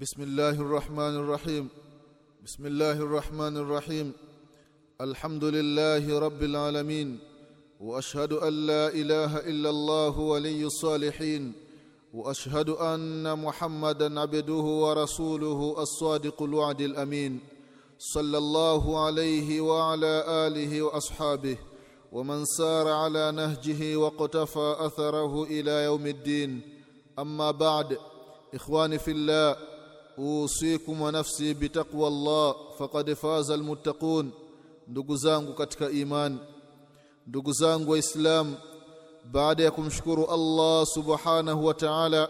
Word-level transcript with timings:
بسم 0.00 0.22
الله 0.22 0.50
الرحمن 0.50 1.16
الرحيم 1.16 1.68
بسم 2.44 2.66
الله 2.66 2.92
الرحمن 2.92 3.56
الرحيم 3.56 4.12
الحمد 5.00 5.44
لله 5.44 6.18
رب 6.18 6.42
العالمين 6.42 7.18
واشهد 7.80 8.32
ان 8.32 8.66
لا 8.66 8.88
اله 8.88 9.38
الا 9.38 9.70
الله 9.70 10.18
ولي 10.18 10.64
الصالحين 10.64 11.52
واشهد 12.14 12.68
ان 12.68 13.38
محمدا 13.38 14.20
عبده 14.20 14.54
ورسوله 14.84 15.74
الصادق 15.78 16.42
الوعد 16.42 16.80
الامين 16.80 17.40
صلى 17.98 18.38
الله 18.38 19.04
عليه 19.04 19.60
وعلى 19.60 20.24
اله 20.28 20.82
واصحابه 20.82 21.56
ومن 22.12 22.44
سار 22.44 22.88
على 22.88 23.32
نهجه 23.32 23.96
وقتفى 23.96 24.76
اثره 24.78 25.44
إلى 25.44 25.84
يوم 25.84 26.06
الدين 26.06 26.60
اما 27.18 27.50
بعد 27.50 27.98
اخواني 28.54 28.98
في 28.98 29.10
الله 29.10 29.71
usikum 30.18 31.00
wa 31.02 31.12
nafsi 31.12 31.54
bitaqwa 31.54 32.08
Allah 32.08 32.54
faqad 32.78 33.14
faza 33.14 33.54
almuttaqun 33.54 34.30
ndugu 34.88 35.16
zangu 35.16 35.54
katika 35.54 35.90
imani 35.90 36.38
ndugu 37.26 37.52
zangu 37.52 37.90
waislamu 37.90 38.56
baada 39.32 39.64
ya 39.64 39.70
kumshukuru 39.70 40.26
Allah 40.26 40.86
subhanahu 40.86 41.66
wa 41.66 41.74
ta'ala 41.74 42.28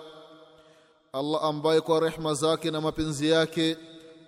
Allah 1.12 1.44
ambaye 1.44 1.80
kwa 1.80 2.00
rehma 2.00 2.34
zake 2.34 2.70
na 2.70 2.80
mapenzi 2.80 3.28
yake 3.28 3.76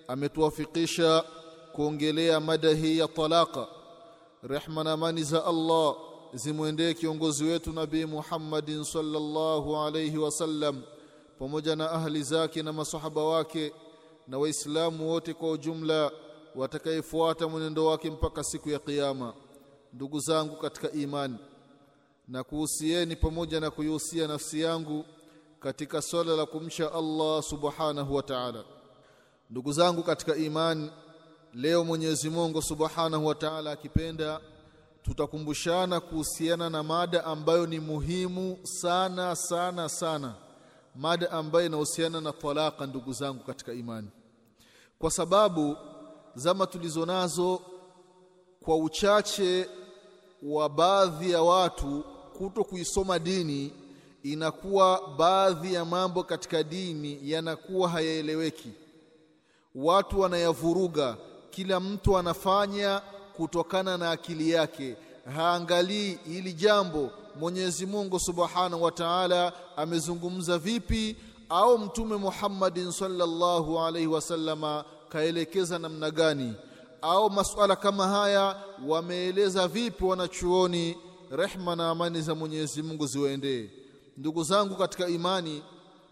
ametuwafikisha 0.09 1.25
kuongelea 1.73 2.41
mada 2.41 2.71
hii 2.75 2.99
ya 2.99 3.09
talaka. 3.09 3.67
Rehma 4.43 4.85
na 4.85 4.93
amani 4.93 5.23
za 5.23 5.45
Allah 5.45 5.95
zimwendee 6.35 6.95
kiongozi 6.95 7.45
wetu 7.45 7.73
nabii 7.73 8.05
Muhammadin 8.05 8.85
sallallahu 8.85 9.77
alayhi 9.77 10.19
wasallam 10.19 10.83
pamoja 11.39 11.77
na 11.77 11.91
ahli 11.91 12.23
zake 12.23 12.63
na 12.63 12.73
masahaba 12.73 13.25
wake 13.25 13.73
na 14.29 14.39
waislamu 14.39 15.09
wote 15.11 15.35
kwa 15.35 15.51
ujumla 15.51 16.11
watakayefuata 16.55 17.49
mwenendo 17.49 17.87
wake 17.87 18.11
mpaka 18.11 18.45
siku 18.45 18.71
ya 18.71 18.79
kiyama. 18.79 19.35
Ndugu 19.93 20.21
zangu 20.21 20.57
katika 20.57 20.91
imani 20.93 21.37
na 22.29 22.45
kuhusieni 22.45 23.17
pamoja 23.17 23.61
na 23.61 23.71
kuihusia 23.71 24.27
nafsi 24.29 24.61
yangu 24.61 25.05
katika 25.61 26.03
swala 26.03 26.37
la 26.37 26.47
kumsha 26.47 26.93
Allah 26.93 27.43
subhanahu 27.43 28.15
wa 28.15 28.23
ta'ala. 28.23 28.65
Ndugu 29.51 29.73
zangu 29.73 30.03
katika 30.03 30.37
imani 30.37 30.91
leo 31.55 31.85
Mwenyezi 31.85 32.31
Mungu 32.31 32.63
subhanahu 32.63 33.27
wa 33.27 33.35
ta'ala 33.35 33.73
akipenda 33.73 34.41
tutakumbushana 35.03 36.01
kuhusiana 36.01 36.71
na 36.71 36.83
mada 36.83 37.25
ambayo 37.25 37.67
ni 37.67 37.81
muhimu 37.81 38.59
sana 38.63 39.37
sana 39.37 39.89
sana 39.89 40.35
mada 40.95 41.31
ambayo 41.31 41.67
inahusiana 41.67 42.21
na 42.21 42.33
talaka 42.33 42.87
ndugu 42.87 43.13
zangu 43.13 43.45
katika 43.45 43.73
imani. 43.73 44.09
Kwa 44.99 45.11
sababu 45.11 45.77
zama 46.35 46.67
tulizo 46.67 47.07
nazo 47.07 47.61
kwa 48.65 48.77
uchache 48.77 49.69
wa 50.43 50.69
baadhi 50.69 51.31
ya 51.31 51.43
watu 51.43 52.05
kuto 52.39 52.65
kuisoma 52.65 53.19
dini 53.19 53.73
inakuwa 54.23 55.09
baadhi 55.19 55.75
ya 55.75 55.85
mambo 55.85 56.23
katika 56.23 56.63
dini 56.63 57.19
yanakuwa 57.23 57.89
hayaeleweki. 57.89 58.71
Watu 59.75 60.21
wanayavuruga 60.21 61.17
kila 61.51 61.81
mtu 61.81 62.19
anafanya 62.19 63.03
kutokana 63.37 63.99
na 63.99 64.11
akili 64.11 64.51
yake 64.51 64.97
haangalii 65.37 66.19
hili 66.27 66.53
jambo 66.53 67.11
Mwenyezi 67.41 67.87
Mungu 67.87 68.21
Subhanahu 68.21 68.83
wa 68.83 68.93
Ta'ala 68.93 69.53
amezungumza 69.77 70.59
vipi 70.59 71.17
au 71.49 71.79
mtume 71.79 72.17
Muhammadin 72.17 72.93
sallallahu 72.93 73.81
alaihi 73.81 74.07
wasallama 74.09 74.85
kaelekeza 75.09 75.79
namna 75.79 76.11
gani 76.11 76.55
au 77.03 77.31
masuala 77.31 77.77
kama 77.77 78.09
haya 78.09 78.57
wameeleza 78.89 79.69
vipi 79.69 80.05
wanachuoni 80.05 80.97
rehma 81.31 81.77
na 81.77 81.91
amani 81.91 82.23
za 82.23 82.35
Mwenyezi 82.35 82.83
Mungu 82.83 83.07
ziwaendee. 83.07 83.71
Ndugu 84.17 84.43
zangu 84.45 84.77
katika 84.77 85.09
imani 85.09 85.63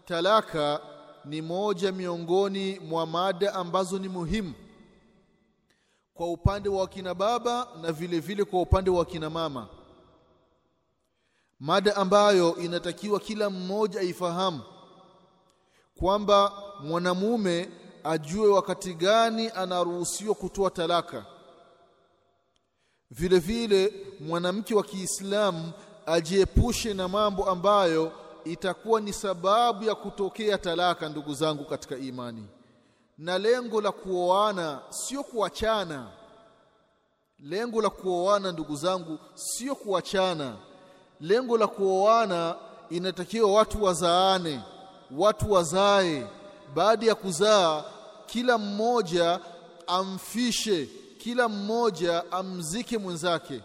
talaka 0.05 0.79
ni 1.25 1.41
moja 1.41 1.91
miongoni 1.91 2.79
mwa 2.79 3.05
mada 3.05 3.53
ambazo 3.53 3.99
ni 3.99 4.07
muhimu 4.09 4.53
kwa 6.13 6.31
upande 6.31 6.69
wa 6.69 6.87
kina 6.87 7.13
baba 7.13 7.67
na 7.81 7.91
vile 7.91 8.19
vile 8.19 8.43
kwa 8.43 8.61
upande 8.61 8.89
wa 8.89 9.05
kina 9.05 9.29
mama. 9.29 9.67
Mada 11.59 11.95
ambayo 11.95 12.55
inatakiwa 12.55 13.19
kila 13.19 13.49
mmoja 13.49 13.99
aifahamu 13.99 14.61
kwamba 15.99 16.53
mwanamume 16.83 17.69
ajue 18.03 18.47
wakati 18.47 18.93
gani 18.93 19.49
anaruhusiwa 19.49 20.35
kutoa 20.35 20.69
talaka. 20.71 21.25
Vile 23.11 23.39
vile 23.39 23.93
mwanamke 24.19 24.75
wa 24.75 24.83
Kiislamu 24.83 25.71
ajiepushe 26.05 26.93
na 26.93 27.07
mambo 27.07 27.49
ambayo 27.49 28.11
itakuwa 28.45 29.01
ni 29.01 29.13
sababu 29.13 29.83
ya 29.83 29.95
kutokea 29.95 30.57
talaka 30.57 31.09
ndugu 31.09 31.33
zangu 31.33 31.65
katika 31.65 31.97
imani 31.97 32.47
na 33.17 33.37
lengo 33.37 33.81
la 33.81 33.91
kuoana 33.91 34.79
sio 34.89 35.23
kuachana. 35.23 36.07
Lengo 37.39 37.81
la 37.81 37.89
kuoana 37.89 38.51
ndugu 38.51 38.75
zangu 38.75 39.19
sio 39.33 39.75
kuachana. 39.75 40.55
Lengo 41.21 41.57
la 41.57 41.67
kuoana 41.67 42.55
inatakiwa 42.89 43.51
watu 43.53 43.83
wazaane 43.83 44.61
watu 45.17 45.51
wazae. 45.51 46.27
Baada 46.75 47.05
ya 47.05 47.15
kuzaa 47.15 47.83
kila 48.25 48.57
mmoja 48.57 49.39
amfishe 49.87 50.89
kila 51.17 51.49
mmoja 51.49 52.31
amzike 52.31 52.97
mwenzake. 52.97 53.61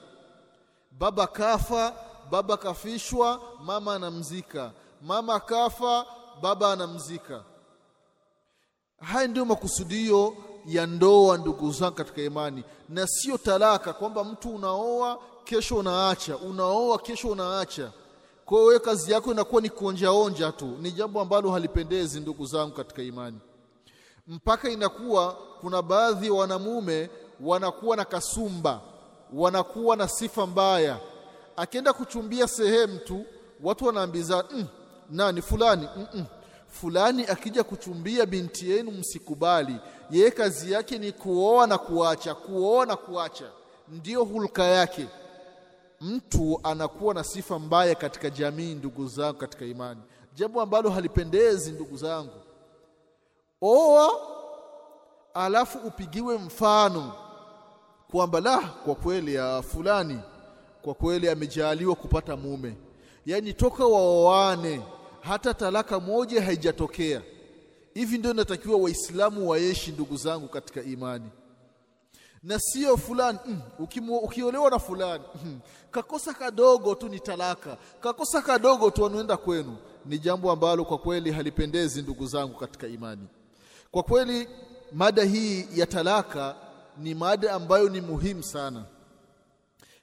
Baba 0.91 1.27
kafa 1.27 1.93
baba 2.31 2.57
kafishwa 2.57 3.41
mama 3.65 3.95
anamzika. 3.95 4.71
Mama 5.03 5.41
kafa 5.41 6.07
baba 6.43 6.73
anamzika 6.73 7.43
haya 9.01 9.29
ndio 9.29 9.45
makusudio 9.45 10.37
ya 10.67 10.87
ndoa 10.87 11.39
ndugu 11.39 11.73
zangu 11.73 11.95
katika 11.95 12.23
imani. 12.23 12.65
Na 12.89 13.07
sio 13.07 13.39
talaka 13.39 13.93
kwamba 13.93 14.25
mtu 14.25 14.55
unaoa 14.55 15.19
kesho 15.45 15.77
unaacha. 15.77 16.37
Unaoa 16.37 16.99
kesho 16.99 17.29
unaacha. 17.29 17.93
Kwa 18.45 18.61
hiyo 18.61 18.81
kazi 18.81 19.13
yako 19.13 19.33
inakuwa 19.33 19.63
ni 19.63 19.71
kuonja 19.71 20.11
onja 20.13 20.53
tu. 20.53 20.67
Ni 20.81 20.93
jambo 20.93 21.21
ambalo 21.21 21.51
halipendezi 21.51 22.21
ndugu 22.21 22.47
zangu 22.47 22.75
katika 22.75 23.03
imani. 23.03 23.39
Mpaka 24.27 24.71
inakuwa 24.71 25.33
kuna 25.61 25.83
baadhi 25.83 26.27
ya 26.27 26.33
wanamume 26.33 27.11
wanakuwa 27.41 27.97
na 27.97 28.05
kasumba 28.05 28.81
wanakuwa 29.33 29.97
na 29.97 30.09
sifa 30.09 30.47
mbaya. 30.47 30.99
Akienda 31.57 31.93
kuchumbia 31.93 32.49
sehemu 32.49 32.99
tu 32.99 33.25
watu 33.63 33.85
wanaambiza 33.87 34.45
mm, 34.51 34.67
nani 35.11 35.43
fulani? 35.43 35.89
Mm 35.97 36.07
-mm. 36.15 36.25
Fulani 36.69 37.27
akija 37.27 37.65
kuchumbia 37.65 38.27
binti 38.27 38.71
yenu 38.71 38.91
msikubali. 38.91 39.77
Yeye 40.11 40.31
kazi 40.31 40.73
yake 40.73 40.99
ni 40.99 41.13
kuoa 41.13 41.67
na 41.67 41.79
kuacha 41.79 42.35
kuoa 42.35 42.87
na 42.87 42.97
kuacha. 42.97 43.51
Ndiyo 43.89 44.25
hulka 44.25 44.65
yake. 44.65 45.07
Mtu 46.01 46.61
anakuwa 46.63 47.15
na 47.15 47.25
sifa 47.25 47.59
mbaya 47.59 47.95
katika 47.95 48.31
jamii 48.31 48.75
ndugu 48.75 49.09
zangu 49.09 49.39
katika 49.39 49.65
imani. 49.65 50.01
Jambo 50.35 50.61
ambalo 50.63 50.91
halipendezi 50.91 51.71
ndugu 51.73 51.97
zangu. 51.97 52.33
Oa 53.63 54.11
alafu 55.35 55.79
upigiwe 55.79 56.39
mfano 56.39 57.13
kwamba 58.11 58.41
la 58.41 58.59
kwa 58.59 58.95
kweli 58.95 59.35
ya 59.35 59.63
fulani 59.63 60.19
kwa 60.83 60.95
kweli 60.95 61.29
amejaliwa 61.29 61.95
kupata 61.95 62.37
mume. 62.37 62.77
Yani 63.27 63.53
toka 63.53 63.87
waoane 63.87 64.81
hata 65.21 65.55
talaka 65.55 66.01
moja 66.01 66.43
haijatokea. 66.43 67.23
Hivi 67.95 68.19
ndio 68.19 68.33
natakiwa 68.33 68.77
waislamu 68.79 69.49
waeshi 69.49 69.91
ndugu 69.93 70.17
zangu 70.17 70.49
katika 70.49 70.83
imani. 70.83 71.31
Na 72.43 72.59
sio 72.59 72.97
fulani 72.97 73.39
mm, 73.47 73.61
ukiolewa 74.23 74.71
na 74.71 74.79
fulani 74.79 75.25
mm, 75.45 75.61
kakosa 75.91 76.35
kadogo 76.35 76.95
tu 76.95 77.09
ni 77.09 77.21
talaka 77.21 77.77
kakosa 78.01 78.43
kadogo 78.43 78.91
tu 78.91 79.03
wanaenda 79.03 79.37
kwenu. 79.37 79.77
Ni 80.07 80.19
jambo 80.19 80.53
ambalo 80.53 80.85
kwa 80.85 80.99
kweli 80.99 81.33
halipendezi 81.33 82.03
ndugu 82.03 82.27
zangu 82.27 82.55
katika 82.59 82.87
imani. 82.87 83.27
Kwa 83.91 84.03
kweli 84.03 84.49
mada 84.93 85.25
hii 85.25 85.67
ya 85.75 85.87
talaka 85.87 86.55
ni 86.99 87.15
mada 87.15 87.53
ambayo 87.53 87.89
ni 87.89 88.01
muhimu 88.01 88.43
sana. 88.43 88.85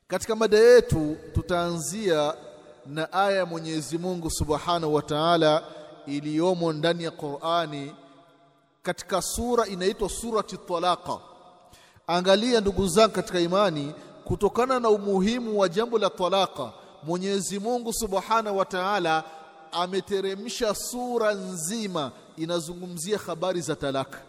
Katika 0.07 0.35
mada 0.35 0.57
yetu 0.57 1.17
tutaanzia 1.33 2.33
na 2.85 3.13
aya 3.13 3.37
ya 3.37 3.45
Mwenyezi 3.45 3.97
Mungu 3.97 4.29
Subhanahu 4.31 4.93
wa 4.93 5.01
Ta'ala 5.01 5.63
iliyomo 6.07 6.73
ndani 6.73 7.03
ya 7.03 7.11
Qur'ani 7.11 7.95
katika 8.83 9.21
sura 9.21 9.67
inaitwa 9.67 10.09
surati 10.09 10.57
Talaqa. 10.57 11.19
Angalia 12.07 12.61
ndugu 12.61 12.87
zangu 12.87 13.13
katika 13.13 13.39
imani 13.39 13.93
kutokana 14.23 14.79
na 14.79 14.89
umuhimu 14.89 15.59
wa 15.59 15.69
jambo 15.69 15.97
la 15.99 16.09
talaka 16.09 16.71
Mwenyezi 17.03 17.59
Mungu 17.59 17.93
Subhanahu 17.93 18.57
wa 18.57 18.65
Ta'ala 18.65 19.23
ameteremsha 19.71 20.75
sura 20.75 21.33
nzima 21.33 22.11
inazungumzia 22.38 23.17
habari 23.17 23.61
za 23.61 23.75
talaka. 23.75 24.21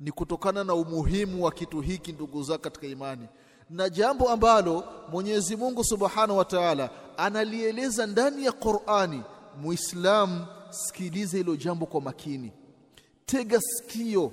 Ni 0.00 0.10
kutokana 0.12 0.64
na 0.64 0.74
umuhimu 0.74 1.44
wa 1.44 1.52
kitu 1.52 1.80
hiki 1.80 2.12
ndugu 2.12 2.42
zangu 2.42 2.60
katika 2.62 2.86
imani. 2.86 3.26
Na 3.70 3.88
jambo 3.88 4.28
ambalo 4.30 4.84
Mwenyezi 5.12 5.56
Mungu 5.56 5.84
Subhanahu 5.84 6.38
wa 6.38 6.44
Ta'ala 6.44 6.90
analieleza 7.18 8.06
ndani 8.06 8.44
ya 8.44 8.52
Qur'ani 8.52 9.22
Muislamu, 9.62 10.46
sikiliza 10.70 11.36
hilo 11.36 11.56
jambo 11.56 11.86
kwa 11.86 12.00
makini. 12.00 12.52
Tega 13.26 13.60
sikio 13.60 14.32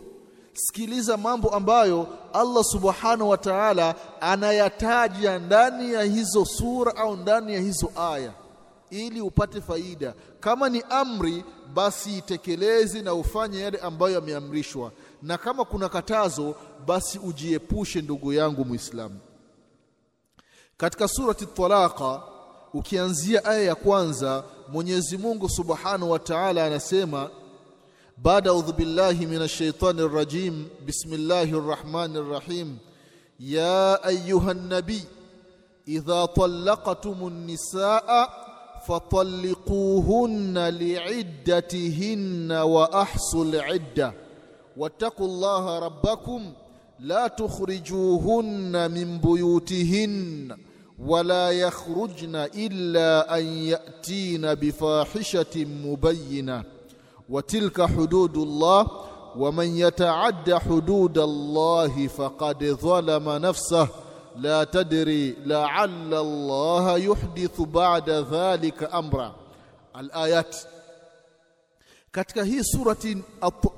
sikiliza 0.54 1.18
mambo 1.18 1.50
ambayo 1.50 2.08
Allah 2.34 2.64
Subhanahu 2.64 3.30
wa 3.30 3.38
Ta'ala 3.38 3.96
anayataja 4.22 5.40
ndani 5.40 5.94
ya 5.94 6.04
hizo 6.04 6.46
sura 6.46 6.96
au 6.96 7.16
ndani 7.16 7.54
ya 7.54 7.60
hizo 7.60 7.92
aya 7.96 8.34
ili 8.90 9.22
upate 9.22 9.62
faida. 9.62 10.14
Kama 10.40 10.70
ni 10.70 10.84
amri 10.90 11.44
basi 11.74 12.18
itekeleze 12.18 13.02
na 13.02 13.14
ufanye 13.14 13.60
yale 13.60 13.78
ambayo 13.78 14.14
yameamrishwa. 14.14 14.92
Na 15.22 15.38
kama 15.38 15.66
kuna 15.66 15.90
katazo 15.90 16.56
basi 16.88 17.20
ujiepushe 17.20 18.02
ndugu 18.02 18.34
yangu 18.34 18.66
muislamu 18.66 19.20
katika 20.78 21.08
surati 21.08 21.46
talaqa 21.46 22.22
ukianzia 22.74 23.46
aya 23.46 23.64
ya 23.64 23.76
kwanza 23.76 24.44
Mwenyezi 24.72 25.18
Mungu 25.18 25.50
Subhanahu 25.50 26.12
wa 26.12 26.20
Ta'ala 26.20 26.66
anasema 26.66 27.30
baada 28.18 28.50
audhu 28.50 28.74
billahi 28.74 29.26
minash 29.26 29.58
shaitani 29.58 30.08
rajim 30.08 30.66
bismillahir 30.86 31.68
rahmanir 31.68 32.30
rahim 32.30 32.78
ya 33.40 34.04
ayyuhan 34.04 34.68
nabi 34.68 35.04
idha 35.86 36.28
talaqtumun 36.28 37.46
nisaa 37.46 38.28
fatalliquhunna 38.88 40.72
li'iddatihinna 40.72 42.66
wa 42.66 42.94
ahsul 42.94 43.54
idda 43.76 44.14
wattaqullaha 44.78 45.80
rabbakum 45.80 46.54
la 47.00 47.30
tukhrijuhunna 47.30 48.90
min 48.90 49.20
buyutihinna. 49.20 50.58
ولا 51.00 51.52
يخرجن 51.52 52.36
إلا 52.36 53.38
أن 53.38 53.46
يأتين 53.46 54.54
بفاحشة 54.54 55.66
مبينة. 55.66 56.64
وتلك 57.30 57.82
حدود 57.82 58.38
الله 58.38 58.88
ومن 59.36 59.78
يتعد 59.78 60.54
حدود 60.54 61.18
الله 61.18 62.08
فقد 62.08 62.64
ظلم 62.64 63.30
نفسه. 63.30 63.88
لا 64.36 64.64
تدري 64.64 65.36
لعل 65.46 66.14
الله 66.14 66.98
يحدث 66.98 67.62
بعد 67.62 68.10
ذلك 68.10 68.94
أمرا. 68.94 69.36
الآيات. 70.00 70.56
Katika 72.12 72.44
hii 72.44 72.64
surati 72.64 73.24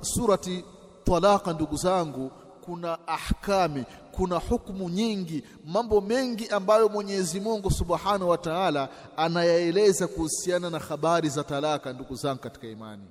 surati 0.02 0.66
talaka 1.04 1.54
ndugu 1.54 1.76
zangu 1.76 2.32
kuna 2.66 3.08
ahkami 3.08 3.84
kuna 4.12 4.36
hukumu 4.38 4.90
nyingi 4.90 5.44
mambo 5.66 6.02
mengi 6.02 6.48
ambayo 6.48 6.90
Mwenyezi 6.90 7.40
Mungu 7.40 7.72
Subhanahu 7.72 8.30
wa 8.30 8.38
Ta'ala 8.38 8.90
anayaeleza 9.18 10.08
kuhusiana 10.08 10.70
na 10.70 10.80
habari 10.80 11.30
za 11.30 11.44
talaka 11.44 11.94
ndugu 11.94 12.16
zangu 12.16 12.40
katika 12.40 12.68
imani. 12.68 13.04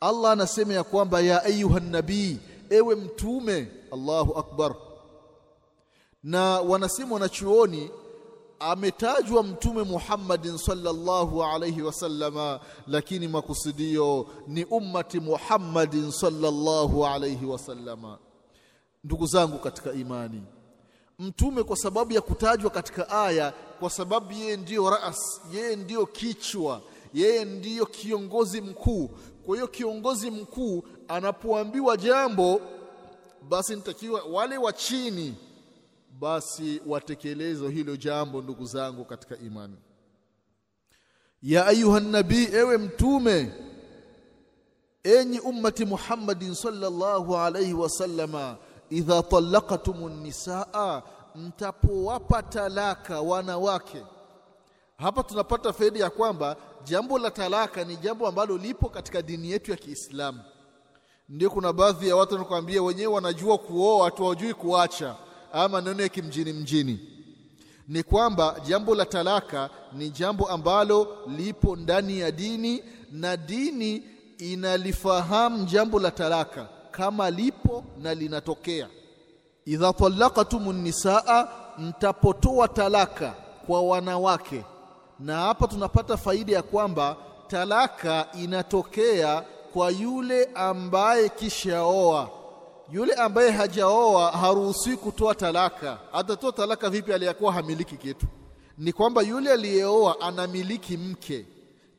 Allah 0.00 0.32
anasema 0.32 0.74
ya 0.74 0.84
kwamba 0.84 1.20
ya 1.20 1.42
ayuhan 1.44 1.90
nabii 1.90 2.38
ewe 2.70 2.94
mtume 2.94 3.68
Allahu 3.92 4.38
akbar. 4.38 4.74
Na 6.24 6.60
wanasema 6.60 7.14
wanachuoni 7.14 7.90
ametajwa 8.60 9.42
mtume 9.42 9.82
Muhammadin 9.82 10.58
sallallahu 10.58 11.44
alayhi 11.44 11.82
wasallama 11.82 12.60
lakini 12.86 13.28
makusudio 13.28 14.26
ni 14.46 14.64
ummati 14.64 15.20
Muhammadin 15.20 16.10
sallallahu 16.10 17.06
alayhi 17.06 17.46
wasallama 17.46 18.18
ndugu 19.06 19.26
zangu 19.26 19.58
katika 19.58 19.92
imani. 19.92 20.42
Mtume 21.18 21.62
kwa 21.62 21.76
sababu 21.76 22.12
ya 22.12 22.20
kutajwa 22.20 22.70
katika 22.70 23.08
aya 23.08 23.52
kwa 23.80 23.90
sababu 23.90 24.32
yeye 24.32 24.56
ndiyo 24.56 24.90
ras 24.90 25.40
yeye 25.52 25.76
ndiyo 25.76 26.06
kichwa 26.06 26.82
yeye 27.14 27.44
ndiyo 27.44 27.86
kiongozi 27.86 28.60
mkuu. 28.60 29.10
Kwa 29.46 29.56
hiyo 29.56 29.68
kiongozi 29.68 30.30
mkuu 30.30 30.84
anapoambiwa 31.08 31.96
jambo 31.96 32.60
basi 33.48 33.76
nitakiwa 33.76 34.22
wale 34.22 34.58
wa 34.58 34.72
chini 34.72 35.34
basi 36.20 36.80
watekelezo 36.86 37.68
hilo 37.68 37.96
jambo 37.96 38.42
ndugu 38.42 38.64
zangu 38.66 39.04
katika 39.04 39.38
imani. 39.38 39.76
Ya 41.42 41.66
ayuha 41.66 42.00
nabii 42.00 42.48
ewe 42.52 42.78
mtume 42.78 43.52
enyi 45.04 45.40
ummati 45.40 45.84
Muhammadin 45.84 46.54
sallallahu 46.54 47.36
alaihi 47.36 47.74
wasallama 47.74 48.56
idha 48.90 49.22
talaqtumun 49.22 50.12
nisaa 50.22 51.02
mtapowapa 51.34 52.42
talaka 52.42 53.20
wanawake. 53.20 54.02
Hapa 54.98 55.22
tunapata 55.22 55.72
faida 55.72 56.00
ya 56.00 56.10
kwamba 56.10 56.56
jambo 56.84 57.18
la 57.18 57.30
talaka 57.30 57.84
ni 57.84 57.96
jambo 57.96 58.28
ambalo 58.28 58.56
lipo 58.58 58.88
katika 58.88 59.22
dini 59.22 59.50
yetu 59.50 59.70
ya 59.70 59.76
Kiislamu. 59.76 60.40
Ndio 61.28 61.50
kuna 61.50 61.72
baadhi 61.72 62.08
ya 62.08 62.16
watu 62.16 62.32
wanakuambia 62.34 62.82
wenyewe 62.82 63.12
wanajua 63.14 63.58
kuoa 63.58 64.02
watu 64.02 64.22
hawajui 64.22 64.54
kuacha 64.54 65.14
ama 65.52 65.68
maneno 65.68 66.02
ya 66.02 66.08
kimjini 66.08 66.52
mjini. 66.52 67.00
Ni 67.88 68.02
kwamba 68.02 68.56
jambo 68.66 68.94
la 68.94 69.04
talaka 69.06 69.70
ni 69.92 70.10
jambo 70.10 70.46
ambalo 70.48 71.16
lipo 71.36 71.76
ndani 71.76 72.18
ya 72.18 72.30
dini 72.30 72.82
na 73.12 73.36
dini 73.36 74.02
inalifahamu 74.38 75.64
jambo 75.64 76.00
la 76.00 76.10
talaka 76.10 76.68
kama 76.96 77.30
lipo 77.30 77.84
na 78.02 78.14
linatokea. 78.14 78.88
Idha 79.64 79.92
talaqtumun 79.92 80.76
nisaa 80.82 81.48
mtapotoa 81.78 82.68
talaka 82.68 83.34
kwa 83.66 83.82
wanawake. 83.82 84.64
Na 85.20 85.36
hapa 85.40 85.66
tunapata 85.68 86.16
faida 86.16 86.52
ya 86.52 86.62
kwamba 86.62 87.16
talaka 87.48 88.26
inatokea 88.34 89.44
kwa 89.72 89.90
yule 89.90 90.48
ambaye 90.54 91.28
kishaoa 91.28 92.30
yule 92.92 93.12
ambaye 93.14 93.50
hajaoa 93.50 94.30
haruhusiwi 94.32 94.96
kutoa 94.96 95.34
talaka. 95.34 95.98
Atatoa 96.12 96.52
talaka 96.52 96.90
vipi 96.90 97.12
aliyakuwa 97.12 97.52
hamiliki 97.52 97.96
kitu? 97.96 98.26
Ni 98.78 98.92
kwamba 98.92 99.22
yule 99.22 99.52
aliyeoa 99.52 100.20
anamiliki 100.20 100.96
mke. 100.96 101.46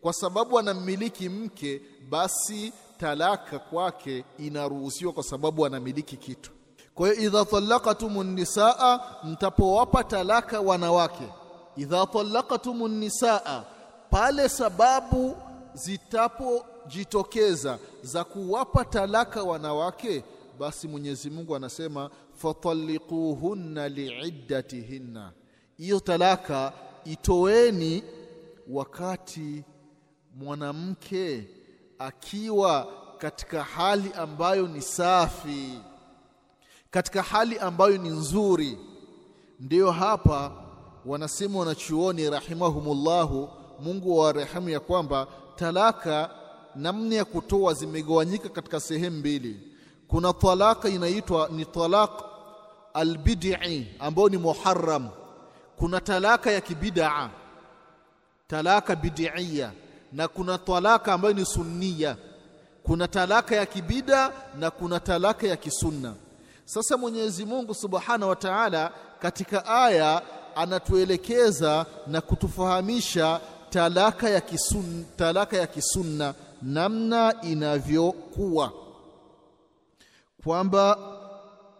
Kwa 0.01 0.13
sababu 0.13 0.59
anamiliki 0.59 1.29
mke 1.29 1.81
basi 2.09 2.73
talaka 2.97 3.59
kwake 3.59 4.23
inaruhusiwa 4.39 5.13
kwa 5.13 5.23
sababu 5.23 5.65
anamiliki 5.65 6.17
kitu. 6.17 6.51
Kwa 6.95 7.09
hiyo 7.11 7.27
idha 7.27 7.45
talaqatumun 7.45 8.33
nisaa 8.33 8.99
mtapowapa 9.23 10.03
talaka 10.03 10.59
wanawake. 10.61 11.27
Idha 11.75 12.05
talaqatumun 12.05 12.91
nisaa 12.99 13.63
pale 14.09 14.49
sababu 14.49 15.35
zitapojitokeza 15.73 17.79
za 18.03 18.23
kuwapa 18.23 18.85
talaka 18.85 19.43
wanawake 19.43 20.23
basi 20.59 20.87
Mwenyezi 20.87 21.29
Mungu 21.29 21.55
anasema 21.55 22.09
fatalliquhunna 22.33 23.89
liiddatihinna. 23.89 25.31
Hiyo 25.77 25.99
talaka 25.99 26.73
itoeni 27.05 28.03
wakati 28.69 29.63
mwanamke 30.35 31.47
akiwa 31.99 32.87
katika 33.17 33.63
hali 33.63 34.13
ambayo 34.13 34.67
ni 34.67 34.81
safi 34.81 35.79
katika 36.91 37.21
hali 37.21 37.59
ambayo 37.59 37.97
ni 37.97 38.09
nzuri. 38.09 38.77
Ndiyo 39.59 39.91
hapa 39.91 40.51
wanasema 41.05 41.59
wanachuoni 41.59 42.29
rahimahumullahu 42.29 43.49
Mungu 43.79 44.17
wa 44.17 44.31
rehemu 44.31 44.69
ya 44.69 44.79
kwamba 44.79 45.27
talaka 45.55 46.29
namna 46.75 47.15
ya 47.15 47.25
kutoa 47.25 47.73
zimegawanyika 47.73 48.49
katika 48.49 48.79
sehemu 48.79 49.17
mbili. 49.17 49.59
Kuna 50.07 50.33
talaka 50.33 50.89
inaitwa 50.89 51.49
ni 51.51 51.65
talaq 51.65 52.11
albid'i 52.93 53.87
ambayo 53.99 54.29
ni 54.29 54.37
muharram. 54.37 55.09
Kuna 55.77 56.01
talaka 56.01 56.51
ya 56.51 56.61
kibidaa 56.61 57.29
talaka 58.47 58.95
bid'iyya 58.95 59.71
na 60.13 60.27
kuna 60.27 60.57
talaka 60.57 61.13
ambayo 61.13 61.33
ni 61.33 61.45
sunniya 61.45 62.17
kuna 62.87 63.07
talaka 63.07 63.55
ya 63.55 63.65
kibida 63.65 64.31
na 64.59 64.71
kuna 64.71 64.99
talaka 64.99 65.47
ya 65.47 65.55
kisunna. 65.57 66.13
Sasa 66.65 66.97
Mwenyezi 66.97 67.45
Mungu 67.45 67.73
Subhanahu 67.73 68.29
wa 68.29 68.35
Ta'ala 68.35 68.91
katika 69.19 69.65
aya 69.65 70.21
anatuelekeza 70.55 71.85
na 72.07 72.21
kutufahamisha 72.21 73.39
talaka 73.69 74.29
ya 74.29 74.41
kisun, 74.41 75.05
talaka 75.17 75.57
ya 75.57 75.67
kisunna 75.67 76.33
namna 76.61 77.33
inavyokuwa. 77.41 78.71
Kwamba 80.43 80.97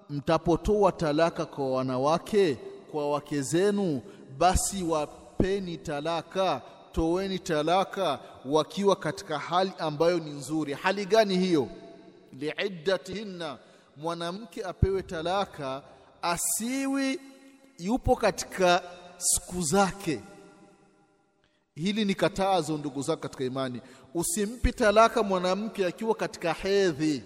mtapotoa 0.10 0.92
talaka 0.92 1.46
kwa 1.46 1.72
wanawake 1.72 2.58
kwa 2.92 3.12
wake 3.12 3.42
zenu 3.42 4.02
basi 4.38 4.84
wapeni 4.84 5.78
talaka 5.78 6.62
toweni 6.98 7.40
talaka 7.40 8.20
wakiwa 8.46 8.96
katika 8.96 9.40
hali 9.40 9.72
ambayo 9.80 10.20
ni 10.20 10.30
nzuri. 10.30 10.74
Hali 10.74 11.06
gani 11.06 11.38
hiyo? 11.38 11.68
Liiddatihinna 12.34 13.58
mwanamke 13.98 14.64
apewe 14.66 15.04
talaka 15.04 15.84
asiwi 16.22 17.20
yupo 17.80 18.16
katika 18.16 18.84
siku 19.18 19.62
zake. 19.62 20.22
Hili 21.76 22.06
ni 22.06 22.16
katazo 22.16 22.78
ndugu 22.78 23.02
zako 23.02 23.22
katika 23.22 23.44
imani. 23.44 23.82
Usimpi 24.14 24.74
talaka 24.74 25.24
mwanamke 25.24 25.86
akiwa 25.86 26.16
katika 26.16 26.54
hedhi. 26.54 27.24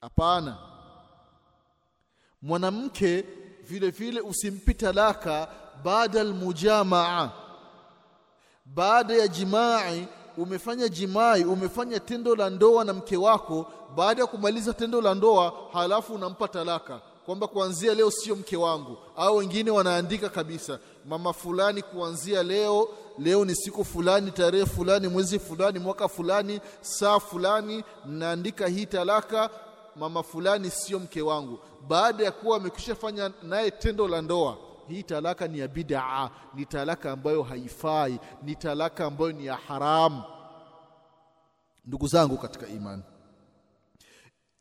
Hapana. 0.00 0.58
Mwanamke 2.42 3.24
vile 3.68 3.90
vile 3.90 4.20
usimpi 4.20 4.74
talaka 4.74 5.48
baada 5.84 6.20
almujamaa 6.20 7.47
baada 8.74 9.14
ya 9.14 9.28
jimai 9.28 10.06
umefanya 10.36 10.88
jimai 10.88 11.44
umefanya 11.44 12.00
tendo 12.00 12.36
la 12.36 12.50
ndoa 12.50 12.84
na 12.84 12.92
mke 12.92 13.16
wako 13.16 13.66
baada 13.96 14.20
ya 14.20 14.26
kumaliza 14.26 14.72
tendo 14.72 15.00
la 15.00 15.14
ndoa 15.14 15.52
halafu 15.72 16.14
unampa 16.14 16.48
talaka 16.48 17.00
kwamba 17.26 17.46
kuanzia 17.46 17.94
leo 17.94 18.10
sio 18.10 18.36
mke 18.36 18.56
wangu. 18.56 18.96
Au 19.16 19.36
wengine 19.36 19.70
wanaandika 19.70 20.28
kabisa 20.28 20.78
mama 21.08 21.32
fulani 21.32 21.82
kuanzia 21.82 22.42
leo 22.42 22.88
leo 23.18 23.44
ni 23.44 23.54
siku 23.54 23.84
fulani 23.84 24.30
tarehe 24.30 24.66
fulani 24.66 25.08
mwezi 25.08 25.38
fulani 25.38 25.78
mwaka 25.78 26.08
fulani 26.08 26.60
saa 26.80 27.20
fulani 27.20 27.84
mnaandika 28.06 28.66
hii 28.66 28.86
talaka 28.86 29.50
mama 29.96 30.22
fulani 30.22 30.70
sio 30.70 30.98
mke 30.98 31.22
wangu. 31.22 31.58
Baada 31.88 32.24
ya 32.24 32.32
kuwa 32.32 32.56
amekwisha 32.56 32.94
fanya 32.94 33.30
naye 33.42 33.70
tendo 33.70 34.08
la 34.08 34.22
ndoa 34.22 34.56
hii 34.88 35.02
talaka 35.02 35.48
ni 35.48 35.58
ya 35.58 35.68
bid'a 35.68 36.30
ni 36.54 36.66
talaka 36.66 37.12
ambayo 37.12 37.42
haifai 37.42 38.20
ni 38.42 38.56
talaka 38.56 39.04
ambayo 39.06 39.32
ni 39.32 39.46
ya 39.46 39.54
haramu 39.56 40.22
ndugu 41.84 42.06
zangu 42.06 42.36
katika 42.38 42.66
imani 42.66 43.02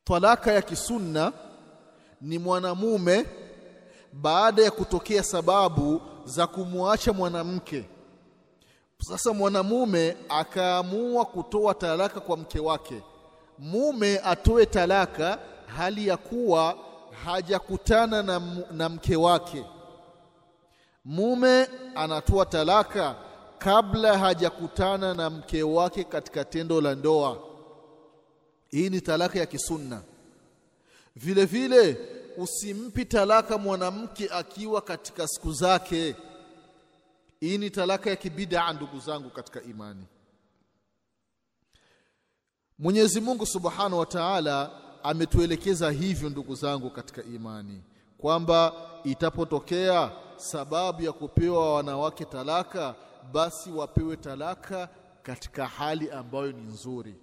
talaka 0.04 0.52
ya 0.52 0.62
kisunna 0.62 1.34
ni 2.22 2.40
mwanamume 2.40 3.26
baada 4.14 4.64
ya 4.64 4.72
kutokea 4.72 5.24
sababu 5.24 6.02
za 6.26 6.48
kumwacha 6.48 7.14
mwanamke. 7.14 7.86
Sasa 9.02 9.34
mwanamume 9.34 10.18
akaamua 10.30 11.26
kutoa 11.26 11.74
talaka 11.74 12.20
kwa 12.20 12.38
mke 12.38 12.60
wake. 12.60 13.02
Mume 13.60 14.20
atoe 14.20 14.66
talaka 14.66 15.40
hali 15.78 16.08
ya 16.08 16.18
kuwa 16.18 16.78
hajakutana 17.26 18.24
na, 18.24 18.42
na 18.72 18.90
mke 18.90 19.16
wake 19.16 19.66
mume 21.08 21.68
anatoa 21.96 22.46
talaka 22.46 23.16
kabla 23.58 24.18
hajakutana 24.18 25.14
na 25.14 25.30
mke 25.30 25.64
wake 25.64 26.04
katika 26.04 26.46
tendo 26.46 26.82
la 26.82 26.96
ndoa. 26.96 27.44
Hii 28.68 28.90
ni 28.90 29.02
talaka 29.02 29.40
ya 29.40 29.46
kisunna. 29.46 30.02
Vile 31.16 31.46
vile 31.46 31.98
usimpi 32.38 33.06
talaka 33.06 33.58
mwanamke 33.58 34.30
akiwa 34.32 34.82
katika 34.82 35.28
siku 35.28 35.54
zake. 35.54 36.16
Hii 37.40 37.58
ni 37.58 37.70
talaka 37.70 38.10
ya 38.10 38.16
kibidaa 38.16 38.74
ndugu 38.74 39.00
zangu 39.00 39.30
katika 39.30 39.62
imani. 39.64 40.06
Mwenyezi 42.80 43.22
Mungu 43.22 43.46
Subhanahu 43.46 44.00
wa 44.00 44.06
Ta'ala 44.06 44.72
ametuelekeza 45.04 45.92
hivyo 45.92 46.30
ndugu 46.30 46.56
zangu 46.56 46.90
katika 46.90 47.24
imani. 47.24 47.82
Kwamba 48.18 48.74
itapotokea 49.04 50.12
sababu 50.38 51.02
ya 51.04 51.12
kupewa 51.12 51.74
wanawake 51.76 52.26
talaka 52.26 52.96
basi 53.34 53.72
wapewe 53.72 54.18
talaka 54.18 54.90
katika 55.24 55.68
hali 55.68 56.12
ambayo 56.12 56.52
ni 56.52 56.62
nzuri. 56.62 57.16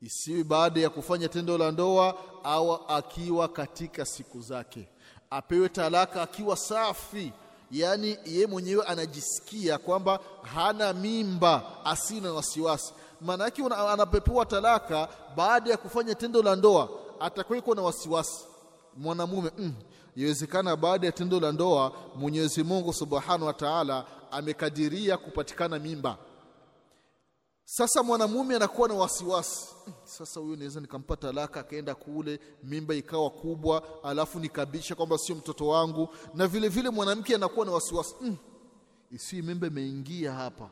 Isiwi 0.00 0.44
baada 0.44 0.80
ya 0.80 0.90
kufanya 0.90 1.28
tendo 1.28 1.58
la 1.58 1.70
ndoa 1.70 2.14
au 2.44 2.72
akiwa 2.88 3.48
katika 3.48 4.04
siku 4.04 4.40
zake. 4.40 4.88
Apewe 5.30 5.68
talaka 5.68 6.22
akiwa 6.22 6.56
safi. 6.56 7.32
Yani 7.70 8.18
ye 8.24 8.46
mwenyewe 8.46 8.84
anajisikia 8.86 9.78
kwamba 9.78 10.20
hana 10.54 10.92
mimba 10.92 11.62
asina 11.84 12.32
wasiwasi. 12.32 12.92
Maana 13.20 13.52
anapepewa 13.88 14.46
talaka 14.46 15.08
baada 15.36 15.70
ya 15.70 15.76
kufanya 15.76 16.14
tendo 16.14 16.42
la 16.42 16.56
ndoa 16.56 16.88
atakuwa 17.20 17.76
na 17.76 17.82
wasiwasi 17.82 18.44
mwanamume 18.96 19.50
mm, 19.58 19.72
iwezekana 20.16 20.76
baada 20.76 21.06
ya 21.06 21.12
tendo 21.12 21.40
la 21.40 21.52
ndoa 21.52 21.92
Mwenyezi 22.16 22.62
Mungu 22.62 22.92
Subhanahu 22.92 23.44
wa 23.46 23.52
Ta'ala 23.52 24.06
amekadiria 24.30 25.16
kupatikana 25.16 25.78
mimba. 25.78 26.18
Sasa 27.64 28.02
mwanamume 28.02 28.56
anakuwa 28.56 28.88
na 28.88 28.94
wasiwasi. 28.94 29.68
Sasa 30.04 30.40
huyo 30.40 30.56
naweza 30.56 30.80
nikampa 30.80 31.16
talaka 31.16 31.60
akaenda 31.60 31.94
kule 31.94 32.40
mimba 32.62 32.94
ikawa 32.94 33.30
kubwa 33.30 33.82
alafu 34.04 34.40
nikabisha 34.40 34.94
kwamba 34.94 35.18
sio 35.18 35.34
mtoto 35.34 35.66
wangu. 35.68 36.08
Na 36.34 36.46
vile 36.46 36.68
vile 36.68 36.90
mwanamke 36.90 37.34
anakuwa 37.34 37.66
na 37.66 37.72
wasiwasi. 37.72 38.14
Mm, 38.20 38.36
isi 39.10 39.42
mimba 39.42 39.66
imeingia 39.66 40.32
hapa. 40.32 40.70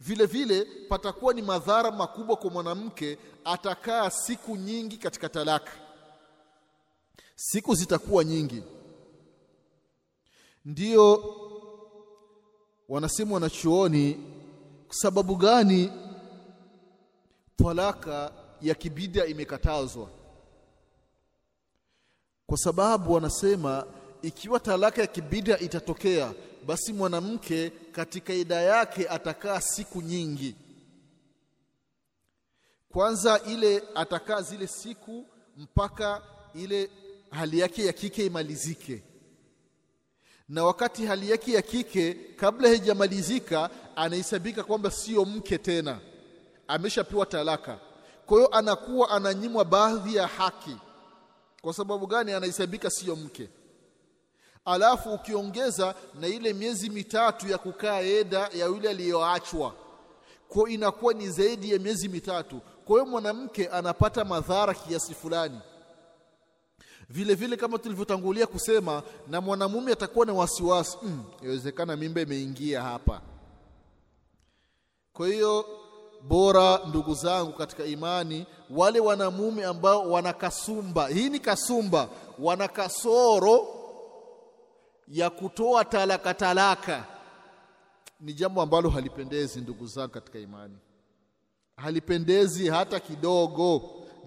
Vile 0.00 0.26
vile 0.26 0.66
patakuwa 0.88 1.34
ni 1.34 1.42
madhara 1.42 1.90
makubwa 1.90 2.36
kwa 2.36 2.50
mwanamke 2.50 3.18
atakaa 3.44 4.10
siku 4.10 4.56
nyingi 4.56 4.96
katika 4.96 5.28
talaka 5.28 5.72
siku 7.36 7.74
zitakuwa 7.74 8.24
nyingi. 8.24 8.62
Ndiyo 10.64 11.24
wanasema 12.88 13.34
wanachuoni 13.34 14.18
sababu 14.88 15.36
gani 15.36 15.92
talaka 17.56 18.32
ya 18.62 18.74
kibida 18.74 19.26
imekatazwa? 19.26 20.10
Kwa 22.46 22.58
sababu 22.58 23.12
wanasema 23.12 23.86
ikiwa 24.22 24.60
talaka 24.60 25.00
ya 25.00 25.06
kibida 25.06 25.58
itatokea 25.58 26.34
basi 26.66 26.92
mwanamke 26.92 27.70
katika 27.70 28.32
ida 28.34 28.60
yake 28.62 29.08
atakaa 29.08 29.60
siku 29.60 30.02
nyingi. 30.02 30.56
Kwanza 32.88 33.40
ile 33.46 33.82
atakaa 33.94 34.42
zile 34.42 34.66
siku 34.66 35.26
mpaka 35.56 36.22
ile 36.54 36.90
hali 37.36 37.58
yake 37.58 37.86
ya 37.86 37.92
kike 37.92 38.26
imalizike. 38.26 39.02
Na 40.48 40.64
wakati 40.64 41.06
hali 41.06 41.30
yake 41.30 41.52
ya 41.52 41.62
kike 41.62 42.14
kabla 42.14 42.68
haijamalizika 42.68 43.70
anahesabika 43.96 44.64
kwamba 44.64 44.90
sio 44.90 45.24
mke 45.24 45.58
tena. 45.58 45.98
Ameshapewa 46.68 47.26
talaka. 47.26 47.78
Kwa 48.26 48.36
hiyo 48.38 48.48
anakuwa 48.54 49.10
ananyimwa 49.10 49.64
baadhi 49.64 50.16
ya 50.16 50.26
haki. 50.26 50.76
Kwa 51.62 51.74
sababu 51.74 52.06
gani? 52.06 52.32
Anahesabika 52.32 52.90
sio 52.90 53.16
mke. 53.16 53.48
Alafu 54.64 55.12
ukiongeza 55.14 55.94
na 56.20 56.26
ile 56.28 56.52
miezi 56.52 56.90
mitatu 56.90 57.48
ya 57.48 57.58
kukaa 57.58 58.00
eda 58.00 58.38
ya 58.54 58.66
yule 58.66 58.88
aliyoachwa 58.90 59.74
kwa 60.48 60.70
inakuwa 60.70 61.14
ni 61.14 61.30
zaidi 61.30 61.72
ya 61.72 61.78
miezi 61.78 62.08
mitatu. 62.08 62.60
Kwa 62.84 62.94
hiyo 63.00 63.06
mwanamke 63.10 63.68
anapata 63.68 64.24
madhara 64.24 64.74
kiasi 64.74 65.14
fulani 65.14 65.60
vile 67.08 67.34
vile 67.34 67.56
kama 67.56 67.78
tulivyotangulia 67.78 68.46
kusema 68.46 69.02
na 69.28 69.40
mwanamume 69.40 69.92
atakuwa 69.92 70.26
na 70.26 70.32
wasiwasi 70.32 70.98
mm, 71.02 71.24
inawezekana 71.42 71.96
mimba 71.96 72.20
imeingia 72.20 72.82
hapa. 72.82 73.20
Kwa 75.12 75.28
hiyo 75.28 75.66
bora 76.22 76.80
ndugu 76.88 77.14
zangu 77.14 77.52
katika 77.52 77.84
imani 77.84 78.46
wale 78.70 79.00
wanamume 79.00 79.64
ambao 79.64 80.10
wana 80.10 80.32
kasumba 80.32 81.08
hii 81.08 81.28
ni 81.30 81.38
kasumba 81.40 82.08
wana 82.38 82.68
kasoro 82.68 83.66
ya 85.08 85.30
kutoa 85.30 85.84
talaka 85.84 86.34
talaka 86.34 87.04
ni 88.20 88.32
jambo 88.32 88.62
ambalo 88.62 88.90
halipendezi 88.90 89.60
ndugu 89.60 89.86
zangu 89.86 90.12
katika 90.12 90.38
imani. 90.38 90.76
Halipendezi 91.76 92.68
hata 92.68 93.00
kidogo 93.00 93.78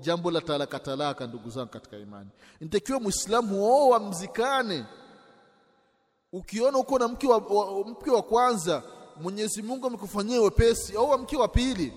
jambo 0.02 0.32
la 0.32 0.42
talaka 0.42 0.80
talaka 0.80 1.28
ndugu 1.28 1.50
zangu 1.50 1.70
katika 1.70 1.98
imani. 1.98 2.30
Nitakiwa 2.60 3.00
muislamu 3.00 3.64
oa 3.66 4.00
mzikane 4.00 4.86
ukiona 6.34 6.78
uko 6.78 7.00
na 7.00 7.08
mke 7.08 7.28
wa, 7.28 7.38
wa, 7.38 7.86
mke 7.88 8.12
wa 8.12 8.22
kwanza 8.22 8.84
Mwenyezi 9.22 9.62
Mungu 9.62 9.88
amekufanyia 9.88 10.42
wepesi 10.42 10.98
au 10.98 11.18
mke 11.20 11.38
wa 11.38 11.48
pili. 11.48 11.94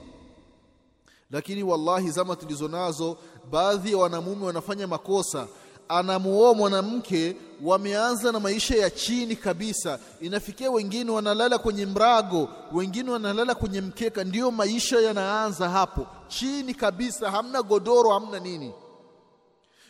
Lakini 1.30 1.62
wallahi 1.62 2.10
zama 2.10 2.36
tulizonazo 2.36 3.16
baadhi 3.50 3.92
ya 3.92 3.98
wanamume 3.98 4.46
wanafanya 4.46 4.86
makosa 4.86 5.48
anamuoa 5.88 6.54
mwanamke 6.54 7.36
wameanza 7.62 8.32
na 8.32 8.40
maisha 8.40 8.76
ya 8.76 8.90
chini 8.90 9.36
kabisa. 9.36 9.98
Inafikia 10.20 10.70
wengine 10.70 11.10
wanalala 11.10 11.58
kwenye 11.58 11.86
mrago 11.86 12.48
wengine 12.72 13.10
wanalala 13.10 13.54
kwenye 13.54 13.80
mkeka. 13.80 14.24
Ndiyo 14.24 14.50
maisha 14.50 15.00
yanaanza 15.00 15.68
hapo. 15.68 16.06
Chini 16.28 16.74
kabisa 16.74 17.30
hamna 17.30 17.62
godoro 17.62 18.10
hamna 18.12 18.38
nini. 18.40 18.72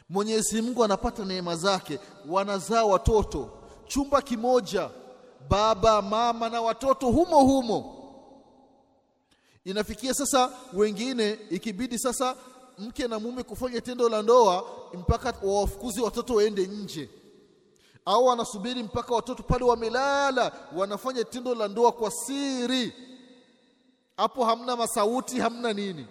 Mwenyezi 0.09 0.63
Mungu 0.63 0.85
anapata 0.85 1.25
neema 1.25 1.57
zake. 1.57 1.99
Wanazaa 2.29 2.85
watoto. 2.85 3.51
Chumba 3.87 4.23
kimoja 4.23 4.91
baba 5.49 6.03
mama 6.03 6.49
na 6.49 6.61
watoto 6.61 7.07
humo 7.07 7.41
humo. 7.41 7.99
Inafikia 9.65 10.15
sasa 10.15 10.51
wengine 10.73 11.39
ikibidi 11.51 11.99
sasa 11.99 12.37
mke 12.83 13.09
na 13.09 13.19
mume 13.19 13.43
kufanya 13.43 13.81
tendo 13.81 14.09
la 14.09 14.23
ndoa 14.23 14.65
mpaka 14.95 15.35
wawafukuzi 15.43 16.01
watoto 16.01 16.35
waende 16.35 16.67
nje. 16.67 17.09
Au 18.05 18.27
wanasubiri 18.27 18.83
mpaka 18.83 19.15
watoto 19.15 19.43
pale 19.43 19.65
wamelala 19.65 20.53
wanafanya 20.77 21.25
tendo 21.25 21.55
la 21.55 21.69
ndoa 21.69 21.93
kwa 21.93 22.11
siri. 22.11 22.93
Hapo 24.17 24.45
hamna 24.45 24.77
masauti 24.77 25.39
hamna 25.41 25.73
nini. 25.73 26.07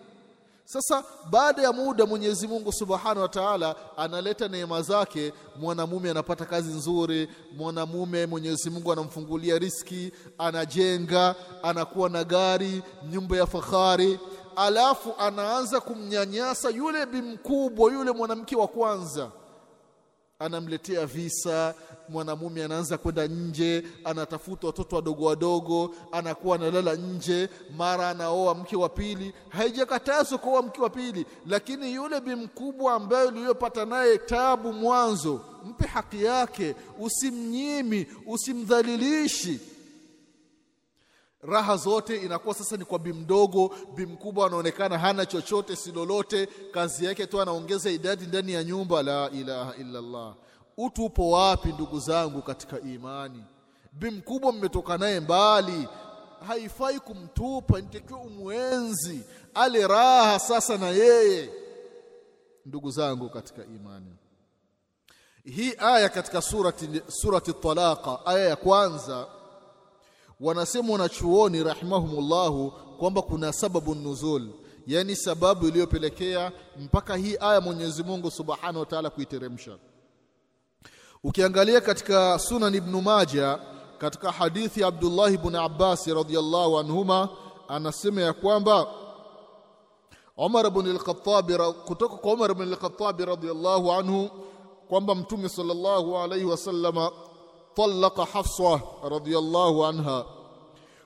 Sasa 0.66 1.04
baada 1.30 1.62
ya 1.62 1.74
muda 1.74 2.06
Mwenyezi 2.06 2.48
Mungu 2.48 2.72
Subhanahu 2.74 3.20
wa 3.22 3.28
Ta'ala 3.30 3.75
analeta 3.98 4.48
neema 4.48 4.82
zake, 4.82 5.34
mwanamume 5.60 6.10
anapata 6.12 6.46
kazi 6.46 6.74
nzuri, 6.74 7.30
mwanamume 7.58 8.25
Mwenyezi 8.25 8.70
Mungu 8.70 8.92
anamfungulia 8.92 9.60
riski, 9.60 10.12
anajenga, 10.38 11.36
anakuwa 11.63 12.10
na 12.10 12.24
gari, 12.24 12.82
nyumba 13.12 13.38
ya 13.38 13.46
fahari, 13.46 14.20
alafu 14.55 15.13
anaanza 15.20 15.79
kumnyanyasa 15.79 16.70
yule 16.70 17.05
bimkubwa 17.05 17.91
yule 17.93 18.12
mwanamke 18.12 18.55
wa 18.55 18.67
kwanza. 18.67 19.31
Anamletea 20.39 21.05
visa 21.05 21.74
mwanamume 22.10 22.63
anaanza 22.63 22.98
kwenda 22.98 23.27
nje 23.27 23.84
anatafuta 24.03 24.67
watoto 24.67 24.96
wadogo 24.96 25.25
wadogo 25.25 25.96
anakuwa 26.12 26.55
analala 26.55 26.96
nje 26.96 27.50
mara 27.77 28.10
anaoa 28.10 28.55
mke 28.55 28.75
wa 28.75 28.89
pili. 28.89 29.34
Haijakatazwa 29.50 30.38
kuoa 30.38 30.62
mke 30.62 30.81
wa 30.81 30.89
pili 30.89 31.25
lakini 31.48 31.93
yule 31.93 32.22
bi 32.22 32.36
mkubwa 32.36 32.93
ambaye 32.93 33.27
uliyopata 33.27 33.86
naye 33.86 34.17
tabu 34.17 34.74
mwanzo 34.74 35.41
mpe 35.65 35.88
haki 35.88 36.24
yake 36.24 36.75
usimnyimi 37.00 38.08
usimdhalilishi 38.27 39.60
raha 41.43 41.77
zote 41.77 42.15
inakuwa 42.17 42.55
sasa 42.55 42.77
ni 42.77 42.86
kwa 42.86 43.00
bi 43.00 43.13
mdogo 43.13 43.75
bi 43.95 44.05
mkubwa 44.05 44.48
anaonekana 44.48 44.98
hana 44.98 45.25
chochote 45.25 45.75
si 45.75 45.91
lolote. 45.91 46.45
Kazi 46.71 47.05
yake 47.05 47.27
tu 47.27 47.41
anaongeza 47.41 47.89
idadi 47.91 48.25
ndani 48.25 48.53
ya 48.53 48.63
nyumba 48.63 49.03
la 49.03 49.29
ilaha 49.29 49.75
illa 49.75 50.00
Allah 50.00 50.36
utu 50.77 51.05
upo 51.05 51.29
wapi 51.29 51.69
ndugu 51.69 52.00
zangu 52.00 52.41
katika 52.41 52.79
imani? 52.79 53.43
Bi 53.91 54.12
mkubwa 54.12 54.51
mmetoka 54.51 54.98
naye 54.98 55.19
mbali 55.19 55.88
haifai 56.48 57.00
kumtupa 57.00 57.81
nitakiwa 57.81 58.19
umwenzi 58.19 59.21
ale 59.53 59.88
raha 59.88 60.39
sasa 60.39 60.77
na 60.77 60.89
yeye. 60.89 61.50
Ndugu 62.65 62.91
zangu 62.91 63.29
katika 63.29 63.65
imani 63.65 64.13
hii 65.45 65.74
aya 65.77 66.10
katika 66.10 66.41
surati 66.41 67.01
surati 67.07 67.53
talaqa 67.53 68.25
aya 68.25 68.50
ya 68.50 68.55
kwanza 68.55 69.27
wanasema 70.41 70.91
wanachuoni 70.93 71.63
rahimahumullahu 71.63 72.71
kwamba 73.00 73.21
kuna 73.21 73.53
sababu 73.53 73.95
nuzul 73.95 74.48
yani 74.88 75.15
sababu 75.15 75.67
iliyopelekea 75.67 76.51
mpaka 76.79 77.15
hii 77.15 77.38
aya 77.39 77.62
Mwenyezi 77.62 78.03
Mungu 78.03 78.31
Subhanahu 78.31 78.79
wa 78.79 78.86
Ta'ala 78.86 79.10
kuiteremsha. 79.10 79.77
Ukiangalia 81.24 81.81
katika 81.81 82.39
sunan 82.39 82.75
ibn 82.75 83.01
Majah 83.01 83.60
katika 83.98 84.31
hadithi 84.31 84.81
ya 84.81 84.88
Abdullah 84.88 85.33
ibn 85.33 85.55
Abbas 85.55 86.07
radhiyallahu 86.07 86.79
anhuma 86.79 87.29
anasema 87.67 88.21
ya 88.21 88.33
kwamba 88.33 88.88
Umar 90.38 90.65
ibn 90.67 90.89
al-Khattab 90.89 91.51
kutoka 91.86 92.15
kwa 92.15 92.33
Umar 92.33 92.51
ibn 92.51 92.62
al-Khattab 92.62 93.19
radhiyallahu 93.19 93.91
anhu 93.91 94.29
kwamba 94.89 95.15
mtume 95.15 95.50
sallallahu 95.50 96.17
alayhi 96.17 96.45
wasallama 96.45 97.12
talaqa 97.75 98.25
Hafsa 98.25 98.82
radhiallahu 99.04 99.86
anha, 99.86 100.25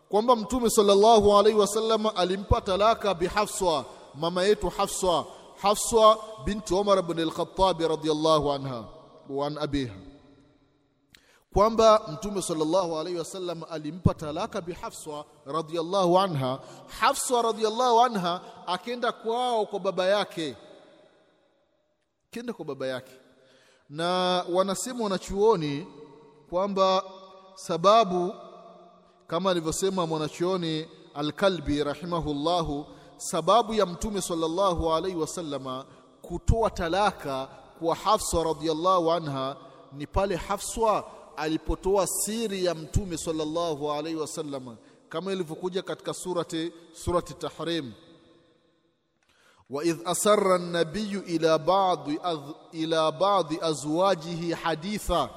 kwamba 0.10 0.36
Mtume 0.36 0.70
sallallahu 0.70 1.38
alaihi 1.38 1.60
wasallam 1.60 2.06
alimpa 2.16 2.62
talaka 2.62 3.14
bi 3.14 3.28
mama 4.16 4.44
yetu 4.44 4.70
hafswa 4.70 5.26
hafswa 5.62 6.18
binti 6.46 6.74
Umar 6.74 7.00
ibn 7.00 7.20
al-Khattab 7.20 7.82
anha 8.52 8.84
wa 9.30 9.48
an 9.48 9.58
abiha, 9.58 9.96
kwamba 11.54 12.02
Mtume 12.14 12.42
sallallahu 12.42 12.98
alaihi 13.00 13.18
wasallam 13.20 13.64
alimpa 13.70 14.14
talaka 14.14 14.62
bi 14.62 14.74
Hafsa 14.74 15.24
anha. 16.20 16.60
Hafsa 17.00 17.42
radhiallahu 17.42 18.02
anha 18.02 18.42
akenda 18.68 19.12
kwao 19.12 19.66
kwa 19.66 19.80
baba 19.80 20.06
yake, 20.06 20.56
kenda 22.32 22.54
kwa 22.54 22.66
baba 22.66 22.88
yake, 22.88 23.12
na 23.90 24.06
wanasema 24.54 25.04
wanachuoni 25.04 25.88
kwamba 26.56 27.04
sababu 27.56 28.34
kama 29.28 29.52
alivyosema 29.52 30.08
mwanachuoni 30.08 30.88
Alkalbi 31.14 31.84
rahimahullahu, 31.84 32.86
sababu 33.18 33.74
ya 33.74 33.86
Mtume 33.86 34.22
sallallahu 34.22 34.94
alaihi 34.94 35.18
wasallama 35.18 35.86
kutoa 36.22 36.70
talaka 36.70 37.48
kwa 37.80 37.96
Hafsa 37.96 38.44
radhiallahu 38.44 39.12
anha 39.12 39.56
ni 39.94 40.08
pale 40.08 40.36
Hafsa 40.36 41.04
alipotoa 41.38 42.08
siri 42.08 42.66
ya 42.66 42.76
Mtume 42.76 43.18
sallallahu 43.18 43.92
alaihi 43.92 44.18
wasallama 44.20 44.78
kama 45.10 45.34
ilivyokuja 45.34 45.82
katika 45.82 46.14
surati, 46.14 46.72
surati 46.94 47.34
Tahrim. 47.34 47.94
Waidh 49.70 49.98
asara 50.06 50.58
nabiyu 50.58 51.22
ila 51.24 51.58
ba'di, 51.60 52.20
ila 52.72 53.12
ba'di 53.12 53.60
azwajihi 53.62 54.52
haditha 54.52 55.30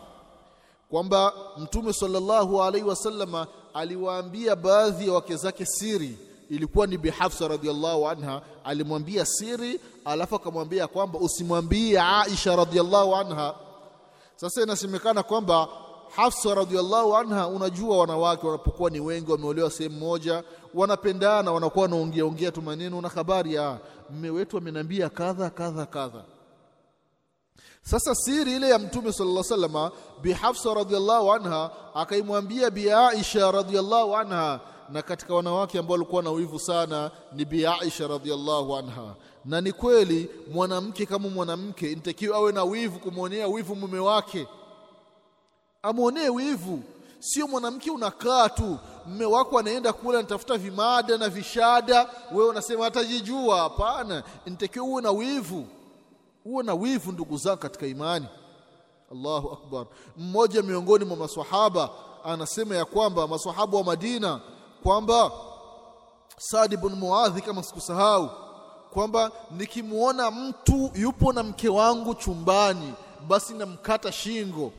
kwamba 0.90 1.32
mtume 1.58 1.92
sallallahu 1.92 2.62
alaihi 2.62 2.86
wasallama 2.88 3.46
aliwaambia 3.74 4.56
baadhi 4.56 5.06
ya 5.06 5.12
wake 5.12 5.36
zake 5.36 5.66
siri. 5.66 6.18
Ilikuwa 6.50 6.86
ni 6.86 6.98
Bi 6.98 7.10
Hafsa 7.10 7.48
anha 8.10 8.42
alimwambia 8.64 9.26
siri 9.26 9.80
alafu 10.04 10.34
akamwambia 10.34 10.86
kwamba 10.86 11.18
usimwambie 11.18 12.00
Aisha 12.00 12.56
radhiallahu 12.56 13.16
anha. 13.16 13.54
Sasa 14.36 14.62
inasemekana 14.62 15.22
kwamba 15.22 15.68
Hafsa 16.16 16.54
radhiallahu 16.54 17.16
anha 17.16 17.46
unajua 17.48 17.98
wanawake 17.98 18.46
wanapokuwa 18.46 18.90
ni 18.90 19.00
wengi 19.00 19.32
wameolewa 19.32 19.70
sehemu 19.70 19.98
moja 19.98 20.44
wanapendana 20.74 21.52
wanakuwa 21.52 21.82
wanaongea 21.82 22.24
ongea 22.24 22.52
tu 22.52 22.62
maneno 22.62 23.00
na 23.00 23.08
habari 23.08 23.54
ya 23.54 23.78
mme 24.10 24.30
wetu 24.30 24.58
ameniambia 24.58 25.08
kadha 25.08 25.50
kadha 25.50 25.86
kadha 25.86 26.24
sasa 27.82 28.14
siri 28.14 28.56
ile 28.56 28.68
ya 28.68 28.78
mtume 28.78 29.12
sallallahu 29.12 29.46
alaihi 29.54 29.62
wasallam 29.64 29.90
bi 30.22 30.32
Hafsa 30.32 30.74
radhiallahu 30.74 31.32
anha 31.32 31.70
akaimwambia 31.94 32.70
bi 32.70 32.90
Aisha 32.92 33.50
radhiallahu 33.50 34.16
anha 34.16 34.60
na 34.88 35.02
katika 35.02 35.34
wanawake 35.34 35.78
ambao 35.78 35.92
walikuwa 35.92 36.22
na 36.22 36.30
wivu 36.30 36.58
sana 36.58 37.10
ni 37.32 37.44
bi 37.44 37.66
Aisha 37.66 38.06
radhiallahu 38.08 38.76
anha. 38.76 39.14
Na 39.44 39.60
ni 39.60 39.72
kweli 39.72 40.30
mwanamke 40.52 41.06
kama 41.06 41.28
mwanamke 41.28 41.92
inatakiwa 41.92 42.36
awe 42.36 42.52
na 42.52 42.64
wivu 42.64 42.98
kumwonea 42.98 43.48
wivu 43.48 43.76
mume 43.76 43.98
wake. 43.98 44.46
Amwonee 45.82 46.28
wivu. 46.28 46.82
Sio 47.20 47.48
mwanamke 47.48 47.90
unakaa 47.90 48.48
tu 48.48 48.78
mme 49.06 49.24
wako 49.24 49.58
anaenda 49.58 49.92
kula 49.92 50.18
anatafuta 50.18 50.56
vimada 50.58 51.16
na 51.18 51.28
vishada 51.28 52.08
wewe 52.32 52.48
unasema 52.48 52.84
hatajijua 52.84 53.58
hapana. 53.60 54.22
Inatakiwa 54.46 54.86
uwe 54.86 55.02
na 55.02 55.10
wivu 55.10 55.66
uwe 56.48 56.64
na 56.64 56.74
wivu 56.74 57.12
ndugu 57.12 57.36
zangu 57.36 57.58
katika 57.58 57.86
imani. 57.86 58.26
Allahu 59.12 59.50
akbar. 59.52 59.86
Mmoja 60.16 60.62
miongoni 60.62 61.04
mwa 61.04 61.16
maswahaba 61.16 61.90
anasema 62.24 62.76
ya 62.76 62.84
kwamba 62.84 63.26
maswahaba 63.28 63.78
wa 63.78 63.84
Madina 63.84 64.40
kwamba 64.82 65.30
Saad 66.38 66.72
ibn 66.72 66.88
Muadhi 66.88 67.40
kama 67.42 67.62
sikusahau 67.62 68.30
kwamba 68.90 69.30
nikimuona 69.50 70.30
mtu 70.30 70.90
yupo 70.94 71.32
na 71.32 71.42
mke 71.42 71.68
wangu 71.68 72.14
chumbani 72.14 72.94
basi 73.28 73.54
namkata 73.54 74.12
shingo. 74.12 74.72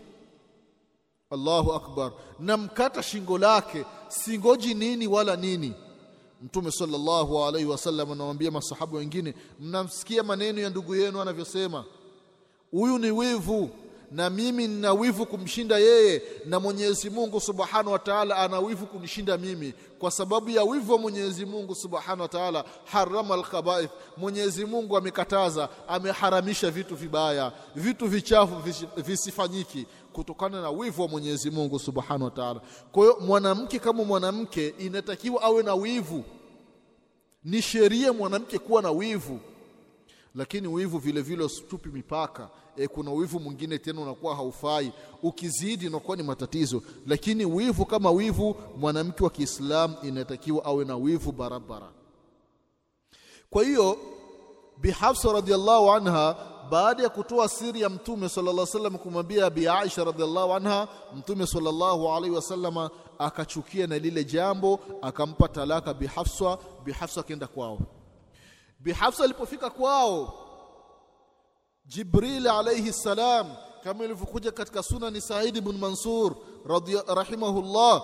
Allahu 1.32 1.74
akbar. 1.74 2.12
Namkata 2.40 3.04
shingo 3.04 3.38
lake 3.38 3.86
singoji 4.08 4.74
nini 4.74 5.08
wala 5.08 5.36
nini 5.36 5.74
Mtume 6.43 6.71
sallallahu 6.71 7.43
alaihi 7.43 7.67
wasallam 7.67 8.12
anawaambia 8.12 8.52
masahabu 8.52 8.95
wengine 8.95 9.34
mnamsikia 9.60 10.23
maneno 10.23 10.62
ya 10.62 10.69
ndugu 10.69 10.95
yenu 10.95 11.21
anavyosema? 11.21 11.86
Huyu 12.71 12.97
ni 12.97 13.12
wivu 13.12 13.69
na 14.12 14.30
mimi 14.30 14.67
nina 14.67 14.93
wivu 14.93 15.25
kumshinda 15.25 15.78
yeye 15.78 16.21
na 16.45 16.60
Mwenyezi 16.60 17.10
Mungu 17.10 17.39
Subhanahu 17.41 17.91
wa 17.91 17.99
Ta'ala 17.99 18.38
ana 18.38 18.60
wivu 18.60 18.86
kunishinda 18.86 19.38
mimi. 19.38 19.73
Kwa 19.99 20.12
sababu 20.12 20.49
ya 20.49 20.63
wivu 20.63 20.91
wa 20.93 20.97
Mwenyezi 20.99 21.45
Mungu 21.45 21.75
Subhanahu 21.75 22.30
wa 22.36 22.65
harama 22.86 23.36
alkhabaith, 23.36 23.89
Mwenyezi 24.17 24.65
Mungu 24.65 24.97
amekataza 24.97 25.69
ameharamisha 25.88 26.71
vitu 26.71 26.95
vibaya. 26.95 27.52
Vitu 27.75 28.08
vichafu 28.08 28.56
visifanyiki 28.97 29.86
kutokana 30.13 30.62
na 30.62 30.69
wivu 30.69 31.02
wa 31.02 31.08
Mwenyezi 31.08 31.52
Mungu 31.52 31.80
Subhanahu 31.80 32.24
wa 32.24 32.32
Ta'ala. 32.32 32.62
Kwa 32.91 33.04
hiyo 33.04 33.17
mwanamke 33.19 33.80
kama 33.80 34.04
mwanamke 34.04 34.67
inatakiwa 34.67 35.41
awe 35.41 35.63
na 35.63 35.76
wivu. 35.76 36.24
Ni 37.43 37.62
sheria 37.62 38.13
mwanamke 38.13 38.60
kuwa 38.60 38.82
na 38.82 38.91
wivu. 38.91 39.39
Lakini 40.36 40.67
wivu 40.67 40.98
vile 40.98 41.22
vile 41.22 41.43
usitupi 41.43 41.89
mipaka. 41.89 42.50
E, 42.78 42.88
kuna 42.88 43.12
wivu 43.12 43.39
mwingine 43.39 43.78
tena 43.78 44.02
unakuwa 44.02 44.36
haufai. 44.36 44.91
Ukizidi 45.24 45.88
unakuwa 45.88 46.17
ni 46.17 46.24
matatizo. 46.24 46.82
Lakini 47.08 47.45
wivu 47.45 47.86
kama 47.86 48.12
wivu 48.12 48.56
mwanamke 48.78 49.24
wa 49.24 49.30
Kiislamu 49.30 49.95
inatakiwa 50.04 50.65
awe 50.65 50.86
na 50.86 50.95
wivu 50.98 51.32
barabara. 51.32 51.89
Kwa 53.50 53.63
hiyo 53.63 53.98
Bi 54.78 54.91
Hafsa 54.91 55.34
radhiallahu 55.34 55.91
anha 55.91 56.36
baada 56.72 57.04
ya 57.04 57.10
kutoa 57.10 57.50
siri 57.50 57.82
ya 57.82 57.90
Mtume 57.90 58.30
sallallahu 58.30 58.58
alaihi 58.62 58.76
wasallam 58.78 58.98
kumwambia 58.98 59.50
Bi 59.50 59.68
Aisha 59.68 60.04
radhiallahu 60.04 60.54
anha, 60.54 60.88
Mtume 61.16 61.48
sallallahu 61.48 62.10
alaihi 62.12 62.36
wasallam 62.36 62.90
akachukia 63.20 63.88
na 63.88 63.98
lile 63.98 64.24
jambo, 64.24 64.80
akampa 65.02 65.48
talaka 65.48 65.94
Bi 65.94 66.08
Hafsa. 66.08 66.58
Bi 66.84 66.92
Hafsa 66.92 67.22
akaenda 67.22 67.48
kwao. 67.48 67.80
Bi 68.80 68.92
Hafsa 68.92 69.24
alipofika 69.24 69.70
kwao, 69.70 70.34
Jibril 71.86 72.48
alaihi 72.48 72.94
salam, 72.94 73.48
kama 73.84 74.04
ilivyokuja 74.06 74.52
katika 74.52 74.84
Sunani 74.84 75.22
Said 75.22 75.56
ibn 75.58 75.78
Mansur 75.78 76.36
rahimahullah, 77.16 78.04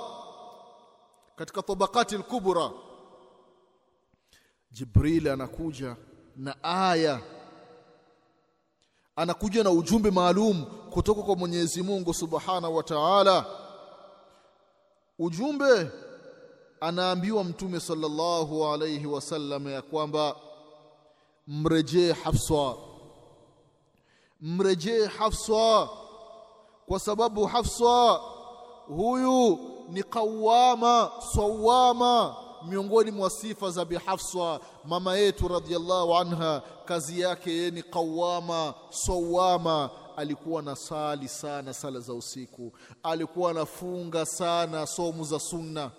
katika 1.35 1.61
Tabaqati 1.61 2.15
al-Kubra, 2.15 2.71
Jibril 4.71 5.27
anakuja 5.29 5.95
na 6.35 6.63
aya 6.63 7.21
anakuja 9.15 9.63
na 9.63 9.71
ujumbe 9.71 10.11
maalum 10.11 10.65
kutoka 10.89 11.21
kwa 11.21 11.35
Mwenyezi 11.35 11.83
Mungu 11.83 12.13
Subhanahu 12.13 12.75
wa 12.75 12.83
Ta'ala. 12.83 13.45
Ujumbe 15.19 15.91
anaambiwa 16.81 17.43
Mtume 17.43 17.79
sallallahu 17.79 18.65
alayhi 18.67 19.05
wasallam 19.07 19.67
ya 19.67 19.81
kwamba 19.81 20.35
mrejee 21.47 22.11
Hafsa, 22.13 22.73
mrejee 24.41 25.05
Hafsa 25.05 25.89
kwa 26.87 26.99
sababu 26.99 27.45
Hafsa 27.45 28.19
huyu 28.87 29.59
ni 29.89 30.03
qawama 30.03 31.11
sawama 31.35 32.35
miongoni 32.67 33.11
mwa 33.11 33.29
sifa 33.29 33.69
za 33.71 33.85
Bi 33.85 33.95
Hafsa 33.95 34.59
mama 34.85 35.17
yetu 35.17 35.47
radhiallahu 35.47 36.15
anha, 36.15 36.61
kazi 36.85 37.19
yake 37.21 37.51
yeye 37.51 37.71
ni 37.71 37.83
qawama 37.83 38.73
sawama. 38.89 39.89
Alikuwa 40.17 40.61
na 40.61 40.75
sali 40.75 41.27
sana 41.27 41.73
sala 41.73 41.99
za 41.99 42.13
usiku, 42.13 42.71
alikuwa 43.03 43.51
anafunga 43.51 44.25
sana 44.25 44.87
somu 44.87 45.23
za 45.23 45.39
sunna. 45.39 45.91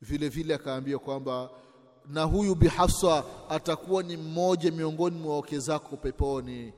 Vile 0.00 0.28
vile 0.28 0.54
akaambia 0.54 0.98
kwamba 0.98 1.50
na 2.06 2.22
huyu 2.22 2.54
bihafsa 2.54 3.24
atakuwa 3.48 4.02
ni 4.02 4.16
mmoja 4.16 4.70
miongoni 4.70 5.18
mwa 5.18 5.36
wake 5.36 5.58
zako 5.58 5.96
peponi. 5.96 6.72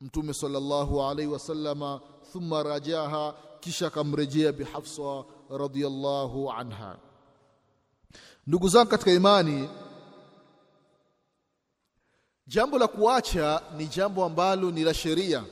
Mtume 0.00 0.34
sallallahu 0.34 1.02
alaihi 1.02 1.32
wasallama, 1.32 2.00
thumma 2.32 2.62
rajaha, 2.62 3.34
kisha 3.60 3.86
akamrejea 3.86 4.52
bihafsa 4.52 5.24
radiallahu 5.50 6.50
anha. 6.52 6.96
Ndugu 8.46 8.68
zangu 8.68 8.90
katika 8.90 9.12
imani, 9.12 9.68
jambo 12.46 12.78
la 12.78 12.86
kuacha 12.88 13.62
ni 13.76 13.86
jambo 13.86 14.24
ambalo 14.24 14.70
ni 14.70 14.84
la 14.84 14.94
sheria, 14.94 15.44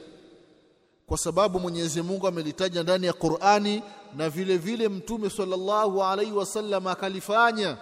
kwa 1.07 1.19
sababu 1.19 1.61
Mwenyezi 1.61 2.03
Mungu 2.03 2.27
amelitaja 2.27 2.83
ndani 2.83 3.07
ya 3.07 3.13
Qur'ani, 3.13 3.83
na 4.17 4.31
vile 4.31 4.57
vile 4.59 4.89
Mtume 4.89 5.31
sallallahu 5.31 6.05
alaihi 6.05 6.33
wasallam 6.33 6.87
akalifanya, 6.87 7.77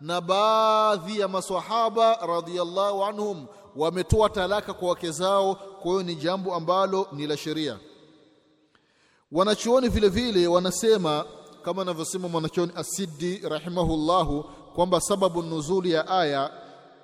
na 0.00 0.20
baadhi 0.20 1.20
ya 1.20 1.28
maswahaba 1.28 2.14
radhiyallahu 2.26 3.04
anhum 3.04 3.46
wametoa 3.76 4.30
talaka 4.30 4.74
kwa 4.74 4.88
wake 4.88 5.10
zao. 5.10 5.54
Kwa 5.54 5.90
hiyo 5.90 6.02
ni 6.02 6.14
jambo 6.14 6.54
ambalo 6.54 7.06
ni 7.12 7.26
la 7.26 7.36
sheria. 7.36 7.78
Wanachuoni 9.32 9.88
vile 9.88 10.08
vile 10.08 10.46
wanasema 10.46 11.24
kama 11.62 11.82
anavyosema 11.82 12.28
mwanachuoni 12.28 12.72
Asidi 12.76 13.36
rahimahullahu 13.38 14.42
kwamba 14.74 15.00
sababu 15.00 15.42
nuzuli 15.42 15.90
ya 15.92 16.08
aya 16.08 16.50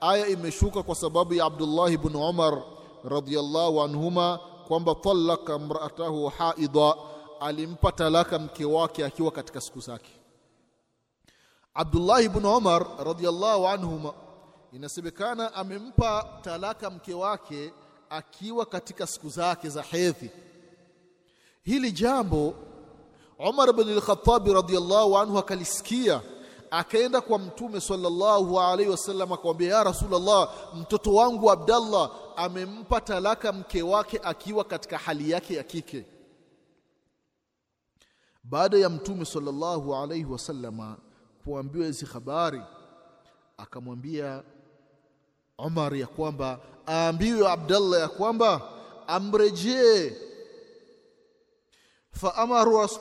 aya 0.01 0.27
imeshuka 0.27 0.83
kwa 0.83 0.95
sababu 0.95 1.35
ya 1.35 1.45
Abdullah 1.45 1.93
ibn 1.93 2.17
Umar 2.17 2.63
radhiyallahu 3.05 3.83
anhuma 3.83 4.41
kwamba 4.69 4.95
talaka 4.95 5.59
mraatahu 5.59 6.27
haidha, 6.29 6.95
alimpa 7.41 7.93
talaka 7.93 8.39
mke 8.39 8.65
wake 8.65 9.05
akiwa 9.05 9.31
katika 9.31 9.61
siku 9.61 9.81
zake. 9.81 10.11
Abdullah 11.75 12.25
ibn 12.25 12.45
Umar 12.47 12.87
radhiyallahu 13.05 13.69
anhuma 13.69 14.13
inasemekana 14.73 15.55
amempa 15.55 16.41
talaka 16.43 16.91
mke 16.91 17.15
wake 17.15 17.73
akiwa 18.11 18.67
katika 18.67 19.07
siku 19.07 19.29
zake 19.29 19.69
za 19.69 19.83
hedhi. 19.83 20.31
Hili 21.63 21.93
jambo 21.93 22.55
Umar 23.39 23.69
ibn 23.71 23.89
al-Khattab 23.91 24.47
radhiyallahu 24.49 25.19
anhu 25.19 25.39
akalisikia, 25.39 26.21
akaenda 26.77 27.21
kwa 27.21 27.39
Mtume 27.39 27.81
sallallahu 27.81 28.61
alaihi 28.61 28.91
wasallam 28.91 29.33
akamwambia, 29.33 29.75
ya 29.75 29.85
Rasulullah, 29.85 30.51
mtoto 30.75 31.15
wangu 31.15 31.51
Abdallah 31.51 32.11
amempa 32.37 33.01
talaka 33.01 33.53
mke 33.53 33.83
wake 33.83 34.21
akiwa 34.23 34.65
katika 34.65 34.99
hali 34.99 35.31
yake 35.31 35.55
ya 35.55 35.63
kike. 35.63 36.07
Baada 38.45 38.79
ya 38.79 38.89
Mtume 38.91 39.25
sallallahu 39.25 39.95
alaihi 39.97 40.25
wasallama 40.25 40.97
kuambiwa 41.45 41.87
hizi 41.87 42.07
habari, 42.07 42.63
akamwambia 43.57 44.43
Umar 45.59 45.97
ya 45.97 46.07
kwamba 46.07 46.59
aambiwe 46.89 47.51
Abdallah 47.51 48.01
ya 48.01 48.09
kwamba 48.09 48.61
amrejee 49.07 50.13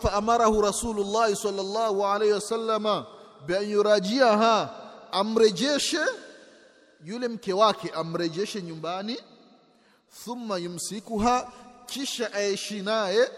faamarahu 0.01 0.61
Rasulullahi 0.61 1.35
sallallahu 1.35 2.05
alaihi 2.05 2.33
wasallama 2.33 3.05
bian 3.47 3.69
yurajiaha, 3.69 4.69
amrejeshe 5.11 5.99
yule 7.05 7.27
mke 7.27 7.53
wake, 7.53 7.89
amrejeshe 7.89 8.61
nyumbani. 8.61 9.17
Thumma 10.23 10.57
yumsikuha, 10.57 11.51
kisha 11.85 12.33
aishi 12.33 12.81
naye 12.81 13.29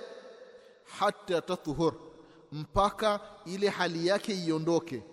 hata 1.00 1.42
tatuhur, 1.42 1.94
mpaka 2.52 3.20
ile 3.46 3.70
hali 3.70 4.08
yake 4.08 4.34
iondoke. 4.36 5.04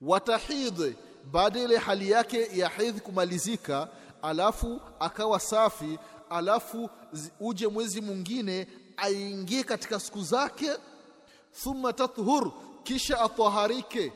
Watahidhi, 0.00 0.96
baada 1.32 1.60
ile 1.60 1.76
hali 1.78 2.10
yake 2.10 2.58
ya 2.58 2.68
hedhi 2.68 3.00
kumalizika, 3.00 3.88
alafu 4.22 4.80
akawa 5.00 5.40
safi, 5.40 5.98
alafu 6.30 6.90
uje 7.40 7.66
mwezi 7.68 8.00
mwingine 8.00 8.66
aingie 8.96 9.62
katika 9.62 10.00
siku 10.00 10.22
zake, 10.22 10.70
thumma 11.62 11.92
tathhur, 11.92 12.52
kisha 12.84 13.20
ataharike. 13.20 14.12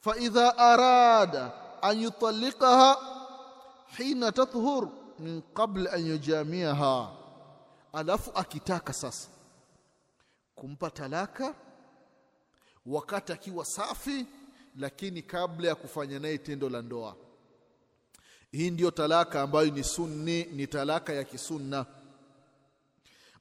Fa 0.00 0.16
idha 0.18 0.58
arada 0.58 1.52
an 1.82 2.02
yutalliqaha 2.02 2.96
hina 3.96 4.32
tathhur 4.32 4.88
min 5.18 5.42
qabl 5.54 5.86
an 5.88 6.06
yujamiaha, 6.06 7.12
alafu 7.92 8.30
akitaka 8.34 8.92
sasa 8.92 9.28
kumpa 10.54 10.90
talaka 10.90 11.54
wakati 12.86 13.32
akiwa 13.32 13.64
safi, 13.64 14.26
lakini 14.76 15.22
kabla 15.22 15.68
ya 15.68 15.74
kufanya 15.74 16.18
naye 16.18 16.38
tendo 16.38 16.68
la 16.68 16.82
ndoa. 16.82 17.16
Hii 18.52 18.70
ndiyo 18.70 18.90
talaka 18.90 19.42
ambayo 19.42 19.70
ni 19.70 19.84
sunni, 19.84 20.44
ni 20.44 20.66
talaka 20.66 21.12
ya 21.12 21.24
kisunna. 21.24 21.86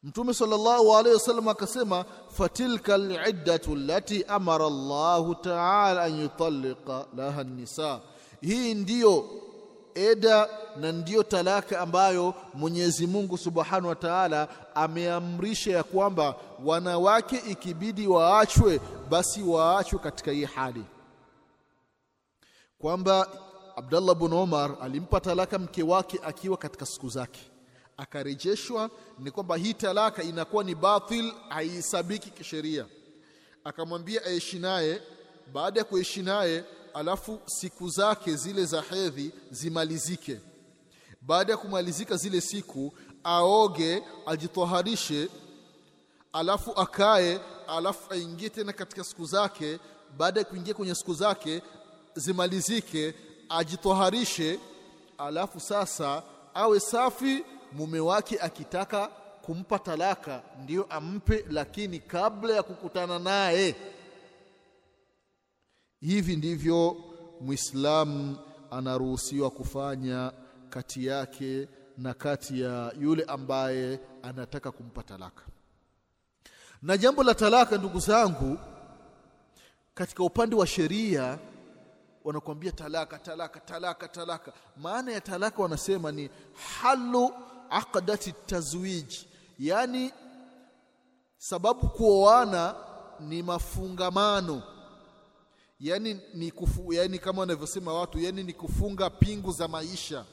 Mtume 0.04 0.34
sallallahu 0.34 0.96
alaihi 0.96 1.14
wasallam 1.14 1.48
akasema, 1.48 2.06
fatilka 2.38 2.96
aliddatu 2.96 3.76
lati 3.76 4.24
amara 4.24 4.66
Allahu 4.66 5.36
taala 5.36 6.04
an 6.04 6.20
yutalliqa 6.22 7.06
laha 7.18 7.44
nisa, 7.44 8.00
hii 8.42 8.74
ndiyo 8.74 9.26
eda 9.96 10.50
na 10.78 10.92
ndiyo 10.92 11.24
talaka 11.24 11.80
ambayo 11.80 12.34
Mwenyezi 12.54 13.08
Mungu 13.08 13.38
subhanahu 13.38 13.88
wa 13.88 13.96
taala 13.96 14.48
ameamrisha 14.76 15.72
ya 15.72 15.84
kwamba 15.84 16.36
wanawake 16.66 17.42
ikibidi 17.50 18.08
waachwe, 18.08 18.82
basi 19.10 19.44
waachwe 19.44 20.00
katika 20.00 20.32
hii 20.32 20.46
hali, 20.46 20.84
kwamba 22.80 23.28
Abdallah 23.76 24.16
bin 24.16 24.34
Umar 24.34 24.76
alimpa 24.82 25.20
talaka 25.20 25.60
mke 25.60 25.84
wake 25.84 26.20
akiwa 26.24 26.58
katika 26.58 26.86
siku 26.86 27.10
zake 27.10 27.40
akarejeshwa 28.00 28.90
ni 29.20 29.32
kwamba 29.32 29.56
hii 29.58 29.74
talaka 29.74 30.24
inakuwa 30.24 30.64
ni 30.64 30.76
batil, 30.76 31.34
haihesabiki 31.50 32.30
kisheria. 32.30 32.86
Akamwambia 33.64 34.26
aishi 34.26 34.60
naye. 34.60 35.02
Baada 35.54 35.80
ya 35.80 35.84
kuishi 35.86 36.22
naye, 36.22 36.64
alafu 36.94 37.40
siku 37.46 37.90
zake 37.90 38.36
zile 38.36 38.66
za 38.66 38.82
hedhi 38.82 39.32
zimalizike. 39.52 40.40
Baada 41.22 41.52
ya 41.54 41.58
kumalizika 41.58 42.16
zile 42.18 42.42
siku, 42.42 42.94
aoge, 43.24 44.04
ajitoharishe, 44.26 45.30
alafu 46.34 46.72
akae, 46.72 47.40
alafu 47.68 48.14
aingie 48.14 48.50
tena 48.50 48.74
katika 48.74 49.04
siku 49.04 49.26
zake. 49.26 49.80
Baada 50.18 50.40
ya 50.40 50.46
kuingia 50.46 50.74
kwenye 50.74 50.96
siku 50.96 51.14
zake 51.14 51.62
zimalizike, 52.16 53.14
ajitoharishe 53.50 54.60
alafu 55.18 55.60
sasa 55.60 56.24
awe 56.54 56.80
safi 56.80 57.44
mume 57.74 58.00
wake 58.00 58.40
akitaka 58.40 59.08
kumpa 59.42 59.80
talaka 59.80 60.42
ndiyo 60.64 60.84
ampe 60.90 61.46
lakini 61.50 62.00
kabla 62.00 62.54
ya 62.56 62.64
kukutana 62.64 63.20
naye. 63.20 63.76
Hivi 66.02 66.36
ndivyo 66.36 66.98
muislamu 67.42 68.38
anaruhusiwa 68.72 69.50
kufanya 69.52 70.32
kati 70.70 71.06
yake 71.06 71.68
na 71.98 72.14
kati 72.14 72.62
ya 72.62 72.94
yule 73.00 73.24
ambaye 73.24 74.00
anataka 74.24 74.72
kumpa 74.72 75.04
talaka. 75.04 75.44
Na 76.82 76.98
jambo 76.98 77.24
la 77.24 77.36
talaka 77.36 77.78
ndugu 77.78 78.00
zangu 78.00 78.58
katika 79.94 80.24
upande 80.24 80.56
wa 80.56 80.68
sheria 80.68 81.38
wanakuambia 82.24 82.72
talaka 82.72 83.18
talaka 83.20 83.60
talaka 83.60 84.08
talaka. 84.08 84.54
Maana 84.78 85.12
ya 85.12 85.22
talaka 85.22 85.62
wanasema 85.62 86.12
ni 86.12 86.30
halu 86.82 87.32
aqdati 87.72 88.32
tazwij 88.46 89.14
yani 89.60 90.12
sababu 91.38 91.88
kuoana 91.90 92.76
ni 93.20 93.44
mafungamano. 93.44 94.64
Yani 95.80 96.20
ni 96.34 96.52
kufu, 96.52 96.94
yani 96.94 97.20
kama 97.20 97.40
wanavyosema 97.40 97.94
watu 97.94 98.20
yani 98.20 98.44
ni 98.44 98.54
kufunga 98.54 99.10
pingu 99.10 99.52
za 99.52 99.68
maisha. 99.68 100.26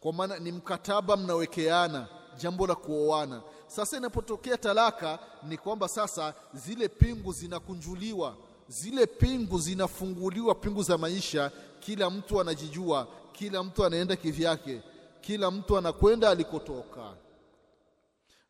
Kwa 0.00 0.12
maana 0.12 0.38
ni 0.38 0.52
mkataba 0.52 1.16
mnawekeana 1.16 2.08
jambo 2.38 2.66
la 2.66 2.74
kuoana. 2.74 3.42
Sasa 3.66 3.96
inapotokea 3.96 4.56
talaka 4.58 5.18
ni 5.48 5.56
kwamba 5.56 5.88
sasa 5.88 6.34
zile 6.54 6.88
pingu 6.88 7.32
zinakunjuliwa 7.32 8.36
zile 8.68 9.06
pingu 9.06 9.58
zinafunguliwa 9.58 10.54
pingu 10.54 10.82
za 10.82 10.98
maisha 10.98 11.50
kila 11.80 12.10
mtu 12.10 12.40
anajijua 12.40 13.06
kila 13.32 13.62
mtu 13.62 13.84
anaenda 13.84 14.16
kivyake 14.16 14.80
kila 15.22 15.50
mtu 15.50 15.78
anakwenda 15.78 16.30
alikotoka. 16.30 17.16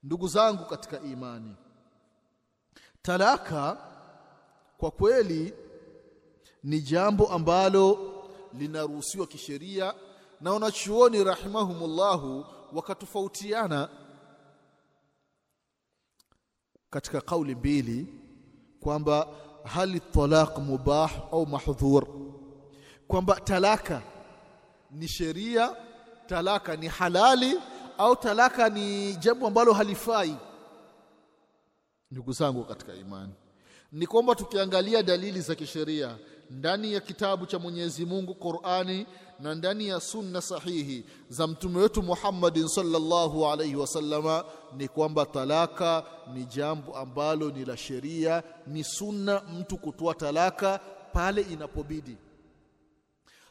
Ndugu 0.02 0.28
zangu 0.28 0.64
katika 0.64 1.00
imani 1.00 1.54
talaka 3.02 3.76
kwa 4.78 4.90
kweli 4.90 5.54
ni 6.64 6.80
jambo 6.80 7.28
ambalo 7.28 8.12
linaruhusiwa 8.52 9.26
kisheria 9.26 9.94
na 10.40 10.52
wanachuoni 10.52 11.24
rahimahumullahu 11.24 12.46
wakatofautiana 12.72 13.88
katika 16.90 17.20
kauli 17.20 17.54
mbili 17.54 18.06
kwamba 18.80 19.28
hali 19.64 20.00
talaq 20.00 20.58
mubah 20.58 21.12
au 21.32 21.46
mahdhur 21.46 22.06
kwamba 23.08 23.40
talaka 23.40 24.02
ni 24.90 25.08
sheria 25.08 25.76
talaka 26.32 26.76
ni 26.76 26.88
halali 26.88 27.54
au 27.98 28.16
talaka 28.16 28.68
ni 28.68 29.16
jambo 29.16 29.46
ambalo 29.46 29.72
halifai? 29.72 30.36
Ndugu 32.10 32.32
zangu 32.32 32.64
katika 32.64 32.94
imani 32.94 33.32
ni 33.92 34.06
kwamba 34.06 34.34
tukiangalia 34.34 35.02
dalili 35.02 35.40
za 35.40 35.54
kisheria 35.54 36.16
ndani 36.50 36.92
ya 36.92 37.00
kitabu 37.00 37.46
cha 37.46 37.58
Mwenyezi 37.58 38.04
Mungu 38.06 38.34
Qur'ani 38.34 39.06
na 39.40 39.54
ndani 39.54 39.88
ya 39.88 40.00
sunna 40.00 40.40
sahihi 40.40 41.04
za 41.28 41.46
mtume 41.46 41.78
wetu 41.78 42.02
Muhammadin 42.02 42.68
sallallahu 42.68 43.46
alaihi 43.46 43.76
wasallama 43.76 44.44
ni 44.76 44.88
kwamba 44.88 45.26
talaka 45.26 46.04
ni 46.34 46.44
jambo 46.44 46.96
ambalo 46.96 47.50
ni 47.50 47.64
la 47.64 47.76
sheria 47.76 48.42
ni 48.66 48.84
sunna 48.84 49.42
mtu 49.58 49.76
kutoa 49.78 50.14
talaka 50.14 50.80
pale 51.12 51.42
inapobidi 51.42 52.16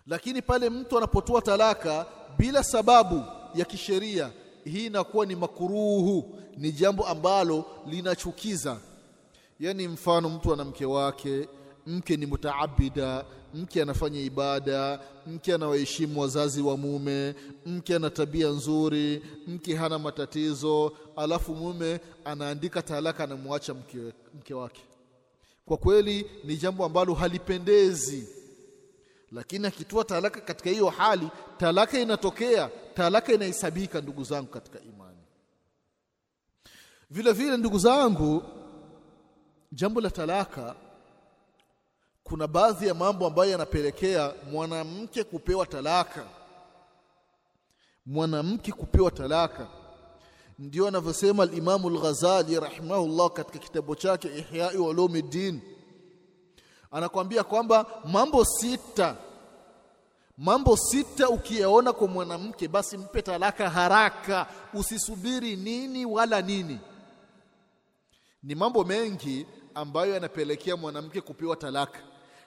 lakini 0.07 0.41
pale 0.41 0.69
mtu 0.69 0.97
anapotoa 0.97 1.41
talaka 1.41 2.05
bila 2.37 2.63
sababu 2.63 3.23
ya 3.55 3.65
kisheria 3.65 4.31
hii 4.63 4.85
inakuwa 4.85 5.25
ni 5.25 5.35
makuruhu 5.35 6.35
ni 6.57 6.71
jambo 6.71 7.07
ambalo 7.07 7.65
linachukiza. 7.87 8.77
Yani 9.59 9.87
mfano 9.87 10.29
mtu 10.29 10.53
ana 10.53 10.65
mke 10.65 10.85
wake 10.85 11.47
mke 11.87 12.17
ni 12.17 12.25
mutaabida 12.25 13.25
mke 13.53 13.81
anafanya 13.81 14.19
ibada 14.21 14.99
mke 15.27 15.53
anawaheshimu 15.53 16.21
wazazi 16.21 16.61
wa 16.61 16.77
mume 16.77 17.35
mke 17.65 17.95
ana 17.95 18.09
tabia 18.09 18.47
nzuri 18.49 19.21
mke 19.47 19.75
hana 19.75 19.99
matatizo 19.99 20.91
alafu 21.15 21.55
mume 21.55 21.99
anaandika 22.25 22.81
talaka 22.81 23.23
anamwacha 23.23 23.73
mke, 23.73 23.97
mke 24.35 24.53
wake. 24.53 24.81
Kwa 25.65 25.77
kweli 25.77 26.25
ni 26.43 26.57
jambo 26.57 26.85
ambalo 26.85 27.13
halipendezi 27.13 28.27
lakini 29.31 29.67
akitoa 29.67 30.03
talaka 30.03 30.41
katika 30.41 30.69
hiyo 30.69 30.89
hali 30.89 31.29
talaka 31.57 31.99
inatokea 31.99 32.69
talaka 32.93 33.33
inahesabika 33.33 34.01
ndugu 34.01 34.23
zangu 34.23 34.47
katika 34.47 34.79
imani. 34.79 35.17
Vile 37.09 37.31
vile 37.31 37.57
ndugu 37.57 37.79
zangu 37.79 38.43
jambo 39.71 40.01
la 40.01 40.09
talaka 40.09 40.75
kuna 42.23 42.47
baadhi 42.47 42.87
ya 42.87 42.93
mambo 42.93 43.27
ambayo 43.27 43.51
yanapelekea 43.51 44.33
mwanamke 44.51 45.23
kupewa 45.23 45.65
talaka. 45.65 46.25
Mwanamke 48.05 48.71
kupewa 48.71 49.11
talaka. 49.11 49.67
Ndio 50.59 50.87
anavyosema 50.87 51.43
alimamu 51.43 51.89
lghazali 51.89 52.59
rahimahullah 52.59 53.29
katika 53.31 53.59
kitabu 53.59 53.95
chake 53.95 54.27
Ihya'i 54.37 54.77
Ulumuddin 54.77 55.61
anakwambia 56.91 57.43
kwamba 57.43 57.85
mambo 58.05 58.45
sita 58.45 59.15
mambo 60.37 60.77
sita 60.77 61.29
ukiyaona 61.29 61.93
kwa 61.93 62.07
mwanamke 62.07 62.67
basi 62.67 62.97
mpe 62.97 63.21
talaka 63.21 63.69
haraka 63.69 64.47
usisubiri 64.73 65.55
nini 65.55 66.05
wala 66.05 66.41
nini. 66.41 66.79
Ni 68.43 68.55
mambo 68.55 68.83
mengi 68.83 69.45
ambayo 69.75 70.13
yanapelekea 70.13 70.77
mwanamke 70.77 71.21
kupewa 71.21 71.55
talaka 71.55 71.99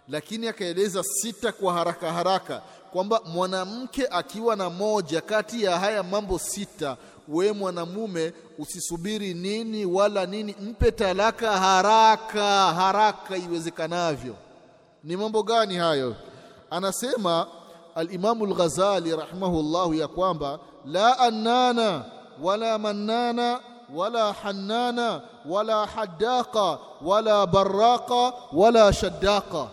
lakini 0.08 0.48
akaeleza 0.48 1.02
sita 1.02 1.52
kwa 1.52 1.72
haraka 1.74 2.12
haraka 2.12 2.62
kwamba 2.92 3.20
mwanamke 3.24 4.06
akiwa 4.10 4.56
na 4.56 4.70
moja 4.70 5.20
kati 5.20 5.62
ya 5.62 5.78
haya 5.78 6.02
mambo 6.02 6.38
sita 6.38 6.96
we 7.28 7.52
mwanamume 7.52 8.32
usisubiri 8.58 9.34
nini 9.34 9.86
wala 9.86 10.26
nini 10.26 10.56
mpe 10.60 10.90
talaka 10.92 11.58
haraka 11.58 12.72
haraka 12.74 13.36
iwezekanavyo. 13.36 14.34
Ni 15.04 15.16
mambo 15.16 15.42
gani 15.42 15.76
hayo? 15.76 16.16
Anasema 16.70 17.46
Alimamu 17.94 18.46
Lghazali 18.46 19.16
rahimahullahu 19.16 19.94
ya 19.94 20.08
kwamba 20.08 20.58
la 20.86 21.18
annana 21.18 22.04
wala 22.42 22.78
mannana 22.78 23.60
wala 23.94 24.32
hannana 24.32 25.22
wala 25.46 25.86
haddaqa 25.86 26.78
wala 27.02 27.46
barraqa 27.46 28.32
wala 28.52 28.92
shaddaqa. 28.92 29.68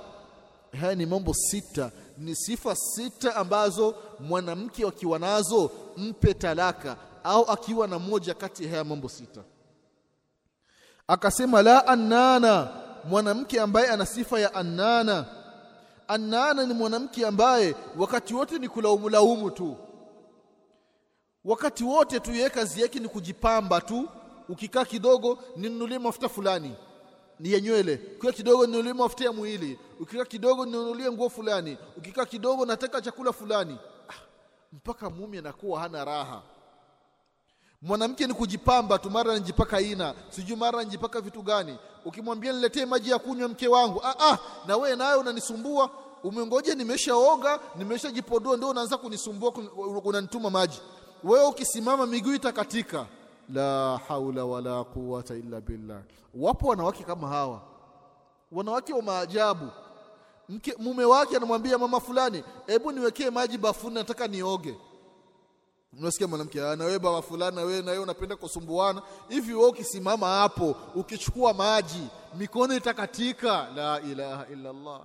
Haya 0.82 0.96
ni 0.96 1.06
mambo 1.06 1.34
sita. 1.34 1.92
Ni 2.18 2.36
sifa 2.36 2.76
sita 2.76 3.36
ambazo 3.36 3.96
mwanamke 4.20 4.86
wakiwa 4.86 5.20
nazo 5.20 5.72
mpe 5.98 6.34
talaka 6.34 6.96
au 7.23 7.43
akiwa 7.51 7.88
na 7.88 7.99
moja 7.99 8.34
kati 8.34 8.63
ya 8.63 8.69
haya 8.69 8.84
mambo 8.84 9.10
sita. 9.10 9.41
Akasema 11.07 11.62
la 11.62 11.88
annana 11.88 12.69
mwanamke 13.03 13.62
ambaye 13.62 13.88
ana 13.89 14.05
sifa 14.05 14.39
ya 14.39 14.53
annana. 14.53 15.25
Annana 16.07 16.65
ni 16.65 16.73
mwanamke 16.73 17.27
ambaye 17.27 17.75
wakati 17.97 18.34
wote 18.34 18.60
ni 18.60 18.69
kulaumu 18.69 19.10
laumu 19.10 19.51
tu. 19.51 19.77
Wakati 21.45 21.84
wote 21.84 22.19
tu 22.19 22.31
yeye 22.31 22.49
kazi 22.49 22.81
yake 22.81 22.99
ni 22.99 23.07
kujipamba 23.07 23.81
tu. 23.81 24.10
Ukikaa 24.49 24.86
kidogo 24.86 25.38
ninunulie 25.55 25.99
mafuta 25.99 26.29
fulani. 26.29 26.75
Ni 27.39 27.51
ya 27.53 27.60
nywele. 27.60 27.93
Ukikaa 28.15 28.31
kidogo 28.31 28.65
ninunulie 28.65 28.93
mafuta 28.93 29.23
ya 29.25 29.31
mwili. 29.31 29.79
Ukikaa 29.99 30.25
kidogo 30.25 30.65
ninunulie 30.65 31.12
nguo 31.12 31.29
fulani. 31.29 31.77
Ukikaa 31.97 32.25
kidogo 32.25 32.65
nataka 32.65 33.01
chakula 33.01 33.34
fulani. 33.34 33.77
Ah, 34.10 34.13
mpaka 34.73 35.10
mume 35.10 35.38
anakuwa 35.39 35.79
hana 35.79 36.05
raha 36.05 36.41
mwanamke 37.82 38.28
ni 38.28 38.34
kujipamba 38.34 39.00
tu 39.00 39.10
mara 39.10 39.32
anajipaka 39.32 39.82
ina 39.82 40.13
sijui 40.30 40.56
mara 40.58 40.80
anajipaka 40.80 41.22
vitu 41.22 41.41
gani. 41.41 41.78
Ukimwambia 42.06 42.54
niletee 42.54 42.86
maji 42.86 43.10
ya 43.12 43.20
kunywa 43.20 43.48
mke 43.50 43.67
wangu 43.67 44.02
ah, 44.04 44.15
ah, 44.32 44.38
na 44.67 44.78
wewe 44.78 44.96
naye 44.96 45.15
unanisumbua. 45.15 45.89
Umengoja 46.24 46.76
nimeshaoga 46.76 47.60
nimeshajipodoa 47.76 48.58
ndio 48.58 48.70
unaanza 48.70 48.98
kunisumbua 48.98 49.52
unanituma 50.04 50.50
maji. 50.50 50.82
Wewe 51.24 51.46
ukisimama 51.46 52.06
miguu 52.06 52.34
itakatika. 52.34 53.06
La 53.54 53.98
haula 54.08 54.46
wala 54.46 54.84
quwata 54.84 55.36
illa 55.36 55.62
billah. 55.62 56.02
Wapo 56.36 56.67
wanawake 56.67 57.04
kama 57.04 57.28
hawa. 57.28 57.62
Wanawake 58.52 58.94
wa 58.94 59.02
maajabu. 59.02 59.67
Mke 60.50 60.76
mume 60.80 61.06
wake 61.06 61.38
anamwambia 61.38 61.78
mama 61.78 62.00
fulani 62.00 62.44
hebu 62.67 62.91
niwekee 62.91 63.30
maji 63.30 63.58
bafuni 63.58 63.96
nataka 63.96 64.28
nioge 64.28 64.76
unasikia 65.99 66.27
mwanamke 66.27 66.60
na 66.60 66.86
wewe 66.86 66.99
baba 66.99 67.21
fulani 67.21 67.56
na 67.56 67.62
wewe 67.62 67.82
na 67.82 67.91
wewe 67.91 68.04
unapenda 68.04 68.36
kusumbuana. 68.36 69.01
Hivi 69.30 69.54
wewe 69.54 69.67
ukisimama 69.69 70.27
hapo 70.27 70.75
ukichukua 70.95 71.54
maji 71.54 72.08
mikono 72.38 72.75
itakatika. 72.75 73.67
La 73.75 74.01
ilaha 74.01 74.45
illa 74.54 74.69
Allah 74.69 75.01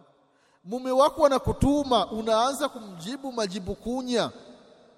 mume 0.65 0.91
wako 0.91 1.27
anakutuma 1.27 2.07
unaanza 2.11 2.69
kumjibu 2.69 3.33
majibu 3.33 3.75
kunya. 3.75 4.31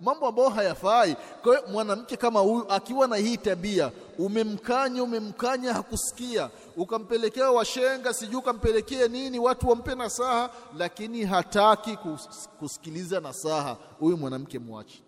Mambo 0.01 0.27
ambayo 0.27 0.49
hayafai. 0.49 1.17
Kwa 1.43 1.57
hiyo 1.57 1.69
mwanamke 1.69 2.17
kama 2.17 2.41
huyu 2.41 2.67
akiwa 2.73 3.07
na 3.07 3.17
hii 3.17 3.37
tabia 3.37 3.93
umemkanya 4.19 5.03
umemkanya 5.03 5.73
hakusikia. 5.73 6.51
Ukampelekea 6.77 7.51
washenga 7.51 8.15
sijui 8.15 8.37
ukampelekea 8.37 9.09
nini 9.09 9.39
watu 9.39 9.69
wampe 9.69 9.95
nasaha 9.95 10.51
lakini 10.77 11.25
hataki 11.25 11.97
kus, 11.97 12.49
kusikiliza 12.59 13.21
nasaha. 13.21 13.77
Huyu 14.01 14.17
mwanamke 14.17 14.59
mwachi 14.59 15.03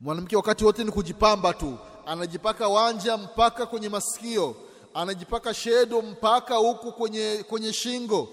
mwanamke 0.00 0.36
wakati 0.36 0.64
wote 0.64 0.84
ni 0.84 0.90
kujipamba 0.90 1.54
tu. 1.54 1.78
Anajipaka 2.06 2.68
wanja 2.68 3.16
mpaka 3.16 3.66
kwenye 3.66 3.88
masikio. 3.88 4.56
Anajipaka 4.94 5.54
shedo 5.54 6.02
mpaka 6.02 6.54
huku 6.56 6.92
kwenye, 6.92 7.44
kwenye 7.48 7.72
shingo. 7.72 8.28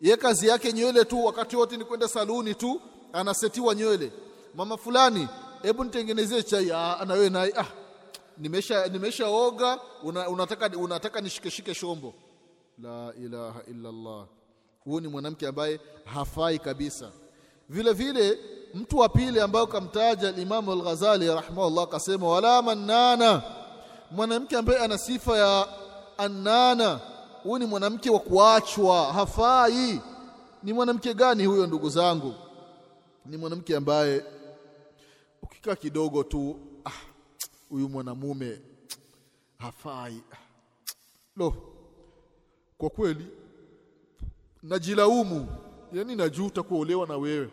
Ye 0.00 0.16
kazi 0.16 0.46
yake 0.48 0.72
nywele 0.72 1.04
tu 1.04 1.24
wakati 1.24 1.56
wote 1.56 1.76
ni 1.76 1.84
kwenda 1.84 2.08
saluni 2.08 2.54
tu 2.54 2.80
anasetiwa 3.12 3.74
nywele. 3.74 4.12
Mama 4.54 4.76
fulani 4.76 5.28
hebu 5.62 5.84
nitengenezee 5.84 6.42
chai. 6.42 6.70
Ah, 6.72 7.04
na 7.06 7.14
wewe 7.14 7.30
naye. 7.30 7.52
Ah, 7.56 7.66
nimesha 8.38 8.86
nimeshaoga 8.86 9.80
una, 10.02 10.28
unataka 10.28 10.78
unataka 10.78 11.20
nishikeshike 11.20 11.74
shombo. 11.74 12.14
La 12.82 13.12
ilaha 13.24 13.62
illa 13.70 13.88
Allah 13.88 14.26
huyu 14.84 15.00
ni 15.00 15.08
mwanamke 15.08 15.46
ambaye 15.46 15.80
hafai 16.04 16.58
kabisa. 16.58 17.10
Vile 17.68 17.92
vile 17.92 18.38
mtu 18.74 18.98
wa 18.98 19.08
pili 19.08 19.40
ambaye 19.40 19.66
kamtaja 19.66 20.30
Imam 20.36 20.68
Al-Ghazali 20.68 21.26
rahimahullah 21.28 21.84
akasema 21.84 22.28
wala 22.28 22.62
manana 22.62 23.42
mwanamke 24.10 24.56
ambaye 24.56 24.78
ana 24.78 24.98
sifa 24.98 25.38
ya 25.38 25.68
annana 26.18 27.00
huyu 27.42 27.58
ni 27.58 27.66
mwanamke 27.66 28.10
wa 28.10 28.18
kuachwa 28.20 29.12
hafai. 29.12 30.00
Ni 30.62 30.72
mwanamke 30.72 31.14
gani 31.14 31.44
huyo 31.46 31.66
ndugu 31.66 31.88
zangu? 31.90 32.34
Ni 33.26 33.36
mwanamke 33.36 33.76
ambaye 33.76 34.24
ukikaa 35.42 35.74
kidogo 35.74 36.22
tu 36.22 36.56
ah 36.84 36.90
huyu 37.68 37.88
mwanamume 37.88 38.58
hafai. 39.58 40.20
Lo 41.36 41.54
kwa 42.78 42.90
kweli 42.90 43.26
najilaumu. 44.62 45.46
Yani 45.92 46.16
najuta 46.16 46.62
kuolewa 46.62 47.06
na 47.06 47.16
wewe 47.16 47.50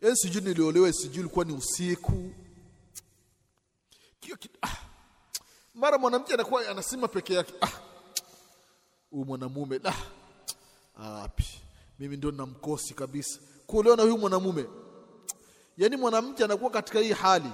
yani 0.00 0.16
sijui 0.16 0.42
niliolewa 0.42 0.92
sijui 0.92 1.20
ilikuwa 1.20 1.44
ni 1.44 1.52
usiku. 1.52 2.30
Ah. 4.62 4.68
mara 5.74 5.98
mwanamke 5.98 6.34
anakuwa 6.34 6.68
anasema 6.68 7.08
peke 7.08 7.34
yake. 7.34 7.54
Ah. 7.60 7.68
Huyu 9.10 9.24
mwanamume 9.24 9.80
ah 9.84 11.22
api. 11.22 11.44
Mimi 11.98 12.16
ndio 12.16 12.30
namkosi 12.30 12.94
kabisa. 12.94 13.40
Kuolewa 13.66 13.96
na 13.96 14.02
huyu 14.02 14.18
mwanamume. 14.18 14.66
Yaani 15.76 15.96
mwanamke 15.96 16.44
anakuwa 16.44 16.70
katika 16.70 16.98
hii 17.00 17.12
hali. 17.12 17.50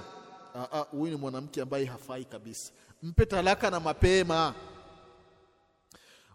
Huyu 0.91 1.11
ni 1.11 1.15
mwanamke 1.17 1.61
ambaye 1.61 1.85
hafai 1.85 2.25
kabisa. 2.25 2.71
Mpe 3.03 3.25
talaka 3.25 3.69
na 3.69 3.79
mapema. 3.79 4.53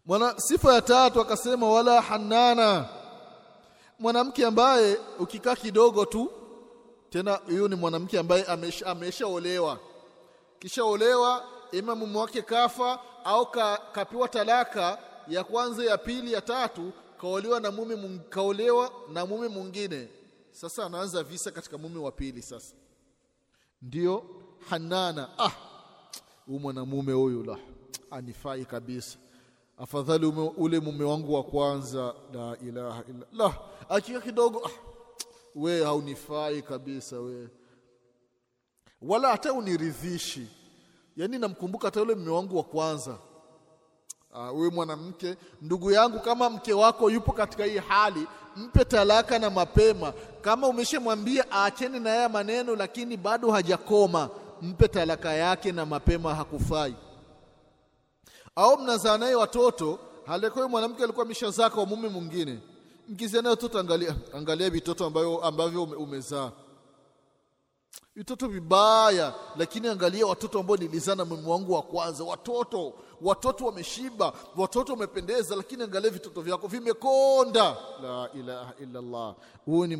Mwana 0.07 0.41
sifa 0.41 0.75
ya 0.75 0.83
tatu 0.83 1.21
akasema 1.21 1.69
wala 1.71 2.01
hanana 2.01 2.89
mwanamke 4.03 4.47
ambaye 4.47 4.99
ukikaa 5.19 5.57
kidogo 5.57 6.05
tu 6.05 6.31
tena 7.11 7.35
huyu 7.37 7.69
ni 7.69 7.75
mwanamke 7.75 8.19
ambaye 8.19 8.45
ameshaolewa. 8.87 9.73
Amesha, 9.73 9.87
kishaolewa 10.59 11.45
ima 11.73 11.95
mume 11.95 12.19
wake 12.19 12.43
kafa 12.43 13.01
au 13.25 13.47
ka, 13.51 13.81
kapiwa 13.93 14.29
talaka 14.29 14.99
ya 15.29 15.45
kwanza 15.45 15.85
ya 15.85 15.99
pili 15.99 16.33
ya 16.33 16.41
tatu 16.41 16.93
kaolewa 17.21 17.61
na 17.61 17.71
mume 17.71 18.19
kaolewa 18.29 18.91
na 19.13 19.27
mume 19.27 19.49
mwingine. 19.49 20.09
Sasa 20.51 20.87
anaanza 20.87 21.23
visa 21.23 21.51
katika 21.51 21.79
mume 21.79 21.99
wa 21.99 22.13
pili 22.13 22.43
sasa. 22.43 22.75
Ndio 23.83 24.25
hanana. 24.71 25.29
Ah 25.39 25.51
huyu 26.47 26.61
mwanamume 26.61 27.13
huyu 27.13 27.45
la 27.45 27.59
anifai 28.11 28.65
kabisa. 28.65 29.19
Afadhali 29.79 30.27
ule 30.57 30.81
mume 30.81 31.05
wangu 31.05 31.35
wa 31.35 31.43
kwanza 31.43 32.15
la 32.35 32.57
ilaha 32.67 33.03
illa 33.09 33.27
la 33.33 33.55
akika 33.89 34.21
kidogo 34.21 34.63
ah 34.67 34.71
we 35.55 35.85
haunifai 35.85 36.63
kabisa 36.63 37.21
we. 37.21 37.49
Wala 39.03 39.29
hata 39.29 39.53
uniridhishi. 39.53 40.47
Yani 41.17 41.39
namkumbuka 41.39 41.87
hata 41.87 42.01
yule 42.01 42.15
mume 42.15 42.31
wangu 42.31 42.57
wa 42.57 42.63
kwanza. 42.65 43.19
Wewe 44.53 44.67
uh, 44.69 44.75
mwanamke 44.75 45.37
ndugu 45.63 45.91
yangu 45.91 46.21
kama 46.21 46.51
mke 46.51 46.73
wako 46.73 47.11
yupo 47.11 47.33
katika 47.33 47.65
hii 47.65 47.79
hali 47.79 48.27
mpe 48.57 48.85
talaka 48.85 49.39
na 49.39 49.51
mapema. 49.51 50.13
Kama 50.41 50.69
umeshamwambia 50.69 51.45
aacheni 51.53 52.01
na 52.01 52.11
haya 52.11 52.29
maneno 52.29 52.77
lakini 52.77 53.17
bado 53.17 53.51
hajakoma 53.51 54.31
mpe 54.63 54.89
talaka 54.89 55.33
yake 55.33 55.73
na 55.73 55.87
mapema 55.87 56.35
hakufai. 56.35 56.95
Au 58.57 58.79
mnazaa 58.79 59.19
naye 59.19 59.35
watoto 59.35 59.99
halekoi 60.27 60.69
mwanamke 60.69 61.03
alikuwa 61.05 61.25
ameshazaa 61.27 61.71
kwa 61.71 61.87
mume 61.87 62.09
mwingine 62.09 62.59
mkizaa 63.09 63.43
naye 63.43 63.51
watoto 63.51 63.79
angalia 63.79 64.17
angalia 64.35 64.71
vitoto 64.71 65.07
ambavyo 65.07 65.45
ambavyo 65.45 65.83
umezaa. 65.83 66.53
Vitoto 68.17 68.49
vibaya 68.49 69.35
lakini 69.57 69.89
angalia 69.89 70.27
watoto 70.27 70.61
ambao 70.61 70.77
nilizaa 70.77 71.15
na 71.15 71.25
mume 71.25 71.49
wangu 71.51 71.73
wa 71.73 71.83
kwanza. 71.83 72.25
Watoto 72.25 72.95
watoto 73.21 73.67
wameshiba 73.67 74.33
watoto 74.57 74.93
wamependeza 74.93 75.57
lakini 75.57 75.83
angalia 75.83 76.11
vitoto 76.11 76.41
vyako 76.41 76.67
vimekonda. 76.67 77.77
La 78.03 78.29
ilaha 78.35 78.73
illallah. 78.81 79.35
Huyu 79.65 79.87
ni 79.87 79.97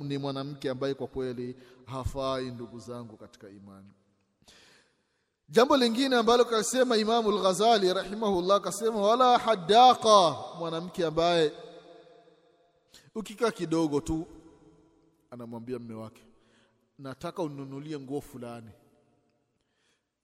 ni 0.00 0.18
mwanamke 0.18 0.70
ambaye 0.70 0.94
kwa 0.94 1.06
kweli 1.06 1.56
hafai 1.86 2.44
ndugu 2.44 2.78
zangu 2.78 3.16
katika 3.16 3.48
imani. 3.48 3.88
Jambo 5.48 5.76
lingine 5.76 6.16
ambalo 6.16 6.44
kasema 6.44 6.96
Imamu 6.96 7.30
al-Ghazali 7.30 7.92
rahimahullah 7.94 8.60
kasema 8.60 9.00
wala 9.00 9.38
hadaqa 9.38 10.36
mwanamke 10.58 11.06
ambaye 11.06 11.52
ukikaa 13.14 13.50
kidogo 13.50 14.00
tu 14.00 14.26
anamwambia 15.30 15.78
mme 15.78 15.94
wake 15.94 16.22
nataka 16.98 17.42
ununulie 17.42 17.98
nguo 17.98 18.20
fulani. 18.20 18.70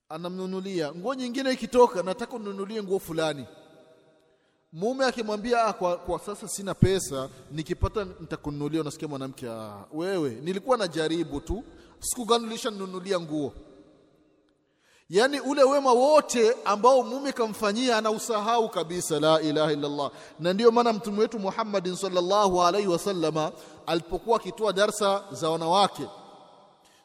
Anamnunulia. 0.09 0.91
Nguo 0.95 1.13
nyingine 1.15 1.51
ikitoka 1.51 2.03
nataka 2.03 2.35
ununulie 2.35 2.83
nguo 2.83 2.99
fulani. 2.99 3.45
Mume 4.73 5.05
akimwambia 5.05 5.63
ah, 5.65 5.73
kwa, 5.73 5.97
kwa 5.97 6.19
sasa 6.19 6.47
sina 6.47 6.73
pesa 6.73 7.29
nikipata 7.51 8.05
nitakununulia. 8.19 8.81
Unasikia 8.81 9.07
mwanamke 9.07 9.49
ah, 9.49 9.85
wewe 9.93 10.29
nilikuwa 10.29 10.77
najaribu 10.77 11.41
tu. 11.41 11.63
Siku 11.99 12.25
gani 12.25 12.45
ulishanunulia 12.45 13.19
nguo 13.19 13.53
yaani 15.11 15.39
ule 15.39 15.63
wema 15.63 15.91
wote 15.91 16.55
ambao 16.65 17.03
mume 17.03 17.31
kamfanyia 17.31 17.97
anausahau 17.97 18.69
kabisa 18.69 19.19
la 19.19 19.41
ilaha 19.41 19.71
illallah. 19.73 20.11
Na 20.39 20.53
ndiyo 20.53 20.71
maana 20.71 20.93
mtume 20.93 21.19
wetu 21.19 21.39
Muhammadin 21.39 21.95
sallallahu 21.95 22.63
alaihi 22.63 22.87
wasallama 22.87 23.51
alipokuwa 23.87 24.37
akitoa 24.37 24.73
darsa 24.73 25.23
za 25.31 25.49
wanawake. 25.49 26.03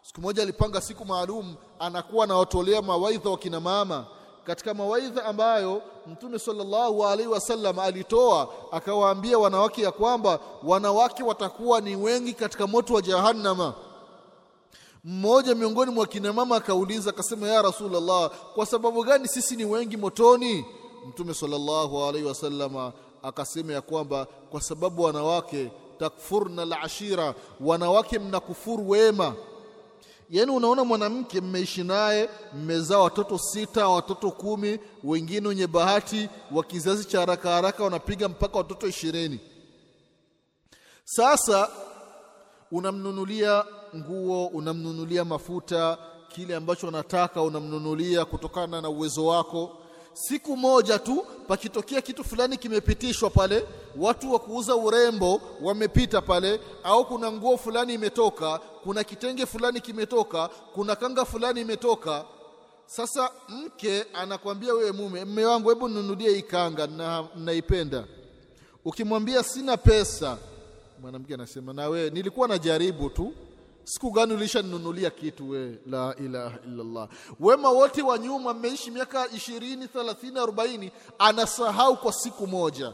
Siku 0.03 0.21
moja 0.21 0.43
alipanga 0.43 0.81
siku 0.81 1.05
maalum 1.05 1.55
anakuwa 1.79 2.25
anawatolea 2.25 2.83
mawaidha 2.83 3.31
wa 3.31 3.39
kina 3.39 3.61
mama. 3.61 4.05
Katika 4.45 4.75
mawaidha 4.75 5.25
ambayo 5.25 5.83
mtume 6.07 6.39
sallallahu 6.39 7.07
alaihi 7.07 7.33
wasallam 7.33 7.79
alitoa 7.79 8.49
akawaambia 8.73 9.39
wanawake 9.39 9.83
ya 9.83 9.91
kwamba 9.93 10.39
wanawake 10.65 11.23
watakuwa 11.23 11.81
ni 11.81 11.97
wengi 11.97 12.33
katika 12.33 12.67
moto 12.67 12.95
wa 12.95 13.03
jahannama 13.03 13.75
mmoja 15.07 15.55
miongoni 15.55 15.91
mwa 15.93 16.07
kina 16.07 16.33
mama 16.33 16.57
akauliza 16.57 17.11
akasema 17.11 17.49
ya 17.49 17.63
rasulullah 17.63 18.31
kwa 18.55 18.67
sababu 18.67 19.05
gani 19.05 19.29
sisi 19.29 19.57
ni 19.57 19.65
wengi 19.65 19.97
motoni? 19.97 20.65
Mtume 21.09 21.35
sallallahu 21.35 22.05
alaihi 22.05 22.27
wasallama 22.27 22.93
akasema 23.23 23.73
ya 23.73 23.81
kwamba 23.81 24.27
kwa 24.51 24.61
sababu 24.61 25.03
wanawake 25.03 25.71
takfurna 25.99 26.63
alashira 26.63 27.35
wanawake 27.61 28.19
mnakufuru 28.19 28.91
wema. 28.91 29.35
Yaani 30.31 30.51
unaona 30.53 30.85
mwanamke 30.85 31.41
mmeishi 31.41 31.85
naye 31.85 32.29
mmezaa 32.55 32.99
watoto 32.99 33.39
sita 33.39 33.89
watoto 33.89 34.31
kumi 34.31 34.79
wengine 35.05 35.49
wenye 35.49 35.67
bahati 35.67 36.29
wa 36.53 36.65
kizazi 36.65 37.05
cha 37.05 37.21
haraka 37.21 37.51
haraka 37.51 37.85
wanapiga 37.85 38.29
mpaka 38.29 38.59
watoto 38.59 38.87
ishirini. 38.89 39.41
Sasa 41.05 41.71
unamnunulia 42.73 43.65
nguo 43.97 44.47
unamnunulia 44.47 45.25
mafuta 45.25 45.99
kile 46.29 46.57
ambacho 46.57 46.89
unataka 46.89 47.43
unamnunulia 47.43 48.25
kutokana 48.25 48.81
na 48.81 48.89
uwezo 48.89 49.27
wako. 49.27 49.77
Siku 50.13 50.57
moja 50.57 50.99
tu 50.99 51.27
pakitokea 51.49 52.01
kitu 52.03 52.25
fulani 52.25 52.57
kimepitishwa 52.57 53.31
pale 53.31 53.67
watu 53.97 54.33
wa 54.33 54.39
kuuza 54.39 54.77
urembo 54.77 55.41
wamepita 55.63 56.21
pale 56.23 56.61
au 56.85 57.05
kuna 57.07 57.33
nguo 57.33 57.57
fulani 57.57 57.95
imetoka 57.95 58.59
kuna 58.59 59.05
kitenge 59.05 59.47
fulani 59.47 59.81
kimetoka 59.81 60.49
kuna 60.49 60.97
kanga 60.97 61.25
fulani 61.25 61.61
imetoka. 61.61 62.25
Sasa 62.87 63.31
mke 63.49 64.05
anakwambia 64.15 64.75
wewe 64.75 64.93
mume 64.93 65.25
mme 65.25 65.45
wangu 65.45 65.69
hebu 65.69 65.89
ninunulie 65.89 66.31
hii 66.35 66.43
kanga 66.43 66.87
na 66.87 67.25
naipenda. 67.37 68.05
Ukimwambia 68.85 69.43
sina 69.43 69.77
pesa 69.77 70.39
mwanamke 71.03 71.35
anasema 71.35 71.73
na 71.73 71.89
wewe, 71.89 72.11
nilikuwa 72.11 72.49
najaribu 72.49 73.11
tu 73.11 73.33
siku 73.87 74.11
gani 74.11 74.33
ulishaninunulia 74.35 75.11
kitu 75.11 75.51
we? 75.51 75.79
La 75.87 76.15
ilaha 76.25 76.59
illallah. 76.67 77.09
Wema 77.41 77.71
wote 77.71 78.03
wa 78.03 78.19
nyuma 78.19 78.55
mmeishi 78.55 78.91
miaka 78.91 79.29
ishirini 79.31 79.89
thelathini 79.89 80.39
arobaini 80.39 80.91
anasahau 81.19 81.97
kwa 81.97 82.13
siku 82.13 82.47
moja. 82.47 82.93